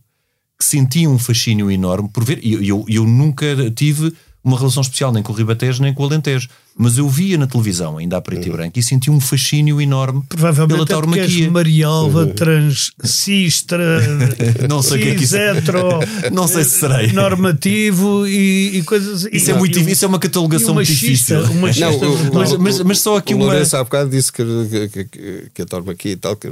que 0.57 0.63
sentia 0.63 1.09
um 1.09 1.19
fascínio 1.19 1.69
enorme 1.69 2.09
por 2.09 2.23
ver, 2.23 2.39
e 2.41 2.53
eu, 2.53 2.63
eu, 2.63 2.85
eu 2.87 3.05
nunca 3.05 3.45
tive 3.71 4.13
uma 4.43 4.57
relação 4.57 4.81
especial 4.81 5.11
nem 5.11 5.23
com 5.23 5.31
o 5.31 5.35
Ribatejo 5.35 5.81
nem 5.81 5.93
com 5.93 6.03
o 6.03 6.05
Alentejo. 6.05 6.49
Mas 6.75 6.97
eu 6.97 7.07
via 7.07 7.37
na 7.37 7.45
televisão, 7.45 7.97
ainda 7.97 8.17
a 8.17 8.21
preto 8.21 8.47
e 8.47 8.49
uhum. 8.49 8.55
branco, 8.55 8.79
e 8.79 8.83
senti 8.83 9.11
um 9.11 9.19
fascínio 9.19 9.79
enorme 9.79 10.23
Provavelmente 10.27 10.73
pela 10.73 10.85
tauromaquia. 10.85 11.45
É 11.45 11.49
Marialva, 11.49 12.23
uhum. 12.23 12.33
transcistra, 12.33 14.01
não 14.67 14.81
sei 14.81 14.99
que 14.99 15.09
é 15.09 15.15
que 15.15 15.23
isso... 15.23 15.37
hetero, 15.37 15.99
não 16.33 16.47
sei 16.47 16.63
se 16.63 16.79
serei. 16.79 17.11
normativo 17.11 18.27
e, 18.27 18.77
e 18.77 18.83
coisas 18.83 19.27
Isso 19.31 19.51
é, 19.51 19.53
muito, 19.53 19.79
isso 19.79 20.03
é 20.03 20.07
uma 20.07 20.19
catalogação 20.19 20.73
muito 20.73 20.87
difícil. 20.87 21.43
Uma 21.43 21.71
não, 21.71 21.95
o, 21.95 22.33
mas, 22.33 22.57
mas, 22.57 22.79
mas, 22.81 22.99
só 22.99 23.17
aqui 23.17 23.33
o 23.33 23.37
uma. 23.37 23.45
Lourenço 23.45 23.77
há 23.77 23.83
bocado 23.83 24.09
disse 24.09 24.31
que, 24.31 24.43
que, 24.91 25.05
que, 25.05 25.49
que 25.53 25.61
a 25.61 25.65
tauromaquia 25.65 26.11
e 26.11 26.15
tal, 26.15 26.35
que 26.35 26.51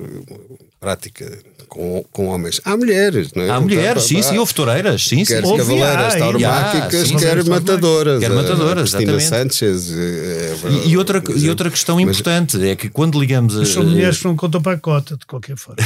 prática 0.80 1.32
com, 1.72 2.04
com 2.12 2.28
homens. 2.28 2.60
Há 2.66 2.76
mulheres, 2.76 3.32
não 3.34 3.44
é? 3.44 3.50
Há 3.50 3.62
mulheres, 3.62 4.04
sim, 4.04 4.22
sim, 4.22 4.38
houve 4.38 4.54
toureiras, 4.54 5.06
sim, 5.06 5.24
quer 5.24 5.46
sim. 5.46 5.58
cavaleiras 5.58 6.16
tauromáquicas, 6.16 7.12
quer 7.12 7.44
matadoras. 7.46 8.20
Quer 8.20 8.30
matadoras, 8.32 8.94
Cristina 8.94 9.20
Sanchez. 9.22 9.90
É, 10.12 10.56
é, 10.64 10.88
e, 10.88 10.98
outra, 10.98 11.24
e 11.36 11.50
outra 11.50 11.70
questão 11.70 11.96
mas, 11.96 12.20
importante 12.20 12.62
é 12.68 12.76
que 12.76 12.90
quando 12.90 13.20
ligamos 13.20 13.58
a. 13.58 13.66
São 13.66 13.84
mulheres 13.84 14.18
que 14.20 14.26
não 14.26 14.36
contam 14.36 14.62
para 14.62 14.74
a 14.74 14.78
cota, 14.78 15.16
de 15.16 15.26
qualquer 15.26 15.56
forma. 15.56 15.82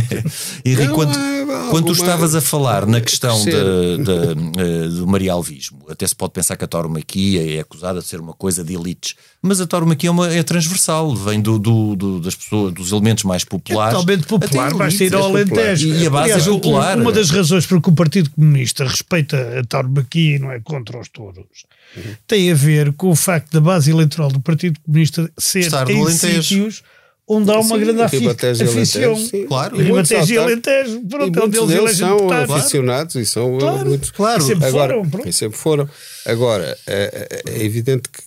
Henrique, 0.64 0.92
quando, 0.92 1.16
é, 1.16 1.70
quando 1.70 1.86
tu 1.86 1.92
estavas 1.92 2.34
a 2.34 2.40
falar 2.40 2.86
na 2.86 3.00
questão 3.00 3.38
de, 3.44 3.50
de, 3.50 4.60
eh, 4.60 4.88
do 4.88 5.06
marialvismo, 5.06 5.86
até 5.88 6.06
se 6.06 6.14
pode 6.14 6.32
pensar 6.32 6.56
que 6.56 6.64
a 6.64 6.68
tauromaquia 6.68 7.56
é 7.56 7.60
acusada 7.60 8.00
de 8.00 8.06
ser 8.06 8.20
uma 8.20 8.32
coisa 8.32 8.64
de 8.64 8.74
elites, 8.74 9.14
mas 9.42 9.60
a 9.60 9.66
tauromaquia 9.66 10.08
é, 10.08 10.10
uma, 10.10 10.32
é 10.32 10.42
transversal, 10.42 11.14
vem 11.14 11.40
do, 11.40 11.58
do, 11.58 11.96
do, 11.96 12.20
das 12.20 12.34
pessoas, 12.34 12.72
dos 12.72 12.92
elementos 12.92 13.24
mais 13.24 13.44
populares. 13.44 13.94
É 13.94 14.00
totalmente 14.00 14.26
popular, 14.26 14.74
basta 14.74 15.04
ir 15.04 15.14
ao 15.14 15.24
Alentejo. 15.24 15.88
E 15.88 16.06
a 16.06 16.10
base 16.10 16.32
Aliás, 16.32 16.46
é 16.46 16.50
popular. 16.50 16.98
Uma 16.98 17.12
das 17.12 17.30
razões 17.30 17.66
por 17.66 17.80
que 17.80 17.88
o 17.90 17.92
Partido 17.92 18.30
Comunista 18.30 18.84
respeita 18.84 19.60
a 19.60 19.64
tauromaquia 19.64 20.36
e 20.36 20.38
não 20.38 20.50
é 20.50 20.60
contra 20.60 20.98
os 20.98 21.08
touros 21.08 21.66
uhum. 21.96 22.02
tem 22.26 22.50
a 22.50 22.54
ver 22.54 22.92
com 22.92 23.10
o 23.10 23.16
facto 23.16 23.52
da 23.52 23.60
base 23.60 23.90
eleitoral 23.90 24.30
do 24.30 24.40
Partido 24.40 24.78
Comunista 24.80 25.30
ser 25.38 25.60
Estar 25.60 25.88
em 25.90 26.08
sítios 26.10 26.82
onde 27.28 27.50
há 27.50 27.58
uma 27.58 27.76
sim, 27.76 27.84
grande 27.84 28.02
afição. 28.02 29.14
Claro. 29.46 29.76
Ribatejo 29.76 30.32
e 30.32 30.38
Alentejo. 30.38 31.02
Pronto, 31.02 31.44
onde 31.44 31.74
eles, 31.74 31.98
são 31.98 32.30
aficionados 32.30 33.14
e 33.16 33.26
são 33.26 33.58
claro, 33.58 33.88
muito... 33.88 34.14
Claro, 34.14 34.42
sempre 34.42 34.66
Agora, 34.66 35.04
foram. 35.04 35.32
Sempre 35.32 35.58
foram. 35.58 35.88
Agora, 36.24 36.78
é, 36.86 37.28
é, 37.46 37.52
é 37.52 37.64
evidente 37.64 38.08
que, 38.08 38.22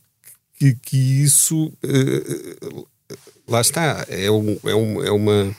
que, 0.60 0.80
que 0.84 1.24
isso... 1.24 1.74
Uh, 1.84 2.88
lá 3.48 3.62
está. 3.62 4.06
É, 4.08 4.30
um, 4.30 4.58
é, 4.64 4.76
um, 4.76 5.04
é 5.04 5.12
uma 5.12 5.56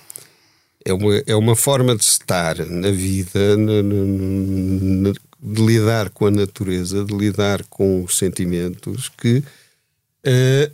é 0.84 0.92
uma, 0.92 1.22
é 1.26 1.36
uma 1.36 1.56
forma 1.56 1.96
de 1.96 2.02
estar 2.02 2.56
na 2.66 2.90
vida, 2.90 3.56
na, 3.56 3.82
na, 3.82 5.12
de 5.42 5.60
lidar 5.60 6.10
com 6.10 6.26
a 6.26 6.30
natureza, 6.30 7.04
de 7.04 7.12
lidar 7.12 7.64
com 7.64 8.04
os 8.04 8.16
sentimentos 8.16 9.08
que 9.08 9.42
uh, 10.24 10.72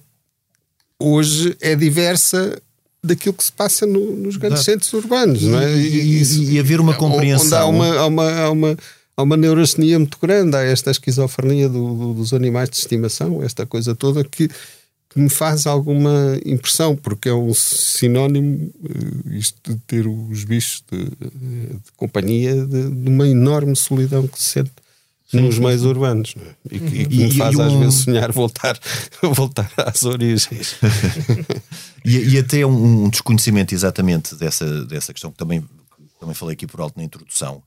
hoje 0.99 1.57
é 1.61 1.75
diversa 1.75 2.61
daquilo 3.03 3.35
que 3.35 3.45
se 3.45 3.53
passa 3.53 3.87
no, 3.87 4.14
nos 4.16 4.37
grandes 4.37 4.61
Exato. 4.61 4.73
centros 4.73 4.93
urbanos, 4.93 5.43
não 5.43 5.59
é? 5.59 5.75
E, 5.75 6.23
e, 6.23 6.55
e 6.55 6.59
haver 6.59 6.81
uma 6.81 6.95
compreensão. 6.95 7.71
Onde 7.71 7.79
há 7.79 7.87
uma, 7.87 7.99
há 7.99 8.07
uma, 8.07 8.33
há 8.33 8.51
uma, 8.51 8.79
há 9.16 9.23
uma 9.23 9.37
neurastenia 9.37 9.99
muito 9.99 10.19
grande, 10.21 10.57
há 10.57 10.61
esta 10.62 10.91
esquizofrenia 10.91 11.69
do, 11.69 11.95
do, 11.95 12.14
dos 12.14 12.35
animais 12.35 12.69
de 12.69 12.77
estimação, 12.77 13.43
esta 13.43 13.64
coisa 13.64 13.95
toda 13.95 14.23
que 14.23 14.51
que 15.09 15.18
me 15.18 15.30
faz 15.30 15.66
alguma 15.66 16.38
impressão, 16.44 16.94
porque 16.94 17.28
é 17.28 17.34
um 17.34 17.54
sinónimo, 17.54 18.70
uh, 18.82 19.32
isto 19.32 19.72
de 19.72 19.80
ter 19.86 20.06
os 20.06 20.44
bichos 20.44 20.84
de, 20.90 21.04
de 21.04 21.92
companhia, 21.96 22.54
de, 22.54 22.90
de, 22.90 23.09
uma 23.09 23.26
enorme 23.26 23.74
solidão 23.74 24.26
que 24.26 24.38
se 24.38 24.50
sente 24.50 24.72
sim, 25.26 25.40
nos 25.40 25.54
sim, 25.54 25.62
meios 25.62 25.82
urbanos 25.84 26.34
é? 26.36 26.76
e, 26.76 26.78
que, 26.78 26.96
e, 27.02 27.06
que 27.06 27.16
me 27.16 27.34
faz 27.34 27.56
e, 27.56 27.62
às 27.62 27.72
um... 27.72 27.80
vezes 27.80 28.00
sonhar 28.00 28.32
voltar, 28.32 28.78
voltar 29.34 29.70
às 29.78 30.02
origens. 30.04 30.76
e, 32.04 32.36
até 32.38 32.66
um, 32.66 33.09
desconhecimento 33.09 33.74
exatamente 33.74 34.34
dessa, 34.34 34.84
dessa 34.84 35.12
questão 35.12 35.30
que 35.30 35.38
também, 35.38 35.64
também 36.20 36.34
falei 36.34 36.52
aqui 36.52 36.66
por 36.66 36.80
alto 36.80 36.98
na 36.98 37.04
introdução 37.04 37.62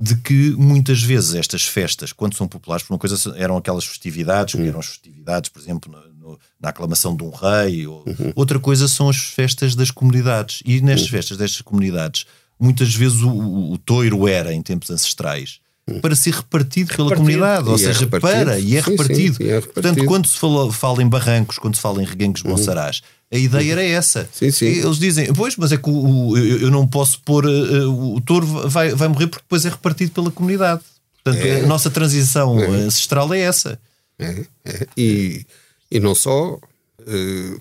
de 0.00 0.16
que 0.16 0.50
muitas 0.56 1.02
vezes 1.02 1.34
estas 1.34 1.64
festas, 1.64 2.12
quando 2.12 2.36
são 2.36 2.48
populares, 2.48 2.84
por 2.84 2.94
uma 2.94 2.98
coisa 2.98 3.16
eram 3.36 3.56
aquelas 3.56 3.84
festividades, 3.84 4.54
que 4.54 4.66
eram 4.66 4.80
as 4.80 4.86
festividades, 4.86 5.50
por 5.50 5.60
exemplo, 5.60 5.92
no, 6.18 6.38
na 6.60 6.70
aclamação 6.70 7.16
de 7.16 7.22
um 7.22 7.30
rei, 7.30 7.86
ou, 7.86 8.04
uhum. 8.06 8.32
outra 8.34 8.58
coisa 8.58 8.88
são 8.88 9.08
as 9.08 9.16
festas 9.16 9.74
das 9.74 9.90
comunidades. 9.90 10.62
E 10.64 10.80
nestas 10.80 11.06
uhum. 11.06 11.16
festas 11.16 11.36
destas 11.36 11.60
comunidades, 11.60 12.26
muitas 12.58 12.94
vezes 12.94 13.22
o, 13.22 13.30
o, 13.30 13.72
o 13.72 13.78
toiro 13.78 14.26
era, 14.26 14.52
em 14.52 14.62
tempos 14.62 14.90
ancestrais, 14.90 15.60
uhum. 15.88 16.00
para 16.00 16.16
ser 16.16 16.34
repartido, 16.34 16.94
pela 16.94 17.14
comunidade, 17.14 17.68
ou 17.68 17.76
e 17.76 17.84
é 17.84 17.92
seja, 17.92 18.06
para, 18.06 18.58
e 18.58 18.76
é, 18.76 18.82
sim, 18.82 18.90
repartido. 18.90 19.36
Sim, 19.36 19.44
é 19.44 19.54
repartido. 19.54 19.72
Portanto, 19.72 20.04
quando 20.04 20.26
se 20.26 20.38
fala, 20.38 20.72
fala, 20.72 21.02
em 21.02 21.08
barrancos, 21.08 21.58
quando 21.58 21.74
se 21.74 21.80
fala 21.80 22.02
em 22.02 22.06
reguengos 22.06 22.42
uhum. 22.42 22.50
Bonsarás, 22.50 23.02
a 23.32 23.38
ideia 23.38 23.72
era 23.72 23.82
essa. 23.82 24.28
Sim, 24.30 24.50
sim. 24.50 24.66
Eles 24.66 24.98
dizem, 24.98 25.32
pois, 25.32 25.56
mas 25.56 25.72
é 25.72 25.78
que 25.78 25.88
o, 25.88 26.36
eu, 26.36 26.60
eu, 26.60 26.70
não 26.70 26.86
posso 26.86 27.18
pôr, 27.22 27.46
uh, 27.46 28.14
o 28.14 28.20
touro 28.20 28.46
vai, 28.68 28.94
vai 28.94 29.08
morrer 29.08 29.26
porque 29.26 29.42
depois 29.42 29.64
é 29.64 29.70
repartido 29.70 30.12
pela 30.12 30.30
comunidade. 30.30 30.82
Portanto, 31.24 31.42
é. 31.42 31.60
a 31.60 31.66
nossa 31.66 31.90
transição 31.90 32.60
é. 32.60 32.66
ancestral 32.66 33.32
é 33.32 33.40
essa. 33.40 33.80
É, 34.18 34.44
é. 34.66 34.86
E, 34.96 35.46
e 35.90 35.98
não 35.98 36.14
só. 36.14 36.58
Uh, 37.00 37.60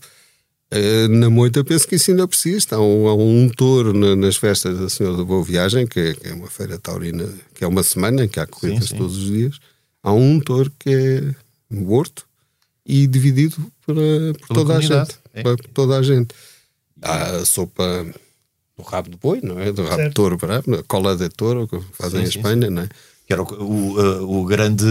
uh, 0.74 1.07
na 1.07 1.30
moita 1.30 1.63
penso 1.63 1.88
que 1.88 1.95
isso 1.95 2.11
ainda 2.11 2.28
precisa. 2.28 2.76
Há 2.76 2.82
um, 2.82 3.07
há 3.07 3.15
um 3.15 3.47
touro 3.47 3.93
na, 3.93 4.13
nas 4.13 4.36
festas 4.36 4.78
da 4.78 4.89
Senhora 4.89 5.15
da 5.15 5.24
Boa 5.24 5.41
Viagem, 5.41 5.88
que 5.88 5.99
é, 6.01 6.13
que 6.13 6.28
é, 6.28 6.34
uma 6.34 6.47
feira 6.47 6.78
taurina, 6.78 7.30
que 7.55 7.63
é 7.63 7.67
uma 7.67 7.82
semana 7.82 8.26
em 8.26 8.28
que 8.28 8.41
há 8.41 8.45
corridas 8.45 8.89
sim, 8.89 8.97
todos 8.97 9.17
os 9.17 9.28
dias. 9.28 9.57
Há 10.03 10.11
um 10.11 10.38
touro 10.41 10.69
que 10.78 10.89
é 10.89 11.36
no 11.69 11.93
Horto 11.93 12.26
e 12.86 13.07
dividido 13.07 13.55
para, 13.86 13.95
por 14.38 14.47
toda 14.49 14.74
comunidade. 14.74 14.93
a 14.93 15.05
gente. 15.05 15.20
É. 15.34 15.43
Para 15.43 15.55
toda 15.73 15.97
a 15.97 16.03
gente. 16.03 16.34
Há 17.01 17.38
a 17.38 17.45
sopa 17.45 18.05
do 18.77 18.84
rabo 18.84 19.09
de 19.09 19.17
boi, 19.17 19.39
não 19.41 19.59
é? 19.59 19.71
Do 19.71 19.84
rabo 19.84 19.95
certo. 19.95 20.09
de 20.09 20.13
touro 20.13 20.38
bravo, 20.38 20.75
a 20.75 20.84
cola 20.84 21.15
de 21.15 21.29
touro, 21.29 21.67
que 21.67 21.79
fazem 21.93 22.19
sim, 22.21 22.25
em 22.25 22.29
Espanha, 22.29 22.67
sim. 22.67 22.73
não 22.73 22.84
é? 22.84 22.89
que 23.25 23.34
era 23.34 23.41
o, 23.41 23.45
o, 23.45 24.41
o, 24.41 24.45
grande. 24.45 24.86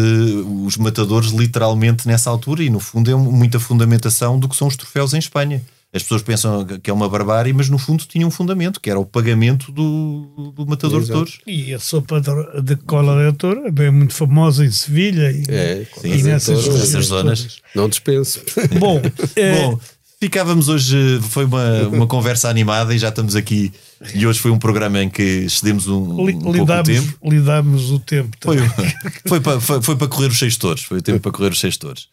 os 0.65 0.77
matadores, 0.79 1.31
literalmente, 1.31 2.09
nessa 2.09 2.31
altura, 2.31 2.63
e 2.63 2.71
no 2.71 2.81
fundo 2.81 3.11
é 3.11 3.15
muita 3.15 3.61
fundamentação 3.61 4.39
do 4.39 4.49
que 4.49 4.57
são 4.57 4.67
os 4.67 4.77
troféus 4.77 5.13
em 5.13 5.19
Espanha. 5.19 5.63
As 5.93 6.03
pessoas 6.03 6.23
pensam 6.23 6.65
que 6.65 6.89
é 6.89 6.93
uma 6.93 7.09
barbárie, 7.09 7.53
mas 7.53 7.69
no 7.69 7.77
fundo 7.77 8.05
tinha 8.05 8.25
um 8.25 8.31
fundamento, 8.31 8.81
que 8.81 8.89
era 8.89 8.99
o 8.99 9.05
pagamento 9.05 9.73
do, 9.73 10.53
do 10.55 10.65
matador 10.65 11.03
Exato. 11.03 11.07
de 11.07 11.13
touros. 11.13 11.41
E 11.45 11.75
a 11.75 11.81
sopa 11.81 12.23
de 12.63 12.77
cola 12.77 13.31
de 13.31 13.37
touro 13.37 13.65
é 13.67 13.91
muito 13.91 14.15
famosa 14.15 14.65
em 14.65 14.71
Sevilha 14.71 15.33
e, 15.33 15.45
é, 15.49 15.87
e 16.05 16.23
nessas, 16.23 16.65
nessas 16.69 17.07
zonas. 17.07 17.59
Não 17.75 17.89
dispenso. 17.89 18.41
Bom, 18.79 19.03
é... 19.35 19.53
Bom, 19.67 19.81
ficávamos 20.21 20.69
hoje, 20.69 21.19
foi 21.23 21.47
uma, 21.47 21.89
uma 21.89 22.07
conversa 22.07 22.51
animada 22.51 22.95
e 22.95 22.99
já 22.99 23.09
estamos 23.09 23.35
aqui. 23.35 23.73
E 24.15 24.27
hoje 24.27 24.39
foi 24.39 24.51
um 24.51 24.59
programa 24.59 25.03
em 25.03 25.09
que 25.09 25.23
excedemos 25.23 25.89
um, 25.89 25.97
um 25.97 26.23
o 26.23 26.83
tempo. 26.83 27.19
Lidámos 27.25 27.91
o 27.91 27.99
tempo. 27.99 28.37
Foi, 28.41 28.59
foi, 29.27 29.41
para, 29.41 29.61
foi, 29.61 29.83
foi, 29.83 29.97
para 29.97 30.09
correr 30.09 30.29
os 30.29 30.39
seis 30.39 30.57
touros. 30.57 30.85
Foi 30.85 30.99
o 30.99 31.03
tempo 31.03 31.21
para 31.21 31.33
correr 31.33 31.51
os 31.51 31.59
seis 31.59 31.77
touros. 31.77 32.09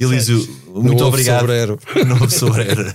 Elísio, 0.00 0.38
muito 0.74 1.00
não 1.00 1.08
obrigado. 1.08 1.40
Sobreiro. 1.40 1.78
Não 2.06 2.20
houve 2.20 2.34
sobreiro. 2.34 2.92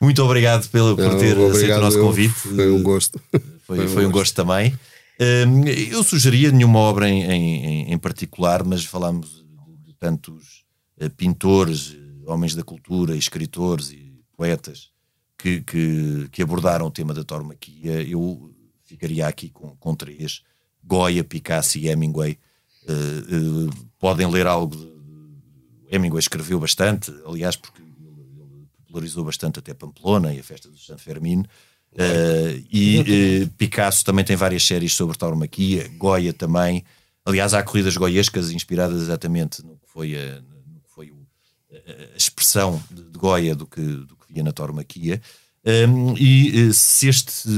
Muito 0.00 0.22
obrigado 0.22 0.68
pelo, 0.68 0.96
por 0.96 1.16
ter 1.16 1.36
não, 1.36 1.46
aceito 1.46 1.76
o 1.76 1.80
nosso 1.80 2.00
convite. 2.00 2.34
Foi 2.34 2.70
um 2.72 2.82
gosto. 2.82 3.20
Foi, 3.30 3.40
foi 3.76 3.86
um, 3.86 3.88
foi 3.88 4.06
um 4.06 4.10
gosto. 4.10 4.34
também. 4.34 4.76
Hum, 5.20 5.64
eu 5.64 6.02
sugeria 6.02 6.50
nenhuma 6.50 6.80
obra 6.80 7.08
em, 7.08 7.22
em, 7.22 7.92
em 7.92 7.98
particular, 7.98 8.64
mas 8.64 8.84
falámos 8.84 9.44
de 9.86 9.94
tantos 10.00 10.64
eh, 10.98 11.08
pintores, 11.08 11.96
homens 12.32 12.54
da 12.54 12.62
cultura, 12.62 13.16
escritores 13.16 13.90
e 13.90 14.12
poetas 14.36 14.92
que, 15.42 15.60
que, 15.60 16.28
que 16.30 16.42
abordaram 16.42 16.86
o 16.86 16.90
tema 16.90 17.12
da 17.12 17.24
tauromaquia, 17.24 18.02
eu 18.02 18.54
ficaria 18.84 19.26
aqui 19.26 19.48
com, 19.48 19.76
com 19.76 19.94
três: 19.94 20.42
Goya, 20.84 21.24
Picasso 21.24 21.78
e 21.78 21.88
Hemingway. 21.88 22.38
Uh, 22.84 23.66
uh, 23.66 23.70
podem 23.98 24.28
ler 24.30 24.46
algo. 24.46 24.76
De, 24.76 24.92
Hemingway 25.90 26.20
escreveu 26.20 26.58
bastante, 26.58 27.12
aliás, 27.26 27.54
porque 27.54 27.82
ele 27.82 28.66
popularizou 28.78 29.24
bastante 29.24 29.58
até 29.58 29.74
Pamplona 29.74 30.32
e 30.32 30.40
a 30.40 30.42
festa 30.42 30.70
do 30.70 30.78
San 30.78 30.96
Fermín. 30.96 31.40
Uh, 31.92 32.64
e 32.72 33.46
Picasso 33.58 34.02
também 34.02 34.24
tem 34.24 34.34
várias 34.34 34.62
séries 34.62 34.94
sobre 34.94 35.18
tauromaquia, 35.18 35.88
Goya 35.98 36.32
também. 36.32 36.82
Aliás, 37.26 37.52
há 37.52 37.62
corridas 37.62 37.96
goiescas 37.96 38.50
inspiradas 38.50 39.02
exatamente 39.02 39.62
no 39.62 39.76
que 39.76 39.86
foi 39.86 40.16
a, 40.16 40.42
a 42.14 42.16
expressão 42.16 42.82
de, 42.90 43.02
de 43.04 43.18
Goya 43.18 43.54
do 43.54 43.66
que, 43.66 43.80
do 43.80 44.16
que 44.16 44.32
via 44.32 44.42
na 44.42 44.52
tauromaquia. 44.52 45.20
Um, 45.64 46.16
e 46.16 46.68
eh, 46.68 46.72
se, 46.72 47.08
este, 47.08 47.48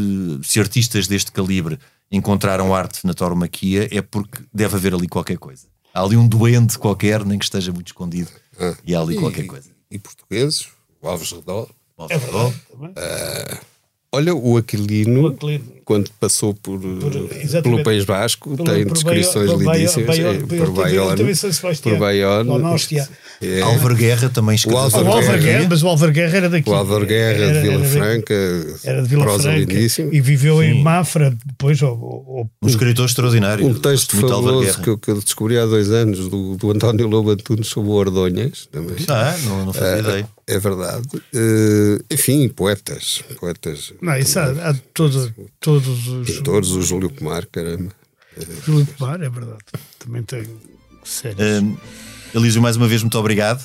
se 0.42 0.60
artistas 0.60 1.06
deste 1.06 1.32
calibre 1.32 1.78
encontraram 2.12 2.74
arte 2.74 3.06
na 3.06 3.14
tauromaquia 3.14 3.88
é 3.90 4.02
porque 4.02 4.42
deve 4.52 4.76
haver 4.76 4.94
ali 4.94 5.08
qualquer 5.08 5.38
coisa. 5.38 5.66
Há 5.92 6.02
ali 6.02 6.16
um 6.16 6.28
doente 6.28 6.78
qualquer, 6.78 7.24
nem 7.24 7.38
que 7.38 7.44
esteja 7.44 7.72
muito 7.72 7.88
escondido, 7.88 8.30
ah, 8.58 8.76
e 8.84 8.94
há 8.94 9.00
ali 9.00 9.16
e, 9.16 9.18
qualquer 9.18 9.46
coisa. 9.46 9.70
E 9.90 9.98
portugueses, 9.98 10.68
o 11.00 11.08
Alves 11.08 11.30
Redol. 11.30 11.70
Alves 11.96 12.22
Redol. 12.22 12.54
É 12.96 13.58
Olha, 14.14 14.32
o 14.32 14.56
Aquilino, 14.56 15.24
o 15.24 15.26
Aquilino, 15.26 15.64
quando 15.84 16.10
passou 16.18 16.54
por, 16.54 16.78
por 16.78 17.62
pelo 17.62 17.82
País 17.82 18.04
Basco, 18.04 18.56
pelo, 18.56 18.68
tem 18.68 18.86
descrições 18.86 19.50
lindíssimas. 19.50 20.16
Por 20.16 20.70
Bayonne, 20.72 21.20
por 21.80 21.98
Bayonne. 21.98 22.44
É. 23.42 23.60
Álvaro 23.62 23.94
Guerra 23.94 24.28
também 24.30 24.54
escreveu. 24.54 24.80
O 24.80 24.82
Álvaro, 24.82 25.04
Guerra, 25.04 25.36
Guerra, 25.38 25.66
mas 25.68 25.82
o 25.82 25.88
Álvaro 25.88 26.12
Guerra 26.12 26.36
era 26.36 26.48
daqui. 26.48 26.70
O 26.70 26.74
Álvaro 26.74 27.06
Guerra 27.06 27.42
era, 27.42 27.52
de 27.52 27.68
Vila 27.68 27.84
Franca. 27.84 28.34
Era 28.84 29.02
de 29.02 29.08
Vila 29.08 29.38
Franca. 29.38 29.58
Lindíssimo. 29.58 30.14
E 30.14 30.20
viveu 30.20 30.60
Sim. 30.60 30.64
em 30.64 30.82
Mafra 30.82 31.36
depois. 31.44 31.82
Ou, 31.82 31.90
ou, 31.90 32.50
um 32.62 32.66
escritor 32.66 33.06
extraordinário. 33.06 33.66
Um 33.66 33.74
texto 33.74 34.16
fabuloso 34.16 34.80
que 34.80 34.88
eu, 34.88 34.98
que 34.98 35.10
eu, 35.10 35.20
descobri 35.20 35.58
há 35.58 35.66
dois 35.66 35.90
anos 35.90 36.28
do, 36.28 36.56
do 36.56 36.70
António 36.70 37.06
Lobo 37.06 37.30
Antunes 37.30 37.66
sobre 37.66 37.90
o 37.90 37.92
Ordonhas. 37.92 38.68
Também. 38.70 38.96
Ah, 39.08 39.36
não, 39.44 39.66
não 39.66 39.72
fazia 39.72 39.96
uh, 39.96 40.00
ideia. 40.00 40.28
É 40.46 40.58
verdade. 40.58 41.08
Uh, 41.14 42.04
enfim, 42.10 42.48
poetas. 42.48 43.22
poetas 43.40 43.92
não, 44.00 44.16
isso 44.16 44.38
há, 44.38 44.70
há 44.70 44.74
todos, 44.92 45.30
todos 45.80 46.08
os. 46.08 46.30
Pintores, 46.30 46.70
o 46.70 46.82
Júlio 46.82 47.10
Pomar, 47.10 47.46
caramba. 47.46 47.90
Júlio 48.64 48.86
Pomar, 48.86 49.20
é 49.22 49.28
verdade. 49.28 49.62
Também 49.98 50.22
tem 50.22 50.46
séries. 51.02 51.38
Um, 51.40 51.76
Elísio, 52.34 52.62
mais 52.62 52.76
uma 52.76 52.86
vez, 52.86 53.02
muito 53.02 53.18
obrigado. 53.18 53.64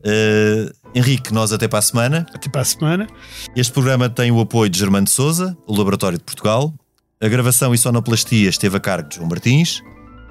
Uh, 0.00 0.72
Henrique, 0.94 1.32
nós 1.32 1.52
até 1.52 1.66
para 1.66 1.78
a 1.78 1.82
semana. 1.82 2.26
Até 2.32 2.48
para 2.48 2.60
a 2.60 2.64
semana. 2.64 3.08
Este 3.56 3.72
programa 3.72 4.08
tem 4.08 4.30
o 4.30 4.40
apoio 4.40 4.70
de 4.70 4.78
Germano 4.78 5.06
de 5.06 5.10
Souza, 5.10 5.56
o 5.66 5.76
Laboratório 5.76 6.18
de 6.18 6.24
Portugal. 6.24 6.72
A 7.20 7.28
gravação 7.28 7.72
e 7.74 7.78
sonoplastia 7.78 8.50
esteve 8.50 8.76
a 8.76 8.80
cargo 8.80 9.08
de 9.08 9.16
João 9.16 9.28
Martins. 9.28 9.80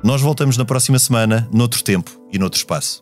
Nós 0.04 0.22
voltamos 0.22 0.58
na 0.58 0.66
próxima 0.66 0.99
semana, 0.99 1.47
noutro 1.51 1.84
tempo 1.84 2.12
e 2.32 2.38
noutro 2.38 2.58
espaço. 2.58 3.01